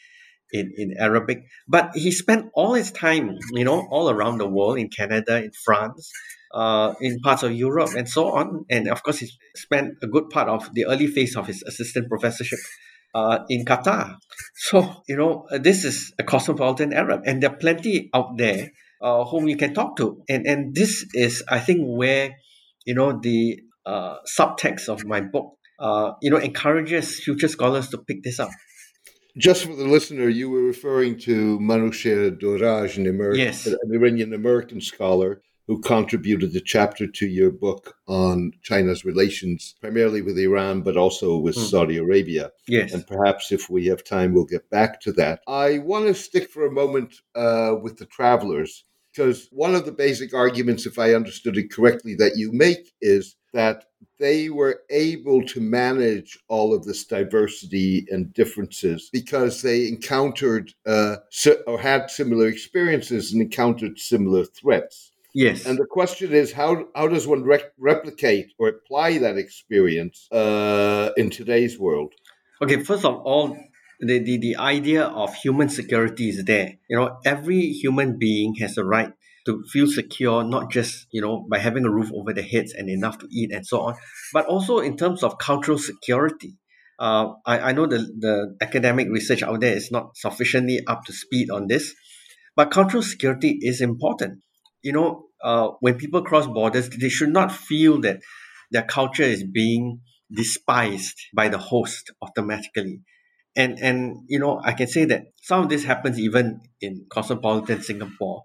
in, 0.54 0.72
in 0.76 0.88
Arabic. 0.98 1.38
But 1.66 1.90
he 1.94 2.10
spent 2.12 2.50
all 2.54 2.74
his 2.74 2.90
time, 2.92 3.36
you 3.52 3.64
know, 3.64 3.86
all 3.90 4.08
around 4.08 4.38
the 4.38 4.48
world 4.48 4.78
in 4.78 4.88
Canada, 4.88 5.42
in 5.42 5.50
France, 5.64 6.10
uh, 6.54 6.94
in 7.00 7.18
parts 7.20 7.42
of 7.42 7.52
Europe, 7.52 7.90
and 7.98 8.08
so 8.08 8.22
on. 8.30 8.64
And 8.70 8.88
of 8.88 9.02
course, 9.02 9.18
he 9.18 9.28
spent 9.56 9.88
a 10.02 10.06
good 10.06 10.30
part 10.30 10.48
of 10.48 10.72
the 10.72 10.86
early 10.86 11.08
phase 11.08 11.36
of 11.36 11.46
his 11.48 11.62
assistant 11.66 12.08
professorship 12.08 12.60
uh, 13.14 13.38
in 13.48 13.64
Qatar. 13.64 14.16
So, 14.54 15.02
you 15.08 15.16
know, 15.16 15.46
this 15.50 15.84
is 15.84 16.14
a 16.18 16.22
cosmopolitan 16.22 16.92
Arab, 16.92 17.22
and 17.26 17.42
there 17.42 17.50
are 17.50 17.56
plenty 17.56 18.10
out 18.14 18.38
there 18.38 18.70
uh, 19.02 19.24
whom 19.24 19.48
you 19.48 19.56
can 19.56 19.74
talk 19.74 19.96
to. 19.96 20.22
And, 20.28 20.46
and 20.46 20.74
this 20.74 21.04
is, 21.14 21.42
I 21.48 21.58
think, 21.58 21.80
where, 21.82 22.30
you 22.86 22.94
know, 22.94 23.18
the 23.20 23.58
uh, 23.84 24.16
subtext 24.38 24.88
of 24.88 25.04
my 25.04 25.20
book, 25.20 25.58
uh, 25.80 26.12
you 26.22 26.30
know, 26.30 26.38
encourages 26.38 27.18
future 27.18 27.48
scholars 27.48 27.88
to 27.88 27.98
pick 27.98 28.22
this 28.22 28.38
up. 28.38 28.50
Just 29.36 29.64
for 29.64 29.74
the 29.74 29.84
listener, 29.84 30.28
you 30.28 30.48
were 30.48 30.62
referring 30.62 31.18
to 31.20 31.58
Manouchehr 31.58 32.38
Dorraj, 32.38 32.96
an, 32.98 33.06
American, 33.08 33.40
yes. 33.40 33.66
an 33.66 33.76
Iranian 33.92 34.32
American 34.32 34.80
scholar 34.80 35.42
who 35.66 35.80
contributed 35.80 36.52
the 36.52 36.60
chapter 36.60 37.06
to 37.06 37.26
your 37.26 37.50
book 37.50 37.96
on 38.06 38.52
China's 38.62 39.04
relations, 39.04 39.74
primarily 39.80 40.20
with 40.20 40.38
Iran, 40.38 40.82
but 40.82 40.96
also 40.96 41.38
with 41.38 41.56
mm. 41.56 41.70
Saudi 41.70 41.96
Arabia. 41.96 42.52
Yes. 42.68 42.92
And 42.92 43.06
perhaps 43.06 43.50
if 43.50 43.70
we 43.70 43.86
have 43.86 44.04
time, 44.04 44.34
we'll 44.34 44.44
get 44.44 44.68
back 44.70 45.00
to 45.00 45.12
that. 45.12 45.40
I 45.48 45.78
want 45.78 46.06
to 46.06 46.14
stick 46.14 46.50
for 46.50 46.66
a 46.66 46.70
moment 46.70 47.14
uh, 47.34 47.76
with 47.82 47.96
the 47.96 48.06
travelers, 48.06 48.84
because 49.10 49.48
one 49.50 49.74
of 49.74 49.86
the 49.86 49.92
basic 49.92 50.34
arguments, 50.34 50.86
if 50.86 50.98
I 50.98 51.14
understood 51.14 51.56
it 51.56 51.72
correctly, 51.72 52.14
that 52.16 52.36
you 52.36 52.52
make 52.52 52.92
is 53.00 53.34
that 53.54 53.86
they 54.18 54.50
were 54.50 54.80
able 54.90 55.42
to 55.46 55.60
manage 55.60 56.38
all 56.48 56.74
of 56.74 56.84
this 56.84 57.04
diversity 57.04 58.06
and 58.10 58.32
differences 58.32 59.10
because 59.12 59.62
they 59.62 59.88
encountered 59.88 60.72
uh, 60.86 61.16
or 61.66 61.78
had 61.78 62.10
similar 62.10 62.46
experiences 62.46 63.32
and 63.32 63.42
encountered 63.42 63.98
similar 63.98 64.44
threats. 64.44 65.12
Yes. 65.34 65.66
And 65.66 65.78
the 65.78 65.86
question 65.86 66.32
is, 66.32 66.52
how 66.52 66.86
how 66.94 67.08
does 67.08 67.26
one 67.26 67.42
re- 67.42 67.72
replicate 67.76 68.52
or 68.58 68.68
apply 68.68 69.18
that 69.18 69.36
experience 69.36 70.28
uh, 70.30 71.10
in 71.16 71.28
today's 71.30 71.78
world? 71.78 72.14
Okay, 72.62 72.82
first 72.84 73.04
of 73.04 73.16
all, 73.16 73.58
the, 74.00 74.18
the, 74.20 74.36
the 74.36 74.56
idea 74.56 75.04
of 75.04 75.34
human 75.34 75.68
security 75.68 76.28
is 76.28 76.44
there. 76.44 76.74
You 76.88 76.96
know, 76.98 77.18
every 77.24 77.60
human 77.72 78.16
being 78.18 78.54
has 78.60 78.78
a 78.78 78.84
right 78.84 79.12
to 79.46 79.62
feel 79.72 79.86
secure, 79.86 80.44
not 80.44 80.70
just, 80.70 81.06
you 81.10 81.20
know, 81.20 81.46
by 81.50 81.58
having 81.58 81.84
a 81.84 81.90
roof 81.90 82.10
over 82.14 82.32
their 82.32 82.44
heads 82.44 82.72
and 82.72 82.88
enough 82.88 83.18
to 83.18 83.28
eat 83.30 83.52
and 83.52 83.66
so 83.66 83.80
on, 83.80 83.94
but 84.32 84.46
also 84.46 84.78
in 84.78 84.96
terms 84.96 85.22
of 85.22 85.38
cultural 85.38 85.78
security. 85.78 86.56
Uh, 86.98 87.32
I, 87.44 87.58
I 87.58 87.72
know 87.72 87.86
the, 87.86 87.98
the 87.98 88.56
academic 88.60 89.08
research 89.10 89.42
out 89.42 89.60
there 89.60 89.76
is 89.76 89.90
not 89.90 90.16
sufficiently 90.16 90.80
up 90.86 91.04
to 91.06 91.12
speed 91.12 91.50
on 91.50 91.66
this, 91.66 91.92
but 92.56 92.70
cultural 92.70 93.02
security 93.02 93.58
is 93.60 93.80
important 93.80 94.40
you 94.84 94.92
know, 94.92 95.24
uh, 95.42 95.70
when 95.80 95.96
people 95.96 96.22
cross 96.22 96.46
borders, 96.46 96.88
they 96.90 97.08
should 97.08 97.30
not 97.30 97.50
feel 97.50 98.00
that 98.02 98.20
their 98.70 98.82
culture 98.82 99.24
is 99.24 99.42
being 99.42 100.00
despised 100.30 101.16
by 101.34 101.48
the 101.48 101.58
host 101.58 102.12
automatically. 102.22 103.00
And 103.56 103.78
and 103.80 104.16
you 104.28 104.38
know, 104.38 104.60
I 104.62 104.72
can 104.72 104.88
say 104.88 105.06
that 105.06 105.22
some 105.42 105.62
of 105.62 105.68
this 105.68 105.84
happens 105.84 106.18
even 106.18 106.60
in 106.80 107.06
cosmopolitan 107.10 107.82
Singapore, 107.82 108.42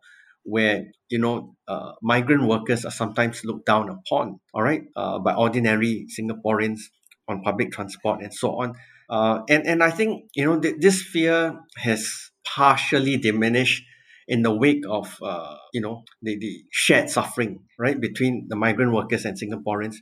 where 0.49 0.85
you 1.09 1.19
know 1.19 1.55
uh, 1.67 1.91
migrant 2.01 2.43
workers 2.43 2.85
are 2.85 2.91
sometimes 2.91 3.45
looked 3.45 3.65
down 3.65 3.89
upon. 3.89 4.39
All 4.53 4.63
right, 4.63 4.83
uh, 4.95 5.19
by 5.19 5.33
ordinary 5.33 6.07
Singaporeans 6.09 6.79
on 7.27 7.41
public 7.41 7.71
transport 7.71 8.21
and 8.21 8.33
so 8.33 8.59
on. 8.59 8.73
Uh, 9.09 9.41
and 9.49 9.65
and 9.65 9.83
I 9.83 9.91
think 9.91 10.25
you 10.35 10.45
know 10.45 10.59
th- 10.59 10.75
this 10.79 11.01
fear 11.01 11.59
has 11.77 12.09
partially 12.45 13.17
diminished 13.17 13.83
in 14.27 14.43
the 14.43 14.53
wake 14.55 14.83
of 14.89 15.17
uh, 15.21 15.55
you 15.73 15.81
know 15.81 16.03
the, 16.21 16.37
the 16.37 16.63
shared 16.71 17.09
suffering 17.09 17.59
right 17.77 17.99
between 17.99 18.47
the 18.49 18.55
migrant 18.55 18.93
workers 18.93 19.25
and 19.25 19.37
Singaporeans 19.39 19.95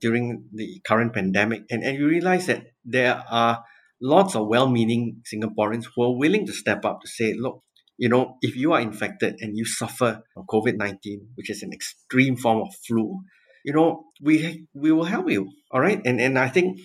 during 0.00 0.44
the 0.52 0.80
current 0.86 1.12
pandemic, 1.12 1.62
and 1.70 1.82
and 1.82 1.98
you 1.98 2.06
realize 2.06 2.46
that 2.46 2.66
there 2.84 3.22
are 3.30 3.64
lots 4.00 4.36
of 4.36 4.46
well-meaning 4.46 5.22
Singaporeans 5.26 5.84
who 5.94 6.02
are 6.04 6.16
willing 6.16 6.46
to 6.46 6.52
step 6.52 6.84
up 6.84 7.00
to 7.00 7.08
say, 7.08 7.34
look, 7.34 7.62
you 7.98 8.08
know, 8.08 8.36
if 8.40 8.56
you 8.56 8.72
are 8.72 8.80
infected 8.80 9.36
and 9.40 9.56
you 9.56 9.64
suffer 9.64 10.22
from 10.32 10.46
COVID 10.48 10.76
nineteen, 10.76 11.28
which 11.34 11.50
is 11.50 11.62
an 11.62 11.72
extreme 11.72 12.36
form 12.36 12.62
of 12.62 12.74
flu, 12.86 13.20
you 13.64 13.72
know, 13.72 14.04
we 14.22 14.66
we 14.74 14.92
will 14.92 15.04
help 15.04 15.28
you, 15.30 15.50
all 15.70 15.80
right, 15.80 16.00
and 16.04 16.20
and 16.20 16.38
I 16.38 16.48
think 16.48 16.80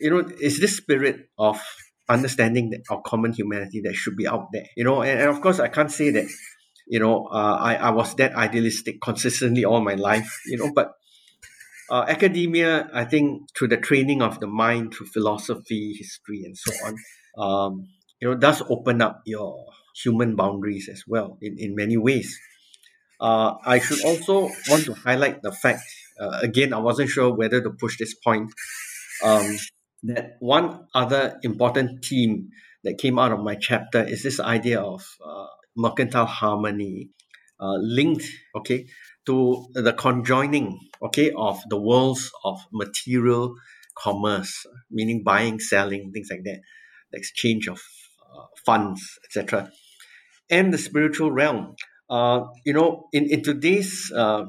you 0.00 0.10
know, 0.10 0.24
it's 0.40 0.60
this 0.60 0.76
spirit 0.76 1.28
of 1.38 1.60
understanding 2.08 2.70
that 2.70 2.82
our 2.90 3.00
common 3.02 3.32
humanity 3.32 3.80
that 3.84 3.94
should 3.94 4.16
be 4.16 4.26
out 4.26 4.48
there 4.52 4.66
you 4.76 4.84
know? 4.84 5.02
And, 5.02 5.20
and 5.20 5.28
of 5.28 5.40
course 5.40 5.58
i 5.58 5.68
can't 5.68 5.90
say 5.90 6.10
that 6.10 6.26
you 6.86 7.00
know 7.00 7.26
uh, 7.26 7.56
I, 7.60 7.74
I 7.74 7.90
was 7.90 8.14
that 8.16 8.34
idealistic 8.34 9.00
consistently 9.00 9.64
all 9.64 9.80
my 9.80 9.94
life 9.94 10.40
you 10.46 10.56
know? 10.56 10.72
But 10.74 10.92
uh, 11.90 12.04
academia 12.08 12.88
i 12.92 13.04
think 13.04 13.48
through 13.56 13.68
the 13.68 13.76
training 13.76 14.22
of 14.22 14.40
the 14.40 14.46
mind 14.46 14.94
through 14.94 15.06
philosophy 15.08 15.94
history 15.98 16.42
and 16.44 16.56
so 16.56 16.72
on 16.86 16.94
um, 17.38 17.88
you 18.20 18.28
know 18.28 18.36
does 18.36 18.62
open 18.70 19.02
up 19.02 19.22
your 19.26 19.66
human 20.02 20.36
boundaries 20.36 20.88
as 20.92 21.04
well 21.06 21.38
in, 21.40 21.56
in 21.58 21.74
many 21.74 21.96
ways. 21.96 22.38
Uh, 23.18 23.54
i 23.64 23.78
should 23.78 24.04
also 24.04 24.50
want 24.68 24.84
to 24.84 24.92
highlight 24.92 25.40
the 25.40 25.50
fact 25.50 25.80
uh, 26.20 26.38
again 26.42 26.74
i 26.74 26.78
wasn't 26.78 27.08
sure 27.08 27.34
whether 27.34 27.62
to 27.62 27.70
push 27.70 27.96
this 27.96 28.14
point 28.14 28.52
um, 29.24 29.56
that 30.02 30.32
one 30.38 30.86
other 30.94 31.38
important 31.42 32.04
theme 32.04 32.50
that 32.84 32.98
came 32.98 33.18
out 33.18 33.32
of 33.32 33.40
my 33.40 33.54
chapter 33.54 34.02
is 34.04 34.22
this 34.22 34.38
idea 34.38 34.78
of 34.80 35.02
uh, 35.24 35.46
mercantile 35.74 36.26
harmony 36.26 37.08
uh, 37.58 37.76
linked 37.80 38.26
okay 38.54 38.86
to 39.24 39.66
the 39.72 39.94
conjoining 39.94 40.78
okay 41.02 41.30
of 41.36 41.58
the 41.70 41.80
worlds 41.80 42.30
of 42.44 42.60
material 42.70 43.54
commerce 43.96 44.66
meaning 44.90 45.22
buying 45.24 45.58
selling 45.58 46.12
things 46.12 46.28
like 46.30 46.44
that 46.44 46.60
the 47.12 47.18
exchange 47.18 47.66
of 47.66 47.80
uh, 48.20 48.44
funds 48.66 49.18
etc 49.24 49.70
and 50.50 50.72
the 50.72 50.78
spiritual 50.78 51.30
realm 51.30 51.74
uh, 52.10 52.40
you 52.64 52.72
know 52.72 53.08
in, 53.12 53.26
in 53.30 53.42
today's 53.42 54.12
uh, 54.16 54.44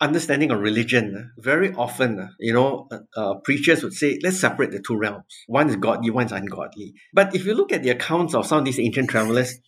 understanding 0.00 0.50
of 0.50 0.60
religion, 0.60 1.32
very 1.38 1.72
often, 1.72 2.28
you 2.38 2.52
know, 2.52 2.88
uh, 2.90 2.98
uh, 3.16 3.34
preachers 3.44 3.82
would 3.82 3.94
say, 3.94 4.18
let's 4.22 4.38
separate 4.38 4.70
the 4.70 4.82
two 4.86 4.96
realms. 4.96 5.24
One 5.46 5.68
is 5.68 5.76
godly, 5.76 6.10
one 6.10 6.26
is 6.26 6.32
ungodly. 6.32 6.94
But 7.12 7.34
if 7.34 7.46
you 7.46 7.54
look 7.54 7.72
at 7.72 7.82
the 7.82 7.90
accounts 7.90 8.34
of 8.34 8.46
some 8.46 8.58
of 8.58 8.64
these 8.64 8.78
ancient 8.78 9.08
travelers, 9.10 9.58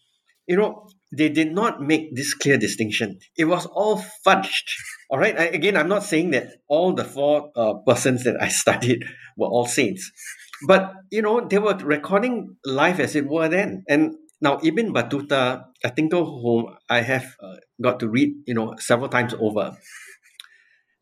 you 0.46 0.56
know, 0.56 0.88
they 1.16 1.30
did 1.30 1.52
not 1.52 1.80
make 1.80 2.14
this 2.14 2.34
clear 2.34 2.58
distinction. 2.58 3.18
It 3.36 3.46
was 3.46 3.64
all 3.66 4.02
fudged. 4.26 4.68
All 5.10 5.18
right. 5.18 5.38
I, 5.38 5.44
again, 5.44 5.76
I'm 5.76 5.88
not 5.88 6.02
saying 6.02 6.32
that 6.32 6.48
all 6.68 6.92
the 6.92 7.04
four 7.04 7.50
uh, 7.56 7.74
persons 7.86 8.24
that 8.24 8.36
I 8.40 8.48
studied 8.48 9.04
were 9.36 9.46
all 9.46 9.66
saints, 9.66 10.10
but 10.66 10.92
you 11.10 11.22
know, 11.22 11.46
they 11.46 11.58
were 11.58 11.76
recording 11.76 12.56
life 12.64 12.98
as 12.98 13.16
it 13.16 13.26
were 13.26 13.48
then. 13.48 13.84
And 13.88 14.16
now 14.40 14.60
Ibn 14.62 14.92
Battuta, 14.94 15.64
I 15.84 15.88
think, 15.90 16.12
whom 16.12 16.76
I 16.88 17.00
have 17.00 17.36
uh, 17.42 17.56
got 17.82 18.00
to 18.00 18.08
read, 18.08 18.34
you 18.46 18.54
know, 18.54 18.74
several 18.78 19.08
times 19.08 19.34
over, 19.38 19.76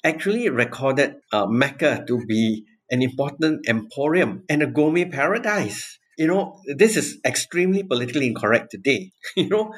actually 0.04 0.48
recorded 0.48 1.16
uh, 1.32 1.46
Mecca 1.46 2.04
to 2.06 2.24
be 2.26 2.64
an 2.90 3.02
important 3.02 3.68
emporium 3.68 4.44
and 4.48 4.62
a 4.62 4.66
gourmet 4.66 5.04
paradise. 5.04 5.98
You 6.16 6.28
know, 6.28 6.60
this 6.76 6.96
is 6.96 7.18
extremely 7.26 7.82
politically 7.82 8.26
incorrect 8.28 8.70
today, 8.70 9.12
you 9.36 9.48
know. 9.48 9.72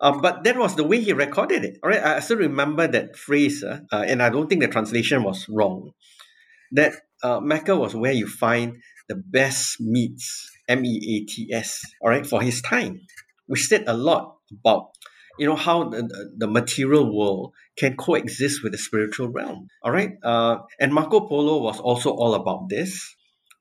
Uh, 0.00 0.18
but 0.20 0.44
that 0.44 0.56
was 0.58 0.76
the 0.76 0.84
way 0.84 1.00
he 1.00 1.12
recorded 1.12 1.64
it. 1.64 1.78
All 1.82 1.90
right, 1.90 2.02
I 2.02 2.20
still 2.20 2.38
remember 2.38 2.86
that 2.88 3.16
phrase, 3.16 3.62
uh, 3.62 3.80
uh, 3.92 4.04
and 4.06 4.22
I 4.22 4.28
don't 4.28 4.48
think 4.48 4.60
the 4.60 4.68
translation 4.68 5.22
was 5.22 5.46
wrong. 5.48 5.92
That 6.72 6.94
uh, 7.22 7.40
Mecca 7.40 7.76
was 7.76 7.94
where 7.94 8.12
you 8.12 8.26
find 8.26 8.82
the 9.08 9.14
best 9.16 9.80
meats, 9.80 10.50
M 10.68 10.84
E 10.84 10.96
A 11.16 11.30
T 11.30 11.52
S, 11.52 11.80
all 12.00 12.10
right, 12.10 12.26
for 12.26 12.42
his 12.42 12.62
time, 12.62 13.00
which 13.46 13.66
said 13.66 13.84
a 13.86 13.94
lot 13.94 14.36
about 14.50 14.90
you 15.38 15.46
know 15.46 15.56
how 15.56 15.88
the, 15.88 16.30
the 16.36 16.46
material 16.46 17.16
world 17.16 17.52
can 17.76 17.96
coexist 17.96 18.62
with 18.62 18.72
the 18.72 18.78
spiritual 18.78 19.28
realm 19.28 19.68
all 19.82 19.90
right 19.90 20.12
uh, 20.22 20.58
and 20.78 20.94
marco 20.94 21.26
polo 21.26 21.60
was 21.60 21.80
also 21.80 22.10
all 22.10 22.34
about 22.34 22.68
this. 22.68 23.14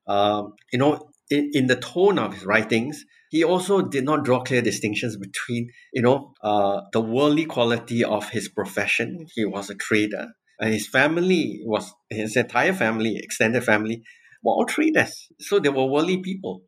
Um, 0.07 0.53
you 0.71 0.79
know 0.79 1.09
in, 1.29 1.51
in 1.53 1.67
the 1.67 1.75
tone 1.75 2.19
of 2.19 2.33
his 2.33 2.45
writings 2.45 3.05
he 3.29 3.43
also 3.43 3.81
did 3.81 4.03
not 4.03 4.23
draw 4.23 4.43
clear 4.43 4.61
distinctions 4.61 5.17
between 5.17 5.69
you 5.93 6.01
know 6.01 6.33
uh, 6.43 6.81
the 6.91 7.01
worldly 7.01 7.45
quality 7.45 8.03
of 8.03 8.29
his 8.29 8.49
profession. 8.49 9.25
He 9.33 9.45
was 9.45 9.69
a 9.69 9.75
trader 9.75 10.27
and 10.59 10.73
his 10.73 10.87
family 10.87 11.61
was 11.65 11.91
his 12.09 12.35
entire 12.35 12.73
family 12.73 13.17
extended 13.17 13.63
family 13.63 14.03
were 14.43 14.51
all 14.51 14.65
traders. 14.65 15.29
So 15.39 15.59
they 15.59 15.69
were 15.69 15.85
worldly 15.85 16.17
people 16.21 16.63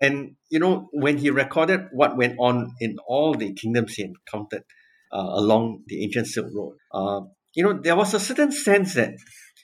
And 0.00 0.36
you 0.50 0.58
know, 0.58 0.88
when 0.92 1.18
he 1.18 1.30
recorded 1.30 1.88
what 1.92 2.16
went 2.16 2.36
on 2.38 2.72
in 2.80 2.96
all 3.06 3.34
the 3.34 3.54
kingdoms 3.54 3.94
he 3.94 4.04
encountered 4.04 4.64
uh, 5.12 5.28
along 5.30 5.82
the 5.86 6.04
ancient 6.04 6.26
Silk 6.26 6.48
Road, 6.54 6.76
uh, 6.92 7.20
you 7.54 7.62
know, 7.62 7.72
there 7.72 7.96
was 7.96 8.12
a 8.14 8.20
certain 8.20 8.52
sense 8.52 8.94
that 8.94 9.14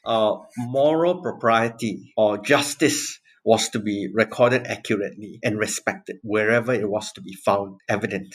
uh, 0.05 0.37
moral 0.59 1.21
propriety 1.21 2.13
or 2.17 2.39
justice 2.39 3.19
was 3.45 3.69
to 3.71 3.81
be 3.81 4.09
recorded 4.15 4.67
accurately 4.67 5.39
and 5.43 5.59
respected 5.59 6.17
wherever 6.23 6.73
it 6.73 6.89
was 6.89 7.13
to 7.13 7.21
be 7.21 7.35
found 7.45 7.77
evident. 7.89 8.35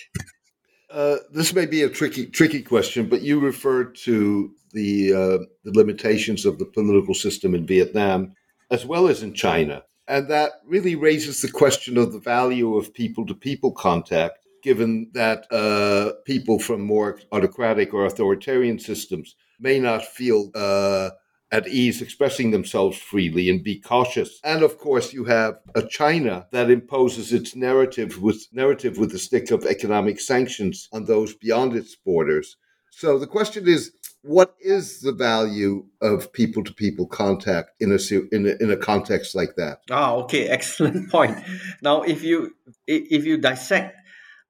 Uh, 0.90 1.18
this 1.34 1.54
may 1.54 1.66
be 1.66 1.82
a 1.84 1.90
tricky 1.90 2.28
tricky 2.28 2.62
question, 2.62 3.10
but 3.10 3.22
you 3.22 3.40
referred 3.40 3.96
to 3.96 4.52
the 4.72 5.14
uh, 5.14 5.38
the 5.64 5.72
limitations 5.74 6.46
of 6.46 6.60
the 6.60 6.66
political 6.66 7.14
system 7.14 7.56
in 7.56 7.66
Vietnam 7.66 8.34
as 8.70 8.86
well 8.86 9.08
as 9.08 9.24
in 9.24 9.34
China, 9.34 9.84
and 10.08 10.28
that 10.30 10.54
really 10.66 10.96
raises 10.96 11.42
the 11.42 11.52
question 11.52 11.98
of 11.98 12.14
the 12.14 12.20
value 12.20 12.76
of 12.76 12.94
people 12.94 13.26
to 13.26 13.34
people 13.34 13.72
contact, 13.72 14.40
given 14.64 15.10
that 15.14 15.46
uh, 15.52 16.14
people 16.26 16.60
from 16.60 16.82
more 16.82 17.20
autocratic 17.32 17.94
or 17.94 18.06
authoritarian 18.06 18.80
systems 18.80 19.36
may 19.60 19.80
not 19.80 20.06
feel 20.06 20.52
uh, 20.56 21.10
at 21.52 21.68
ease 21.68 22.02
expressing 22.02 22.52
themselves 22.52 22.98
freely 22.98 23.50
and 23.50 23.64
be 23.64 23.80
cautious. 23.80 24.40
And 24.44 24.64
of 24.64 24.78
course, 24.78 25.14
you 25.14 25.26
have 25.26 25.60
a 25.76 25.82
China 25.82 26.48
that 26.52 26.70
imposes 26.70 27.32
its 27.32 27.56
narrative 27.56 28.22
with 28.22 28.48
narrative 28.52 28.98
with 28.98 29.12
the 29.12 29.20
stick 29.20 29.52
of 29.52 29.66
economic 29.66 30.20
sanctions 30.20 30.90
on 30.92 31.06
those 31.06 31.34
beyond 31.34 31.76
its 31.76 31.96
borders. 31.96 32.58
So 32.92 33.20
the 33.20 33.28
question 33.28 33.68
is, 33.68 33.94
what 34.22 34.56
is 34.60 35.02
the 35.02 35.14
value 35.14 35.86
of 36.02 36.34
people 36.34 36.64
to 36.64 36.74
people 36.74 37.08
contact 37.08 37.72
in 37.80 37.92
a, 37.92 38.00
in 38.32 38.46
a 38.46 38.64
in 38.64 38.72
a 38.72 38.78
context 38.78 39.36
like 39.36 39.56
that? 39.56 39.82
Ah, 39.90 40.14
okay, 40.14 40.48
excellent 40.58 41.10
point. 41.10 41.38
Now, 41.82 42.02
if 42.02 42.24
you 42.24 42.56
if 42.88 43.26
you 43.26 43.38
dissect 43.38 43.96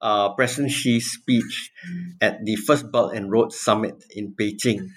uh, 0.01 0.33
President 0.33 0.71
Xi's 0.71 1.11
speech 1.11 1.71
at 2.21 2.43
the 2.43 2.55
First 2.55 2.91
Belt 2.91 3.13
and 3.13 3.31
Road 3.31 3.51
Summit 3.51 4.03
in 4.15 4.33
Beijing 4.33 4.89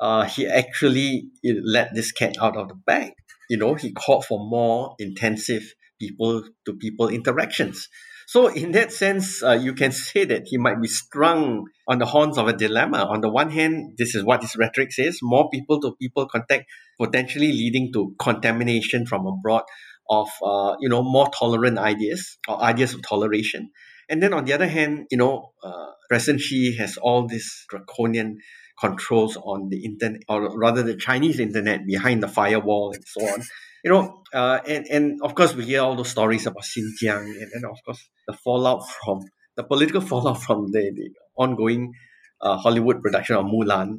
uh, 0.00 0.24
he 0.24 0.46
actually 0.46 1.30
let 1.44 1.94
this 1.94 2.12
cat 2.12 2.36
out 2.40 2.56
of 2.56 2.68
the 2.68 2.74
bag. 2.74 3.12
You 3.50 3.56
know, 3.56 3.74
he 3.74 3.92
called 3.92 4.24
for 4.24 4.38
more 4.38 4.94
intensive 4.98 5.74
people 5.98 6.44
to 6.66 6.74
people 6.74 7.08
interactions. 7.08 7.88
So, 8.28 8.48
in 8.48 8.72
that 8.72 8.92
sense, 8.92 9.42
uh, 9.42 9.52
you 9.52 9.72
can 9.72 9.90
say 9.90 10.26
that 10.26 10.42
he 10.48 10.58
might 10.58 10.82
be 10.82 10.86
strung 10.86 11.64
on 11.86 11.98
the 11.98 12.04
horns 12.04 12.36
of 12.36 12.46
a 12.46 12.52
dilemma. 12.52 13.06
On 13.08 13.22
the 13.22 13.30
one 13.30 13.50
hand, 13.50 13.94
this 13.96 14.14
is 14.14 14.22
what 14.22 14.42
his 14.42 14.54
rhetoric 14.54 14.92
says 14.92 15.20
more 15.22 15.48
people 15.48 15.80
to 15.80 15.96
people 15.98 16.26
contact, 16.28 16.66
potentially 17.00 17.50
leading 17.50 17.90
to 17.94 18.14
contamination 18.18 19.06
from 19.06 19.26
abroad 19.26 19.62
of 20.10 20.28
uh, 20.44 20.76
you 20.78 20.90
know 20.90 21.02
more 21.02 21.30
tolerant 21.30 21.78
ideas 21.78 22.36
or 22.46 22.62
ideas 22.62 22.92
of 22.92 23.00
toleration. 23.00 23.70
And 24.10 24.22
then 24.22 24.34
on 24.34 24.44
the 24.44 24.52
other 24.52 24.68
hand, 24.68 25.06
you 25.10 25.16
know, 25.16 25.52
uh, 25.62 25.92
President 26.10 26.42
Xi 26.42 26.76
has 26.76 26.98
all 26.98 27.26
these 27.26 27.64
draconian 27.70 28.40
controls 28.78 29.38
on 29.38 29.70
the 29.70 29.86
internet, 29.86 30.20
or 30.28 30.54
rather 30.58 30.82
the 30.82 30.96
Chinese 30.96 31.40
internet 31.40 31.86
behind 31.86 32.22
the 32.22 32.28
firewall 32.28 32.92
and 32.92 33.04
so 33.06 33.22
on. 33.26 33.42
You 33.84 33.90
know, 33.92 34.22
uh, 34.34 34.58
and, 34.66 34.86
and 34.86 35.22
of 35.22 35.34
course, 35.34 35.54
we 35.54 35.64
hear 35.64 35.82
all 35.82 35.94
those 35.96 36.10
stories 36.10 36.46
about 36.46 36.64
Xinjiang, 36.64 37.26
and 37.26 37.50
then, 37.54 37.64
of 37.70 37.78
course, 37.84 38.08
the 38.26 38.32
fallout 38.32 38.82
from 38.88 39.20
the 39.56 39.62
political 39.64 40.00
fallout 40.10 40.42
from 40.42 40.70
the, 40.72 40.90
the 40.94 41.10
ongoing 41.36 41.92
uh, 42.40 42.56
Hollywood 42.56 43.02
production 43.02 43.36
of 43.36 43.46
Mulan. 43.46 43.98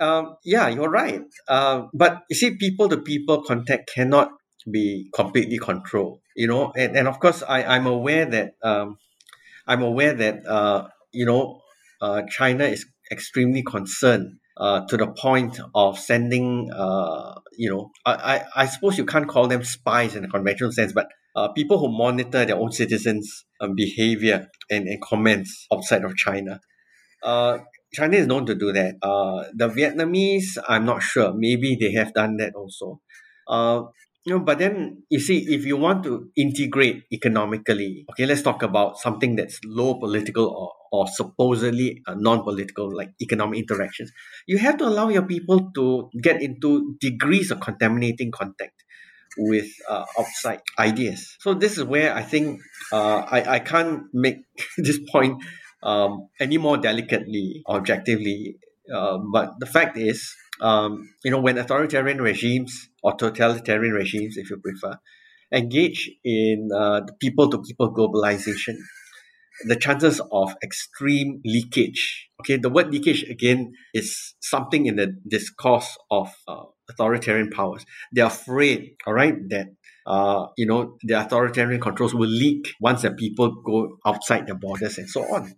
Um, 0.00 0.36
yeah, 0.44 0.68
you're 0.68 0.90
right. 0.90 1.22
Uh, 1.48 1.86
but 1.94 2.22
you 2.28 2.36
see, 2.36 2.56
people 2.56 2.88
to 2.88 2.98
people 2.98 3.42
contact 3.42 3.90
cannot 3.94 4.30
be 4.70 5.08
completely 5.14 5.58
controlled, 5.58 6.20
you 6.36 6.46
know, 6.46 6.72
and, 6.76 6.96
and 6.96 7.08
of 7.08 7.18
course, 7.18 7.42
I, 7.42 7.64
I'm 7.64 7.86
aware 7.86 8.26
that. 8.26 8.54
Um, 8.62 8.98
I'm 9.66 9.82
aware 9.82 10.12
that 10.14 10.46
uh, 10.46 10.88
you 11.12 11.26
know 11.26 11.60
uh, 12.00 12.22
China 12.28 12.64
is 12.64 12.86
extremely 13.10 13.62
concerned 13.62 14.38
uh, 14.56 14.86
to 14.86 14.96
the 14.96 15.06
point 15.08 15.58
of 15.74 15.98
sending, 15.98 16.70
uh, 16.72 17.34
you 17.56 17.70
know, 17.70 17.90
I, 18.04 18.12
I, 18.12 18.62
I 18.62 18.66
suppose 18.66 18.98
you 18.98 19.06
can't 19.06 19.28
call 19.28 19.48
them 19.48 19.64
spies 19.64 20.14
in 20.14 20.24
a 20.24 20.28
conventional 20.28 20.72
sense, 20.72 20.92
but 20.92 21.08
uh, 21.34 21.48
people 21.48 21.78
who 21.78 21.88
monitor 21.88 22.44
their 22.44 22.56
own 22.56 22.72
citizens' 22.72 23.44
um, 23.60 23.74
behavior 23.74 24.48
and, 24.70 24.86
and 24.86 25.00
comments 25.00 25.66
outside 25.72 26.04
of 26.04 26.16
China. 26.16 26.60
Uh, 27.22 27.58
China 27.94 28.16
is 28.16 28.26
known 28.26 28.46
to 28.46 28.54
do 28.54 28.72
that. 28.72 28.96
Uh, 29.02 29.44
the 29.54 29.68
Vietnamese, 29.68 30.58
I'm 30.68 30.84
not 30.84 31.02
sure. 31.02 31.32
Maybe 31.34 31.76
they 31.78 31.92
have 31.92 32.12
done 32.14 32.36
that 32.38 32.54
also. 32.54 33.00
Uh, 33.46 33.84
know, 34.30 34.38
but 34.38 34.58
then 34.58 35.02
you 35.10 35.18
see, 35.18 35.38
if 35.52 35.66
you 35.66 35.76
want 35.76 36.04
to 36.04 36.30
integrate 36.36 37.02
economically, 37.12 38.04
okay, 38.10 38.24
let's 38.24 38.42
talk 38.42 38.62
about 38.62 38.98
something 38.98 39.34
that's 39.34 39.58
low 39.64 39.98
political 39.98 40.46
or, 40.46 40.72
or 40.92 41.08
supposedly 41.08 42.02
non-political, 42.08 42.94
like 42.94 43.10
economic 43.20 43.58
interactions. 43.58 44.12
You 44.46 44.58
have 44.58 44.76
to 44.78 44.84
allow 44.84 45.08
your 45.08 45.26
people 45.26 45.72
to 45.74 46.08
get 46.22 46.40
into 46.40 46.96
degrees 47.00 47.50
of 47.50 47.60
contaminating 47.60 48.30
contact 48.30 48.74
with 49.36 49.66
uh, 49.88 50.04
outside 50.18 50.60
ideas. 50.78 51.36
So 51.40 51.54
this 51.54 51.78
is 51.78 51.84
where 51.84 52.14
I 52.14 52.22
think 52.22 52.60
uh, 52.92 53.24
I, 53.28 53.54
I 53.54 53.58
can't 53.58 54.02
make 54.12 54.44
this 54.78 55.00
point 55.10 55.42
um, 55.82 56.28
any 56.38 56.58
more 56.58 56.76
delicately, 56.76 57.62
objectively. 57.68 58.56
Uh, 58.92 59.18
but 59.32 59.54
the 59.58 59.66
fact 59.66 59.96
is, 59.96 60.34
um, 60.62 61.10
you 61.24 61.30
know, 61.30 61.40
when 61.40 61.58
authoritarian 61.58 62.20
regimes 62.22 62.88
or 63.02 63.14
totalitarian 63.16 63.92
regimes, 63.92 64.36
if 64.36 64.48
you 64.48 64.58
prefer, 64.58 64.96
engage 65.52 66.10
in 66.24 66.68
uh, 66.74 67.00
people-to-people 67.20 67.92
globalization, 67.92 68.76
the 69.66 69.76
chances 69.76 70.20
of 70.30 70.54
extreme 70.62 71.40
leakage. 71.44 72.28
Okay, 72.40 72.56
the 72.56 72.70
word 72.70 72.92
leakage 72.92 73.22
again 73.24 73.72
is 73.92 74.34
something 74.40 74.86
in 74.86 74.96
the 74.96 75.14
discourse 75.28 75.98
of 76.10 76.32
uh, 76.48 76.62
authoritarian 76.88 77.50
powers. 77.50 77.84
They're 78.12 78.26
afraid, 78.26 78.96
all 79.06 79.14
right, 79.14 79.34
that 79.50 79.66
uh, 80.06 80.46
you 80.56 80.66
know 80.66 80.96
the 81.02 81.20
authoritarian 81.20 81.80
controls 81.80 82.14
will 82.14 82.30
leak 82.30 82.72
once 82.80 83.02
the 83.02 83.10
people 83.10 83.62
go 83.64 83.98
outside 84.06 84.46
their 84.46 84.56
borders 84.56 84.98
and 84.98 85.08
so 85.08 85.22
on. 85.22 85.52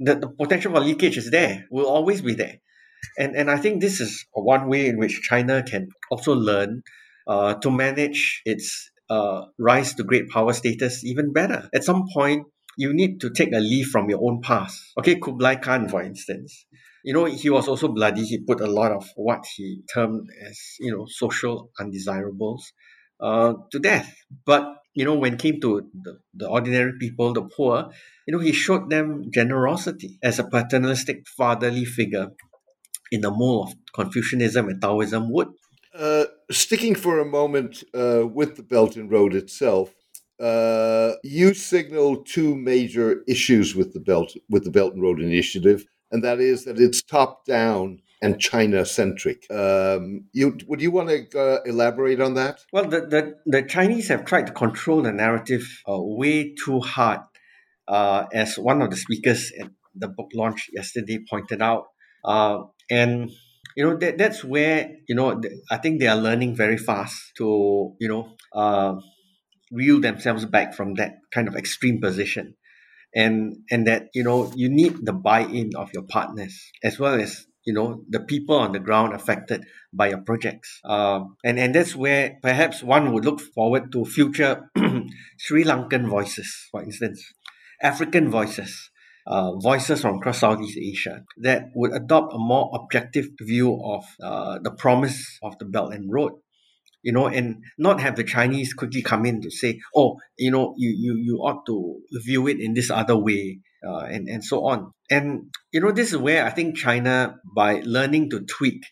The, 0.00 0.14
the 0.14 0.28
potential 0.28 0.72
for 0.72 0.80
leakage 0.80 1.18
is 1.18 1.30
there, 1.30 1.66
will 1.70 1.86
always 1.86 2.22
be 2.22 2.34
there. 2.34 2.60
And, 3.18 3.36
and 3.36 3.50
I 3.50 3.56
think 3.56 3.80
this 3.80 4.00
is 4.00 4.26
one 4.32 4.68
way 4.68 4.86
in 4.86 4.98
which 4.98 5.22
China 5.22 5.62
can 5.62 5.88
also 6.10 6.34
learn 6.34 6.82
uh, 7.26 7.54
to 7.54 7.70
manage 7.70 8.42
its 8.44 8.90
uh, 9.08 9.46
rise 9.58 9.94
to 9.94 10.04
great 10.04 10.28
power 10.28 10.52
status 10.52 11.04
even 11.04 11.32
better. 11.32 11.68
At 11.74 11.84
some 11.84 12.04
point, 12.12 12.46
you 12.78 12.94
need 12.94 13.20
to 13.20 13.30
take 13.30 13.52
a 13.52 13.60
leaf 13.60 13.88
from 13.88 14.08
your 14.08 14.20
own 14.22 14.40
past. 14.42 14.80
Okay, 14.98 15.18
Kublai 15.18 15.56
Khan, 15.56 15.88
for 15.88 16.02
instance. 16.02 16.66
You 17.04 17.14
know, 17.14 17.24
he 17.24 17.50
was 17.50 17.66
also 17.66 17.88
bloody. 17.88 18.24
He 18.24 18.44
put 18.44 18.60
a 18.60 18.66
lot 18.66 18.92
of 18.92 19.08
what 19.16 19.44
he 19.56 19.82
termed 19.92 20.28
as, 20.48 20.58
you 20.78 20.92
know, 20.94 21.06
social 21.08 21.70
undesirables 21.80 22.72
uh, 23.20 23.54
to 23.72 23.78
death. 23.78 24.14
But, 24.46 24.66
you 24.94 25.04
know, 25.04 25.14
when 25.14 25.34
it 25.34 25.40
came 25.40 25.60
to 25.60 25.88
the, 25.94 26.18
the 26.34 26.48
ordinary 26.48 26.92
people, 26.98 27.32
the 27.32 27.42
poor, 27.42 27.90
you 28.26 28.36
know, 28.36 28.40
he 28.40 28.52
showed 28.52 28.90
them 28.90 29.30
generosity 29.32 30.18
as 30.22 30.38
a 30.38 30.44
paternalistic 30.44 31.26
fatherly 31.36 31.84
figure 31.84 32.28
in 33.10 33.20
the 33.22 33.30
mold 33.30 33.68
of 33.68 33.74
Confucianism 33.92 34.68
and 34.68 34.80
Taoism 34.80 35.32
would. 35.32 35.48
Uh, 35.94 36.24
sticking 36.50 36.94
for 36.94 37.18
a 37.18 37.24
moment 37.24 37.82
uh, 37.94 38.26
with 38.26 38.56
the 38.56 38.62
Belt 38.62 38.96
and 38.96 39.10
Road 39.10 39.34
itself, 39.34 39.92
uh, 40.40 41.12
you 41.22 41.52
signal 41.52 42.22
two 42.22 42.54
major 42.56 43.22
issues 43.28 43.74
with 43.74 43.92
the 43.92 44.00
Belt 44.00 44.34
with 44.48 44.64
the 44.64 44.70
Belt 44.70 44.94
and 44.94 45.02
Road 45.02 45.20
Initiative, 45.20 45.84
and 46.10 46.24
that 46.24 46.40
is 46.40 46.64
that 46.64 46.80
it's 46.80 47.02
top 47.02 47.44
down 47.44 48.00
and 48.22 48.40
China 48.40 48.84
centric. 48.84 49.50
Um, 49.50 50.24
you 50.32 50.56
would 50.66 50.80
you 50.80 50.90
want 50.90 51.08
to 51.08 51.40
uh, 51.40 51.58
elaborate 51.64 52.20
on 52.20 52.34
that? 52.34 52.60
Well, 52.72 52.88
the, 52.88 53.00
the 53.00 53.36
the 53.46 53.62
Chinese 53.62 54.08
have 54.08 54.24
tried 54.24 54.46
to 54.46 54.52
control 54.52 55.02
the 55.02 55.12
narrative 55.12 55.82
uh, 55.88 56.00
way 56.00 56.54
too 56.54 56.80
hard, 56.80 57.20
uh, 57.88 58.26
as 58.32 58.58
one 58.58 58.80
of 58.80 58.90
the 58.90 58.96
speakers 58.96 59.52
at 59.60 59.70
the 59.94 60.08
book 60.08 60.30
launch 60.34 60.70
yesterday 60.72 61.18
pointed 61.28 61.60
out. 61.60 61.86
And 62.90 63.30
you 63.76 63.84
know 63.84 63.96
that 63.96 64.18
that's 64.18 64.44
where 64.44 64.90
you 65.08 65.14
know 65.14 65.40
I 65.70 65.76
think 65.76 66.00
they 66.00 66.08
are 66.08 66.16
learning 66.16 66.56
very 66.56 66.76
fast 66.76 67.16
to 67.38 67.94
you 68.00 68.08
know 68.08 68.34
uh, 68.54 68.94
reel 69.70 70.00
themselves 70.00 70.44
back 70.44 70.74
from 70.74 70.94
that 70.94 71.18
kind 71.32 71.48
of 71.48 71.56
extreme 71.56 72.00
position, 72.00 72.56
and 73.14 73.56
and 73.70 73.86
that 73.86 74.08
you 74.14 74.24
know 74.24 74.52
you 74.56 74.68
need 74.68 74.96
the 75.02 75.12
buy-in 75.12 75.70
of 75.76 75.90
your 75.94 76.02
partners 76.02 76.58
as 76.82 76.98
well 76.98 77.14
as 77.14 77.46
you 77.64 77.72
know 77.72 78.02
the 78.08 78.20
people 78.20 78.56
on 78.56 78.72
the 78.72 78.80
ground 78.80 79.14
affected 79.14 79.64
by 79.92 80.08
your 80.08 80.22
projects. 80.22 80.80
Um, 80.84 81.36
and 81.44 81.58
and 81.58 81.74
that's 81.74 81.94
where 81.94 82.38
perhaps 82.42 82.82
one 82.82 83.12
would 83.12 83.24
look 83.24 83.40
forward 83.40 83.92
to 83.92 84.04
future 84.04 84.70
sri 85.38 85.64
lankan 85.64 86.08
voices 86.08 86.68
for 86.70 86.82
instance. 86.82 87.22
African 87.82 88.30
voices 88.30 88.89
uh, 89.26 89.56
voices 89.56 90.00
from 90.00 90.16
across 90.16 90.40
Southeast 90.40 90.78
Asia 90.78 91.24
that 91.38 91.66
would 91.74 91.92
adopt 91.92 92.34
a 92.34 92.38
more 92.38 92.70
objective 92.74 93.26
view 93.40 93.80
of 93.84 94.04
uh, 94.22 94.58
the 94.62 94.70
promise 94.70 95.38
of 95.42 95.58
the 95.58 95.64
Belt 95.64 95.92
and 95.92 96.12
Road. 96.12 96.32
you 97.02 97.12
know, 97.12 97.26
and 97.26 97.62
not 97.78 98.00
have 98.00 98.16
the 98.16 98.24
Chinese 98.24 98.74
quickly 98.74 99.02
come 99.02 99.24
in 99.24 99.40
to 99.40 99.50
say, 99.50 99.80
oh, 99.96 100.18
you 100.36 100.50
know, 100.50 100.74
you, 100.76 100.90
you, 100.90 101.16
you 101.22 101.36
ought 101.36 101.64
to 101.66 102.00
view 102.24 102.46
it 102.46 102.60
in 102.60 102.74
this 102.74 102.90
other 102.90 103.16
way, 103.16 103.60
uh, 103.86 104.00
and, 104.00 104.28
and 104.28 104.44
so 104.44 104.66
on. 104.66 104.92
And, 105.10 105.50
you 105.72 105.80
know, 105.80 105.92
this 105.92 106.12
is 106.12 106.18
where 106.18 106.44
I 106.44 106.50
think 106.50 106.76
China, 106.76 107.36
by 107.54 107.80
learning 107.84 108.30
to 108.30 108.40
tweak 108.40 108.82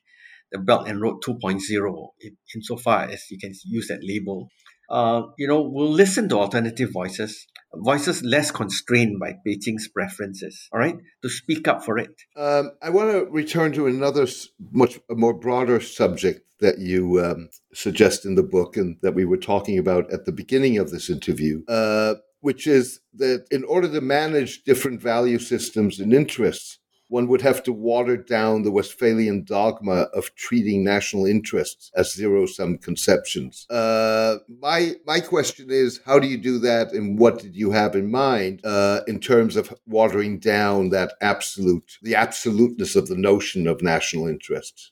the 0.50 0.58
Belt 0.58 0.88
and 0.88 1.00
Road 1.02 1.22
2.0, 1.22 2.08
in, 2.20 2.36
insofar 2.54 3.04
as 3.04 3.24
you 3.30 3.38
can 3.38 3.52
use 3.66 3.88
that 3.88 4.00
label, 4.02 4.48
uh, 4.90 5.22
you 5.36 5.46
know, 5.46 5.60
will 5.60 5.90
listen 5.90 6.28
to 6.30 6.38
alternative 6.38 6.90
voices, 6.90 7.46
voices 7.74 8.22
less 8.22 8.50
constrained 8.50 9.18
by 9.20 9.36
Beijing's 9.46 9.88
preferences, 9.88 10.68
all 10.72 10.80
right, 10.80 10.96
to 11.22 11.28
speak 11.28 11.68
up 11.68 11.84
for 11.84 11.98
it. 11.98 12.22
Um, 12.36 12.72
I 12.82 12.90
want 12.90 13.10
to 13.10 13.26
return 13.30 13.72
to 13.72 13.86
another 13.86 14.26
much 14.72 14.98
more 15.10 15.34
broader 15.34 15.80
subject 15.80 16.40
that 16.60 16.78
you 16.78 17.24
um, 17.24 17.50
suggest 17.72 18.24
in 18.24 18.34
the 18.34 18.42
book 18.42 18.76
and 18.76 18.96
that 19.02 19.14
we 19.14 19.24
were 19.24 19.36
talking 19.36 19.78
about 19.78 20.12
at 20.12 20.24
the 20.24 20.32
beginning 20.32 20.78
of 20.78 20.90
this 20.90 21.08
interview. 21.08 21.62
Uh, 21.68 22.14
which 22.40 22.66
is 22.66 23.00
that 23.14 23.44
in 23.50 23.64
order 23.64 23.88
to 23.88 24.00
manage 24.00 24.62
different 24.62 25.02
value 25.02 25.38
systems 25.38 25.98
and 25.98 26.12
interests, 26.12 26.78
one 27.08 27.26
would 27.28 27.42
have 27.42 27.62
to 27.64 27.72
water 27.72 28.16
down 28.16 28.62
the 28.62 28.70
Westphalian 28.70 29.44
dogma 29.44 30.08
of 30.14 30.34
treating 30.34 30.84
national 30.84 31.26
interests 31.26 31.90
as 31.96 32.14
zero 32.14 32.46
sum 32.46 32.78
conceptions. 32.78 33.66
Uh, 33.70 34.36
my, 34.60 34.94
my 35.06 35.20
question 35.20 35.70
is 35.70 36.00
how 36.04 36.18
do 36.18 36.28
you 36.28 36.38
do 36.38 36.58
that, 36.58 36.92
and 36.92 37.18
what 37.18 37.38
did 37.38 37.56
you 37.56 37.70
have 37.70 37.94
in 37.96 38.10
mind 38.10 38.60
uh, 38.64 39.00
in 39.06 39.20
terms 39.20 39.56
of 39.56 39.74
watering 39.86 40.38
down 40.38 40.90
that 40.90 41.14
absolute, 41.20 41.98
the 42.02 42.14
absoluteness 42.14 42.94
of 42.96 43.08
the 43.08 43.16
notion 43.16 43.66
of 43.66 43.82
national 43.82 44.28
interests? 44.28 44.90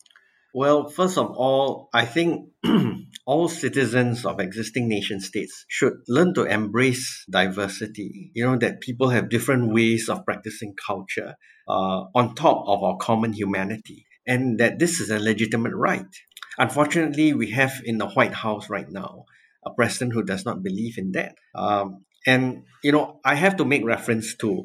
Well, 0.57 0.89
first 0.89 1.19
of 1.19 1.33
all, 1.37 1.91
I 1.93 2.07
think 2.07 2.49
all 3.27 3.47
citizens 3.47 4.25
of 4.25 4.41
existing 4.41 4.89
nation 4.89 5.21
states 5.21 5.67
should 5.69 5.93
learn 6.09 6.33
to 6.33 6.45
embrace 6.45 7.27
diversity. 7.29 8.31
You 8.33 8.47
know, 8.47 8.57
that 8.57 8.81
people 8.81 9.11
have 9.11 9.29
different 9.29 9.75
ways 9.75 10.09
of 10.09 10.25
practicing 10.25 10.73
culture 10.75 11.35
uh, 11.69 12.05
on 12.15 12.35
top 12.35 12.65
of 12.67 12.83
our 12.83 12.97
common 12.97 13.35
humanity, 13.35 14.07
and 14.27 14.59
that 14.59 14.79
this 14.79 14.99
is 14.99 15.11
a 15.11 15.19
legitimate 15.19 15.75
right. 15.75 16.09
Unfortunately, 16.57 17.35
we 17.35 17.51
have 17.51 17.83
in 17.85 17.99
the 17.99 18.09
White 18.09 18.33
House 18.33 18.71
right 18.71 18.89
now 18.89 19.27
a 19.63 19.75
president 19.75 20.15
who 20.15 20.23
does 20.23 20.47
not 20.47 20.63
believe 20.63 20.97
in 20.97 21.13
that. 21.13 21.35
Um, 21.55 22.07
and, 22.27 22.63
you 22.83 22.93
know, 22.93 23.21
I 23.27 23.35
have 23.35 23.59
to 23.59 23.67
make 23.67 23.85
reference 23.85 24.35
to, 24.37 24.65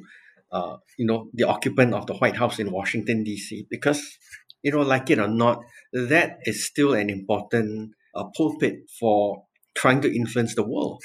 uh, 0.54 0.78
you 0.98 1.06
know, 1.06 1.30
the 1.34 1.50
occupant 1.50 1.94
of 1.94 2.08
the 2.08 2.14
White 2.14 2.38
House 2.38 2.60
in 2.60 2.72
Washington, 2.72 3.26
D.C., 3.26 3.68
because 3.70 4.18
you 4.64 4.72
know, 4.72 4.82
like 4.82 5.10
it 5.10 5.20
or 5.20 5.28
not, 5.28 5.64
that 5.94 6.40
is 6.46 6.66
still 6.66 6.94
an 6.94 7.10
important 7.10 7.92
uh, 8.16 8.26
pulpit 8.36 8.76
for 9.00 9.44
trying 9.76 10.02
to 10.02 10.16
influence 10.16 10.56
the 10.56 10.68
world. 10.68 11.02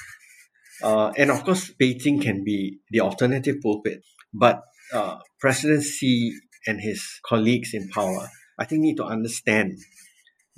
Uh, 0.83 1.11
and 1.17 1.31
of 1.31 1.45
course, 1.45 1.73
Beijing 1.81 2.21
can 2.21 2.45
be 2.45 2.79
the 2.91 3.01
alternative 3.01 3.57
pulpit, 3.63 4.03
but 4.35 4.63
uh, 4.93 5.17
President 5.41 5.83
Xi 5.83 6.33
and 6.67 6.81
his 6.81 7.03
colleagues 7.25 7.71
in 7.73 7.89
power, 7.89 8.29
I 8.59 8.65
think, 8.65 8.83
need 8.83 8.97
to 8.97 9.05
understand 9.05 9.79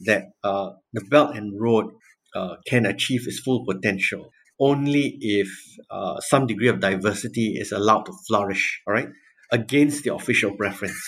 that 0.01 0.25
uh, 0.43 0.71
the 0.93 1.05
Belt 1.11 1.37
and 1.37 1.61
Road 1.61 1.87
uh, 2.35 2.57
can 2.67 2.87
achieve 2.87 3.27
its 3.27 3.41
full 3.41 3.65
potential 3.65 4.31
only 4.61 5.17
if 5.21 5.49
uh, 5.91 6.21
some 6.21 6.47
degree 6.47 6.69
of 6.69 6.81
diversity 6.81 7.55
is 7.57 7.73
allowed 7.73 8.03
to 8.03 8.13
flourish, 8.27 8.83
all 8.87 8.95
right, 8.95 9.09
against 9.53 10.05
the 10.05 10.15
official 10.15 10.57
preference. 10.57 11.01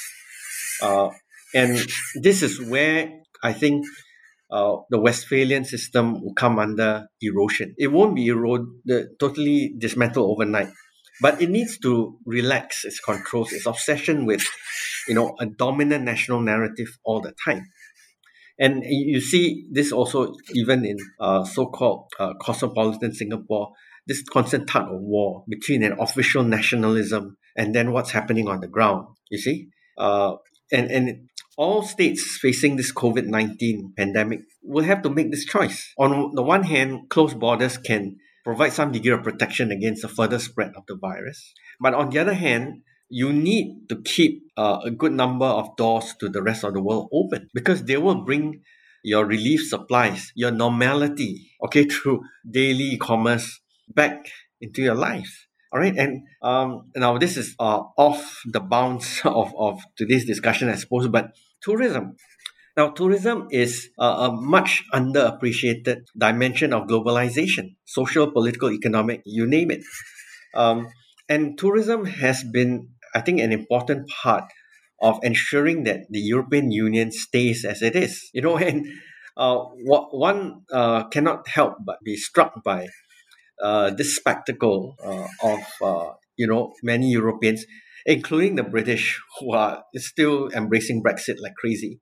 And 1.55 1.78
this 2.22 2.42
is 2.42 2.61
where 2.61 3.11
I 3.42 3.53
think 3.53 3.84
uh, 4.51 4.76
the 4.90 5.01
Westphalian 5.01 5.64
system 5.64 6.22
will 6.22 6.34
come 6.34 6.59
under 6.59 7.07
erosion. 7.20 7.74
It 7.78 7.88
won't 7.88 8.16
be 8.16 8.26
eroded, 8.26 9.18
totally 9.18 9.74
dismantled 9.78 10.30
overnight, 10.30 10.70
but 11.22 11.40
it 11.40 11.51
needs 11.51 11.78
to 11.78 12.18
relax 12.26 12.84
its 12.84 13.01
controls, 13.01 13.53
its 13.53 13.66
obsession 13.66 14.26
with, 14.26 14.44
you 15.09 15.14
know, 15.14 15.36
a 15.38 15.46
dominant 15.46 16.05
national 16.05 16.40
narrative 16.40 16.88
all 17.05 17.20
the 17.20 17.32
time. 17.44 17.66
And 18.59 18.82
you 18.84 19.20
see 19.20 19.66
this 19.72 19.90
also 19.90 20.34
even 20.53 20.84
in 20.84 20.98
uh, 21.18 21.44
so-called 21.44 22.12
uh, 22.18 22.34
cosmopolitan 22.42 23.14
Singapore, 23.14 23.70
this 24.07 24.22
constant 24.22 24.68
tug 24.68 24.84
of 24.84 25.01
war 25.01 25.44
between 25.48 25.82
an 25.82 25.96
official 25.98 26.42
nationalism 26.42 27.38
and 27.57 27.74
then 27.74 27.92
what's 27.92 28.11
happening 28.11 28.48
on 28.48 28.61
the 28.61 28.68
ground. 28.68 29.07
You 29.30 29.38
see, 29.38 29.68
uh, 29.96 30.34
and 30.72 30.90
and 30.90 31.30
all 31.57 31.82
states 31.82 32.38
facing 32.40 32.76
this 32.76 32.92
COVID 32.92 33.26
19 33.26 33.94
pandemic 33.96 34.40
will 34.62 34.84
have 34.84 35.03
to 35.03 35.11
make 35.11 35.30
this 35.30 35.44
choice. 35.44 35.92
On 35.98 36.34
the 36.34 36.42
one 36.42 36.64
hand, 36.64 37.09
closed 37.09 37.38
borders 37.38 37.76
can 37.76 38.16
provide 38.44 38.72
some 38.72 38.92
degree 38.92 39.12
of 39.12 39.22
protection 39.22 39.70
against 39.70 40.03
the 40.03 40.09
further 40.09 40.38
spread 40.38 40.72
of 40.76 40.84
the 40.88 40.96
virus. 40.96 41.53
But 41.80 41.94
on 41.94 42.11
the 42.11 42.18
other 42.18 42.34
hand, 42.34 42.82
you 43.09 43.32
need 43.32 43.88
to 43.88 44.01
keep 44.03 44.42
uh, 44.57 44.80
a 44.84 44.90
good 44.90 45.12
number 45.12 45.46
of 45.46 45.76
doors 45.76 46.14
to 46.20 46.28
the 46.28 46.42
rest 46.42 46.64
of 46.64 46.74
the 46.74 46.82
world 46.82 47.09
open 47.12 47.51
because 47.53 47.84
they 47.84 47.96
will 47.96 48.24
bring 48.24 48.62
your 49.03 49.24
relief 49.26 49.68
supplies, 49.68 50.32
your 50.34 50.51
normality, 50.51 51.51
okay, 51.64 51.84
through 51.90 52.22
daily 52.48 52.96
commerce 52.98 53.61
back 53.88 54.26
into 54.61 54.82
your 54.82 54.94
life. 54.94 55.48
All 55.73 55.79
right, 55.79 55.95
and 55.97 56.27
um, 56.43 56.91
now 56.97 57.16
this 57.18 57.37
is 57.37 57.55
uh, 57.61 57.83
off 57.97 58.43
the 58.45 58.59
bounds 58.59 59.21
of, 59.25 59.55
of 59.57 59.81
today's 59.97 60.27
discussion, 60.27 60.68
I 60.68 60.75
suppose, 60.75 61.07
but 61.09 61.31
tourism. 61.62 62.16
Now, 62.77 62.91
tourism 62.91 63.49
is 63.51 63.89
a, 63.99 64.05
a, 64.05 64.33
much 64.33 64.85
underappreciated 64.93 66.07
dimension 66.16 66.73
of 66.73 66.87
globalization, 66.89 67.77
social, 67.85 68.31
political, 68.31 68.73
economic, 68.73 69.23
you 69.27 69.47
name 69.47 69.71
it. 69.71 69.83
Um, 70.55 70.89
and 71.29 71.59
tourism 71.59 72.05
has 72.05 72.43
been, 72.43 72.89
I 73.14 73.21
think, 73.21 73.41
an 73.41 73.53
important 73.53 74.09
part 74.09 74.45
of 75.01 75.18
ensuring 75.23 75.85
that 75.85 76.01
the 76.11 76.21
European 76.21 76.71
Union 76.71 77.12
stays 77.12 77.64
as 77.64 77.83
it 77.83 77.95
is. 77.95 78.31
You 78.33 78.43
know, 78.43 78.57
and 78.68 78.87
uh, 79.37 79.59
what 79.85 80.16
one 80.16 80.62
uh, 80.73 81.05
cannot 81.09 81.49
help 81.49 81.75
but 81.85 81.99
be 82.05 82.16
struck 82.16 82.62
by 82.64 82.89
uh, 83.62 83.90
this 83.90 84.16
spectacle 84.16 84.96
uh, 85.04 85.26
of, 85.42 85.61
uh, 85.82 86.12
you 86.36 86.46
know, 86.46 86.72
many 86.82 87.11
Europeans 87.11 87.64
including 88.06 88.56
the 88.56 88.62
British, 88.62 89.20
who 89.38 89.52
are 89.52 89.84
still 89.96 90.48
embracing 90.54 91.02
Brexit 91.02 91.36
like 91.42 91.54
crazy, 91.54 92.00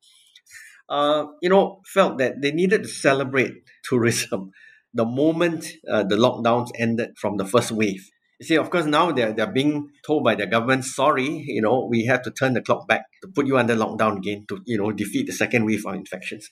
uh, 0.88 1.24
you 1.42 1.48
know, 1.48 1.80
felt 1.92 2.18
that 2.18 2.40
they 2.40 2.52
needed 2.52 2.84
to 2.84 2.88
celebrate 2.88 3.52
tourism 3.82 4.52
the 4.94 5.04
moment 5.04 5.72
the 5.84 6.16
lockdowns 6.16 6.68
ended 6.78 7.10
from 7.20 7.36
the 7.36 7.44
first 7.44 7.72
wave. 7.72 8.08
You 8.38 8.46
see, 8.46 8.56
of 8.56 8.70
course, 8.70 8.86
now 8.86 9.10
they're, 9.10 9.32
they're 9.32 9.52
being 9.52 9.88
told 10.06 10.22
by 10.22 10.36
the 10.36 10.46
government, 10.46 10.84
sorry, 10.84 11.44
you 11.48 11.60
know, 11.60 11.88
we 11.90 12.04
have 12.04 12.22
to 12.22 12.30
turn 12.30 12.54
the 12.54 12.62
clock 12.62 12.86
back 12.86 13.06
to 13.22 13.28
put 13.34 13.46
you 13.46 13.58
under 13.58 13.74
lockdown 13.74 14.18
again 14.18 14.44
to, 14.48 14.60
you 14.64 14.78
know, 14.78 14.92
defeat 14.92 15.26
the 15.26 15.32
second 15.32 15.64
wave 15.64 15.84
of 15.84 15.94
infections. 15.94 16.48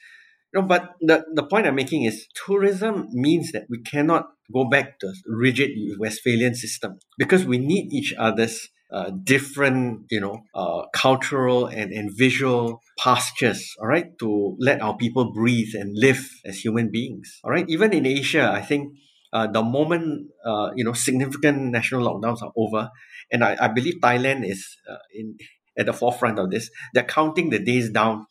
You 0.53 0.61
know, 0.61 0.67
but 0.67 0.95
the, 1.01 1.25
the 1.33 1.45
point 1.45 1.67
I'm 1.67 1.77
making 1.77 2.03
is 2.03 2.27
tourism 2.35 3.09
means 3.13 3.53
that 3.53 3.67
we 3.71 3.81
cannot 3.83 4.27
go 4.53 4.65
back 4.69 4.99
to 5.01 5.13
rigid 5.27 5.71
Westphalian 5.99 6.55
system 6.55 6.99
because 7.19 7.45
we 7.45 7.59
need 7.59 7.93
each 7.93 8.15
other's 8.19 8.69
uh, 8.93 9.11
different, 9.25 10.07
you 10.11 10.21
know, 10.21 10.45
uh, 10.55 10.87
cultural 10.95 11.67
and, 11.67 11.93
and 11.93 12.11
visual 12.17 12.81
pastures, 12.99 13.75
all 13.81 13.89
right, 13.89 14.17
to 14.19 14.57
let 14.61 14.81
our 14.81 14.97
people 14.97 15.33
breathe 15.33 15.75
and 15.75 15.97
live 15.99 16.31
as 16.45 16.61
human 16.61 16.91
beings, 16.91 17.41
all 17.43 17.51
right. 17.51 17.69
Even 17.69 17.93
in 17.93 18.07
Asia, 18.07 18.51
I 18.55 18.63
think 18.63 18.93
uh, 19.33 19.49
the 19.49 19.63
moment, 19.63 20.29
uh, 20.45 20.71
you 20.77 20.85
know, 20.85 20.93
significant 20.93 21.73
national 21.73 22.07
lockdowns 22.07 22.43
are 22.43 22.53
over, 22.57 22.91
and 23.33 23.43
I, 23.43 23.57
I 23.61 23.69
believe 23.69 23.95
Thailand 24.01 24.49
is 24.49 24.65
uh, 24.89 24.99
in 25.13 25.37
at 25.79 25.87
the 25.87 25.93
forefront 25.93 26.39
of 26.39 26.51
this. 26.51 26.71
They're 26.95 27.05
counting 27.05 27.51
the 27.51 27.59
days 27.59 27.91
down 27.91 28.27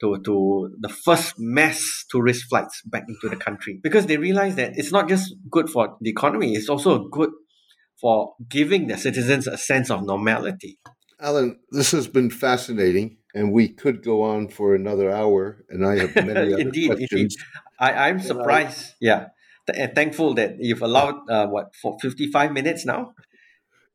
to, 0.00 0.20
to 0.24 0.74
the 0.80 0.88
first 0.88 1.34
mass 1.38 2.04
tourist 2.10 2.44
flights 2.48 2.82
back 2.86 3.04
into 3.08 3.28
the 3.28 3.36
country 3.36 3.80
because 3.82 4.06
they 4.06 4.16
realize 4.16 4.56
that 4.56 4.72
it's 4.76 4.92
not 4.92 5.08
just 5.08 5.34
good 5.50 5.68
for 5.70 5.96
the 6.00 6.10
economy, 6.10 6.54
it's 6.54 6.68
also 6.68 7.08
good 7.08 7.30
for 8.00 8.34
giving 8.48 8.88
the 8.88 8.96
citizens 8.96 9.46
a 9.46 9.56
sense 9.56 9.90
of 9.90 10.04
normality. 10.04 10.78
Alan, 11.18 11.58
this 11.70 11.92
has 11.92 12.06
been 12.08 12.28
fascinating, 12.28 13.16
and 13.34 13.52
we 13.52 13.68
could 13.68 14.04
go 14.04 14.22
on 14.22 14.48
for 14.48 14.74
another 14.74 15.10
hour, 15.10 15.64
and 15.70 15.86
I 15.86 15.98
have 15.98 16.14
many 16.14 16.30
other 16.52 16.58
indeed, 16.58 16.88
questions. 16.88 17.12
Indeed. 17.12 17.38
I, 17.80 18.08
I'm 18.08 18.20
surprised, 18.20 18.90
I, 18.90 18.94
yeah, 19.00 19.26
and 19.74 19.94
thankful 19.94 20.34
that 20.34 20.56
you've 20.58 20.82
allowed, 20.82 21.28
uh, 21.30 21.46
what, 21.46 21.74
for 21.74 21.96
55 22.00 22.52
minutes 22.52 22.84
now? 22.84 23.14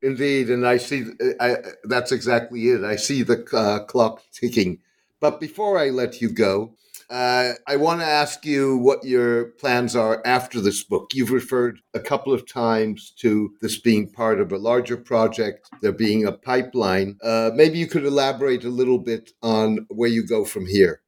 Indeed, 0.02 0.50
and 0.50 0.66
I 0.66 0.78
see 0.78 1.06
I, 1.40 1.58
that's 1.84 2.12
exactly 2.12 2.70
it. 2.70 2.84
I 2.84 2.96
see 2.96 3.22
the 3.22 3.46
uh, 3.54 3.86
clock 3.86 4.24
ticking. 4.34 4.80
But 5.22 5.40
before 5.40 5.78
I 5.78 5.90
let 5.90 6.20
you 6.20 6.30
go, 6.30 6.74
uh, 7.12 7.54
I 7.68 7.76
want 7.76 8.00
to 8.00 8.06
ask 8.06 8.46
you 8.46 8.78
what 8.78 9.04
your 9.04 9.46
plans 9.62 9.96
are 9.96 10.22
after 10.26 10.60
this 10.60 10.82
book. 10.84 11.12
You've 11.14 11.32
referred 11.32 11.80
a 11.94 12.00
couple 12.00 12.34
of 12.34 12.48
times 12.48 13.12
to 13.18 13.54
this 13.62 13.78
being 13.78 14.10
part 14.10 14.42
of 14.42 14.52
a 14.52 14.58
larger 14.58 14.98
project, 14.98 15.70
there 15.82 15.92
being 15.92 16.26
a 16.26 16.32
pipeline. 16.32 17.18
Uh, 17.22 17.52
maybe 17.54 17.78
you 17.78 17.86
could 17.86 18.06
elaborate 18.06 18.64
a 18.64 18.70
little 18.70 18.98
bit 18.98 19.34
on 19.44 19.86
where 19.90 20.10
you 20.10 20.26
go 20.26 20.44
from 20.44 20.66
here. 20.66 21.02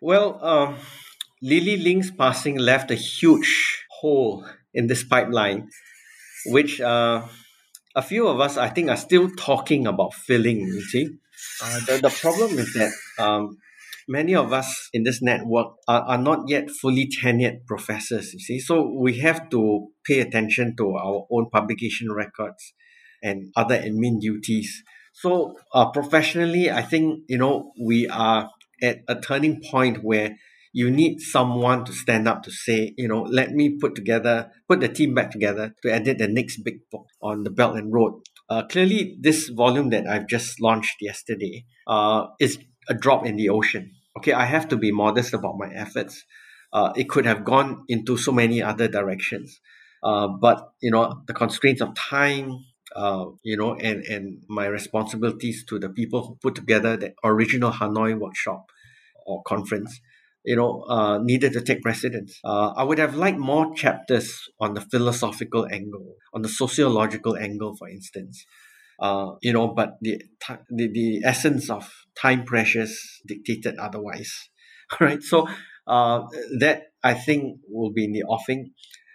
Well, 0.00 0.42
um, 0.44 0.76
Lily 1.42 1.76
Ling's 1.76 2.10
passing 2.10 2.56
left 2.56 2.90
a 2.90 2.94
huge 2.94 3.84
hole 4.00 4.46
in 4.72 4.86
this 4.86 5.04
pipeline, 5.04 5.68
which 6.46 6.80
uh, 6.80 7.22
a 7.94 8.02
few 8.02 8.26
of 8.28 8.40
us, 8.40 8.56
I 8.56 8.68
think, 8.70 8.88
are 8.88 8.96
still 8.96 9.30
talking 9.36 9.86
about 9.86 10.14
filling. 10.14 10.60
You 10.60 10.80
see, 10.80 11.08
uh, 11.62 11.80
the, 11.86 11.98
the 12.02 12.10
problem 12.10 12.58
is 12.58 12.72
that 12.74 12.92
um, 13.18 13.58
many 14.08 14.34
of 14.34 14.52
us 14.52 14.88
in 14.92 15.04
this 15.04 15.22
network 15.22 15.74
are, 15.88 16.02
are 16.02 16.18
not 16.18 16.48
yet 16.48 16.70
fully 16.70 17.08
tenured 17.08 17.66
professors. 17.66 18.32
You 18.32 18.40
see, 18.40 18.58
so 18.58 18.96
we 18.98 19.18
have 19.18 19.50
to 19.50 19.88
pay 20.04 20.20
attention 20.20 20.74
to 20.78 20.96
our 20.96 21.26
own 21.30 21.50
publication 21.50 22.12
records 22.12 22.72
and 23.22 23.52
other 23.56 23.78
admin 23.78 24.20
duties. 24.20 24.82
So, 25.12 25.56
uh, 25.74 25.90
professionally, 25.90 26.70
I 26.70 26.82
think 26.82 27.24
you 27.28 27.38
know 27.38 27.72
we 27.80 28.08
are 28.08 28.50
at 28.82 29.00
a 29.08 29.20
turning 29.20 29.62
point 29.62 30.02
where 30.02 30.36
you 30.72 30.90
need 30.90 31.20
someone 31.20 31.84
to 31.84 31.92
stand 31.92 32.28
up 32.28 32.42
to 32.44 32.50
say, 32.50 32.94
you 32.96 33.08
know, 33.08 33.22
let 33.22 33.50
me 33.50 33.76
put 33.80 33.94
together, 33.94 34.50
put 34.68 34.80
the 34.80 34.88
team 34.88 35.14
back 35.14 35.30
together 35.30 35.74
to 35.82 35.92
edit 35.92 36.18
the 36.18 36.28
next 36.28 36.62
big 36.62 36.78
book 36.92 37.06
on 37.20 37.42
the 37.42 37.50
Belt 37.50 37.76
and 37.76 37.92
Road. 37.92 38.22
Uh, 38.50 38.66
clearly, 38.66 39.16
this 39.20 39.48
volume 39.48 39.90
that 39.90 40.06
I've 40.08 40.26
just 40.26 40.60
launched 40.60 40.96
yesterday 41.00 41.64
uh, 41.86 42.26
is 42.40 42.58
a 42.88 42.94
drop 42.94 43.24
in 43.24 43.36
the 43.36 43.48
ocean. 43.48 43.92
Okay, 44.18 44.32
I 44.32 44.44
have 44.44 44.68
to 44.68 44.76
be 44.76 44.90
modest 44.90 45.32
about 45.32 45.54
my 45.56 45.72
efforts. 45.72 46.24
Uh, 46.72 46.92
it 46.96 47.08
could 47.08 47.26
have 47.26 47.44
gone 47.44 47.84
into 47.88 48.16
so 48.16 48.32
many 48.32 48.60
other 48.62 48.88
directions, 48.88 49.60
uh, 50.02 50.28
but 50.28 50.72
you 50.82 50.90
know, 50.90 51.22
the 51.26 51.34
constraints 51.34 51.80
of 51.80 51.94
time, 51.94 52.64
uh, 52.96 53.26
you 53.42 53.56
know, 53.56 53.74
and 53.76 54.04
and 54.04 54.42
my 54.48 54.66
responsibilities 54.66 55.64
to 55.68 55.78
the 55.78 55.88
people 55.88 56.26
who 56.26 56.36
put 56.42 56.54
together 56.56 56.96
the 56.96 57.14
original 57.24 57.70
Hanoi 57.70 58.18
workshop 58.18 58.66
or 59.26 59.42
conference 59.44 60.00
you 60.44 60.56
know, 60.56 60.82
uh, 60.88 61.18
needed 61.18 61.52
to 61.52 61.60
take 61.60 61.82
precedence. 61.82 62.38
Uh, 62.44 62.72
I 62.76 62.84
would 62.84 62.98
have 62.98 63.14
liked 63.14 63.38
more 63.38 63.74
chapters 63.74 64.38
on 64.58 64.74
the 64.74 64.80
philosophical 64.80 65.66
angle, 65.70 66.16
on 66.32 66.42
the 66.42 66.48
sociological 66.48 67.36
angle, 67.36 67.76
for 67.76 67.88
instance. 67.88 68.44
Uh, 68.98 69.32
you 69.40 69.52
know, 69.52 69.68
but 69.68 69.96
the, 70.02 70.20
the 70.68 70.88
the 70.92 71.22
essence 71.24 71.70
of 71.70 71.90
time 72.20 72.44
pressures 72.44 72.98
dictated 73.26 73.76
otherwise. 73.78 74.50
right? 75.00 75.22
So 75.22 75.48
uh, 75.86 76.22
that 76.58 76.82
I 77.02 77.14
think 77.14 77.60
will 77.68 77.92
be 77.92 78.04
in 78.04 78.12
the 78.12 78.22
offing. 78.24 78.72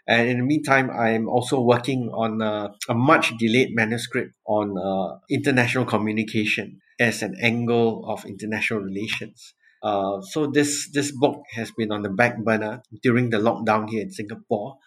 And 0.07 0.29
in 0.29 0.37
the 0.37 0.43
meantime, 0.43 0.89
I'm 0.91 1.27
also 1.27 1.59
working 1.61 2.09
on 2.13 2.41
a, 2.41 2.69
a 2.87 2.93
much 2.93 3.35
delayed 3.37 3.75
manuscript 3.75 4.33
on 4.45 4.77
uh, 4.77 5.17
international 5.29 5.85
communication 5.85 6.79
as 6.99 7.23
an 7.23 7.35
angle 7.41 8.05
of 8.07 8.23
international 8.25 8.81
relations. 8.81 9.55
Uh, 9.85 10.19
so 10.21 10.47
this 10.47 10.89
this 10.93 11.11
book 11.11 11.43
has 11.53 11.69
been 11.77 11.91
on 11.91 12.01
the 12.01 12.09
back 12.09 12.43
burner 12.43 12.81
during 13.03 13.29
the 13.29 13.37
lockdown 13.37 13.87
here 13.87 14.01
in 14.01 14.09
Singapore. 14.09 14.77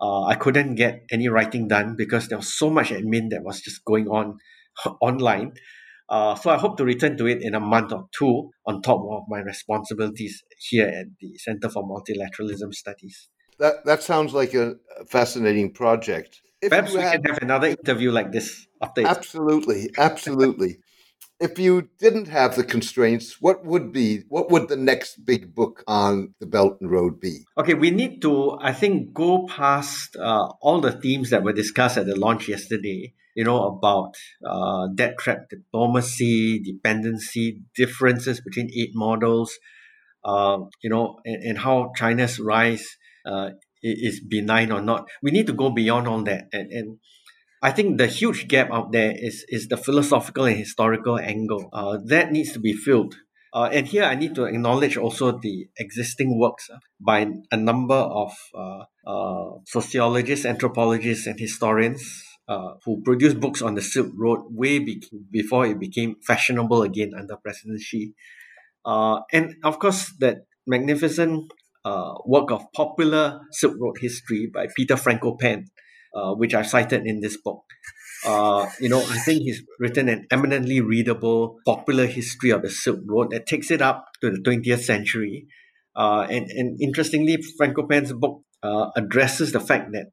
Uh, 0.00 0.24
I 0.24 0.34
couldn't 0.34 0.74
get 0.74 1.04
any 1.12 1.28
writing 1.28 1.68
done 1.68 1.94
because 1.96 2.26
there 2.26 2.38
was 2.38 2.52
so 2.52 2.68
much 2.68 2.90
admin 2.90 3.30
that 3.30 3.44
was 3.44 3.60
just 3.60 3.84
going 3.84 4.08
on 4.08 4.38
online. 5.00 5.52
Uh, 6.08 6.34
so 6.34 6.50
I 6.50 6.58
hope 6.58 6.76
to 6.78 6.84
return 6.84 7.16
to 7.18 7.26
it 7.26 7.40
in 7.40 7.54
a 7.54 7.60
month 7.60 7.92
or 7.92 8.08
two 8.10 8.50
on 8.66 8.82
top 8.82 9.00
of 9.08 9.24
my 9.28 9.38
responsibilities 9.40 10.42
here 10.58 10.88
at 10.88 11.06
the 11.20 11.38
Center 11.38 11.68
for 11.68 11.84
Multilateralism 11.84 12.74
Studies. 12.74 13.28
That 13.60 13.84
that 13.84 14.02
sounds 14.02 14.34
like 14.34 14.54
a 14.54 14.74
fascinating 15.08 15.72
project. 15.72 16.40
If 16.60 16.70
Perhaps 16.70 16.94
we 16.94 17.00
had, 17.00 17.22
can 17.22 17.34
have 17.34 17.42
another 17.42 17.68
interview 17.68 18.10
like 18.10 18.32
this 18.32 18.66
after. 18.82 19.06
Absolutely, 19.06 19.90
absolutely 19.96 20.80
if 21.40 21.58
you 21.58 21.88
didn't 21.98 22.28
have 22.28 22.56
the 22.56 22.64
constraints, 22.64 23.40
what 23.40 23.64
would 23.64 23.92
be 23.92 24.24
what 24.28 24.50
would 24.50 24.68
the 24.68 24.76
next 24.76 25.24
big 25.24 25.54
book 25.54 25.84
on 25.86 26.34
the 26.40 26.46
Belt 26.46 26.78
and 26.80 26.90
Road 26.90 27.20
be? 27.20 27.44
Okay, 27.56 27.74
we 27.74 27.90
need 27.90 28.20
to, 28.22 28.58
I 28.60 28.72
think, 28.72 29.14
go 29.14 29.46
past 29.46 30.16
uh, 30.16 30.48
all 30.60 30.80
the 30.80 30.92
themes 30.92 31.30
that 31.30 31.44
were 31.44 31.52
discussed 31.52 31.96
at 31.96 32.06
the 32.06 32.16
launch 32.16 32.48
yesterday. 32.48 33.14
You 33.34 33.44
know 33.44 33.66
about 33.66 34.16
uh, 34.44 34.88
debt 34.94 35.18
trap 35.18 35.48
diplomacy, 35.48 36.58
dependency, 36.58 37.62
differences 37.76 38.40
between 38.40 38.70
aid 38.76 38.90
models. 38.94 39.56
Uh, 40.24 40.58
you 40.82 40.90
know, 40.90 41.20
and, 41.24 41.42
and 41.44 41.58
how 41.58 41.92
China's 41.94 42.40
rise 42.40 42.84
uh, 43.24 43.50
is 43.82 44.20
benign 44.20 44.72
or 44.72 44.80
not. 44.80 45.08
We 45.22 45.30
need 45.30 45.46
to 45.46 45.52
go 45.52 45.70
beyond 45.70 46.08
all 46.08 46.22
that 46.24 46.48
and 46.52 46.72
and 46.72 46.98
I 47.62 47.72
think 47.72 47.98
the 47.98 48.06
huge 48.06 48.46
gap 48.48 48.70
out 48.70 48.92
there 48.92 49.12
is 49.16 49.44
is 49.48 49.68
the 49.68 49.76
philosophical 49.76 50.44
and 50.44 50.56
historical 50.56 51.18
angle. 51.18 51.68
Uh, 51.72 51.98
that 52.06 52.30
needs 52.30 52.52
to 52.52 52.60
be 52.60 52.72
filled. 52.72 53.16
Uh, 53.52 53.68
and 53.72 53.86
here 53.86 54.04
I 54.04 54.14
need 54.14 54.34
to 54.34 54.44
acknowledge 54.44 54.96
also 54.96 55.32
the 55.38 55.68
existing 55.78 56.38
works 56.38 56.68
uh, 56.72 56.78
by 57.00 57.26
a 57.50 57.56
number 57.56 57.94
of 57.96 58.32
uh, 58.54 58.84
uh, 59.06 59.50
sociologists, 59.66 60.44
anthropologists, 60.44 61.26
and 61.26 61.40
historians 61.40 62.02
uh, 62.46 62.74
who 62.84 63.02
produced 63.02 63.40
books 63.40 63.62
on 63.62 63.74
the 63.74 63.82
Silk 63.82 64.12
Road 64.14 64.40
way 64.50 64.78
be- 64.78 65.02
before 65.30 65.66
it 65.66 65.80
became 65.80 66.16
fashionable 66.26 66.82
again 66.82 67.12
under 67.18 67.36
President 67.36 67.80
Xi. 67.80 68.12
and 68.84 69.54
of 69.64 69.78
course, 69.78 70.12
that 70.20 70.44
magnificent 70.66 71.50
work 72.26 72.50
of 72.50 72.70
popular 72.74 73.40
Silk 73.50 73.74
Road 73.80 73.96
history 73.98 74.50
by 74.52 74.66
Peter 74.76 74.94
Frankopan, 74.94 75.64
uh, 76.14 76.34
which 76.34 76.54
I've 76.54 76.68
cited 76.68 77.06
in 77.06 77.20
this 77.20 77.36
book. 77.36 77.64
Uh, 78.24 78.68
you 78.80 78.88
know, 78.88 79.00
I 79.00 79.18
think 79.18 79.42
he's 79.42 79.62
written 79.78 80.08
an 80.08 80.26
eminently 80.30 80.80
readable, 80.80 81.58
popular 81.64 82.06
history 82.06 82.50
of 82.50 82.62
the 82.62 82.70
Silk 82.70 83.00
Road 83.06 83.30
that 83.30 83.46
takes 83.46 83.70
it 83.70 83.80
up 83.80 84.06
to 84.20 84.30
the 84.30 84.40
20th 84.40 84.80
century. 84.80 85.46
Uh, 85.94 86.26
and, 86.28 86.50
and 86.50 86.80
interestingly, 86.80 87.38
Frankopan's 87.60 88.12
book 88.12 88.42
uh, 88.62 88.90
addresses 88.96 89.52
the 89.52 89.60
fact 89.60 89.92
that 89.92 90.06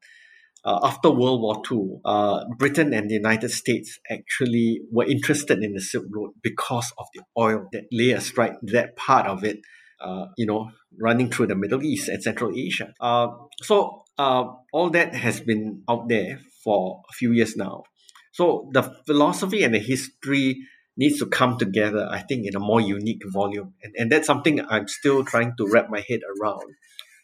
uh, 0.66 0.80
after 0.82 1.10
World 1.10 1.40
War 1.42 1.62
II, 1.70 2.00
uh, 2.04 2.44
Britain 2.58 2.92
and 2.92 3.08
the 3.08 3.14
United 3.14 3.50
States 3.50 4.00
actually 4.10 4.80
were 4.90 5.04
interested 5.04 5.62
in 5.62 5.74
the 5.74 5.80
Silk 5.80 6.06
Road 6.10 6.32
because 6.42 6.92
of 6.98 7.06
the 7.14 7.22
oil 7.38 7.68
that 7.72 7.84
lay 7.92 8.10
astride 8.10 8.54
that 8.62 8.96
part 8.96 9.26
of 9.26 9.44
it, 9.44 9.58
uh, 10.00 10.26
you 10.36 10.44
know, 10.44 10.70
running 11.00 11.30
through 11.30 11.48
the 11.48 11.54
Middle 11.54 11.82
East 11.82 12.08
and 12.08 12.22
Central 12.22 12.52
Asia. 12.56 12.94
Uh, 13.00 13.28
so 13.62 14.04
uh, 14.18 14.44
all 14.72 14.90
that 14.90 15.14
has 15.14 15.40
been 15.40 15.82
out 15.88 16.08
there 16.08 16.40
for 16.64 17.02
a 17.08 17.12
few 17.12 17.32
years 17.32 17.56
now. 17.56 17.84
So 18.32 18.68
the 18.72 18.82
philosophy 19.06 19.62
and 19.62 19.74
the 19.74 19.78
history 19.78 20.66
needs 20.96 21.18
to 21.18 21.26
come 21.26 21.58
together, 21.58 22.08
I 22.10 22.20
think, 22.20 22.46
in 22.46 22.56
a 22.56 22.60
more 22.60 22.80
unique 22.80 23.22
volume. 23.32 23.74
And, 23.82 23.94
and 23.96 24.12
that's 24.12 24.26
something 24.26 24.60
I'm 24.60 24.88
still 24.88 25.24
trying 25.24 25.54
to 25.58 25.68
wrap 25.70 25.88
my 25.90 26.02
head 26.06 26.20
around. 26.40 26.74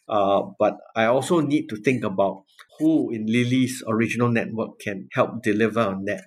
Uh, 0.07 0.43
but 0.59 0.77
I 0.95 1.05
also 1.05 1.39
need 1.39 1.67
to 1.69 1.77
think 1.77 2.03
about 2.03 2.43
who 2.79 3.11
in 3.11 3.25
Lily's 3.25 3.83
original 3.87 4.29
network 4.29 4.79
can 4.79 5.07
help 5.13 5.41
deliver 5.41 5.81
on 5.81 6.05
that. 6.05 6.25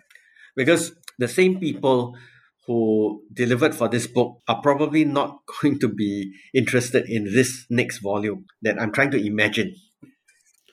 Because 0.57 0.93
the 1.19 1.29
same 1.29 1.61
people 1.61 2.17
who 2.67 3.23
delivered 3.33 3.75
for 3.75 3.89
this 3.89 4.07
book 4.07 4.41
are 4.49 4.61
probably 4.61 5.05
not 5.05 5.41
going 5.63 5.79
to 5.81 5.89
be 5.89 6.33
interested 6.55 7.09
in 7.09 7.25
this 7.25 7.67
next 7.71 7.99
volume 7.99 8.47
that 8.63 8.81
I'm 8.81 8.93
trying 8.93 9.11
to 9.13 9.25
imagine. 9.25 9.75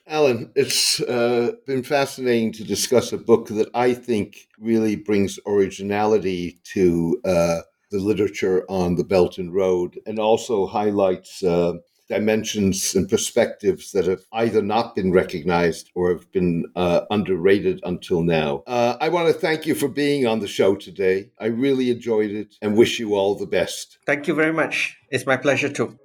Alan, 0.06 0.52
it's 0.54 1.00
uh, 1.00 1.52
been 1.66 1.82
fascinating 1.82 2.52
to 2.52 2.64
discuss 2.64 3.12
a 3.12 3.18
book 3.18 3.48
that 3.48 3.70
I 3.74 3.94
think 3.94 4.48
really 4.58 4.96
brings 4.96 5.38
originality 5.46 6.60
to 6.74 7.20
uh, 7.24 7.60
the 7.90 8.00
literature 8.00 8.66
on 8.68 8.96
the 8.96 9.04
Belt 9.04 9.38
and 9.38 9.54
Road 9.54 9.98
and 10.04 10.18
also 10.18 10.66
highlights 10.66 11.42
uh, 11.42 11.74
dimensions 12.08 12.94
and 12.94 13.08
perspectives 13.08 13.92
that 13.92 14.06
have 14.06 14.24
either 14.32 14.62
not 14.62 14.94
been 14.94 15.12
recognized 15.12 15.90
or 15.94 16.10
have 16.10 16.30
been 16.32 16.64
uh, 16.76 17.02
underrated 17.10 17.80
until 17.84 18.22
now. 18.22 18.62
Uh, 18.66 18.96
I 19.00 19.08
want 19.08 19.28
to 19.28 19.34
thank 19.34 19.66
you 19.66 19.74
for 19.74 19.88
being 19.88 20.26
on 20.26 20.40
the 20.40 20.48
show 20.48 20.74
today. 20.76 21.30
I 21.38 21.46
really 21.46 21.90
enjoyed 21.90 22.30
it 22.30 22.54
and 22.60 22.76
wish 22.76 22.98
you 22.98 23.14
all 23.14 23.34
the 23.34 23.46
best. 23.46 23.98
Thank 24.06 24.28
you 24.28 24.34
very 24.34 24.52
much. 24.52 24.96
It's 25.10 25.26
my 25.26 25.36
pleasure 25.36 25.68
too. 25.68 25.98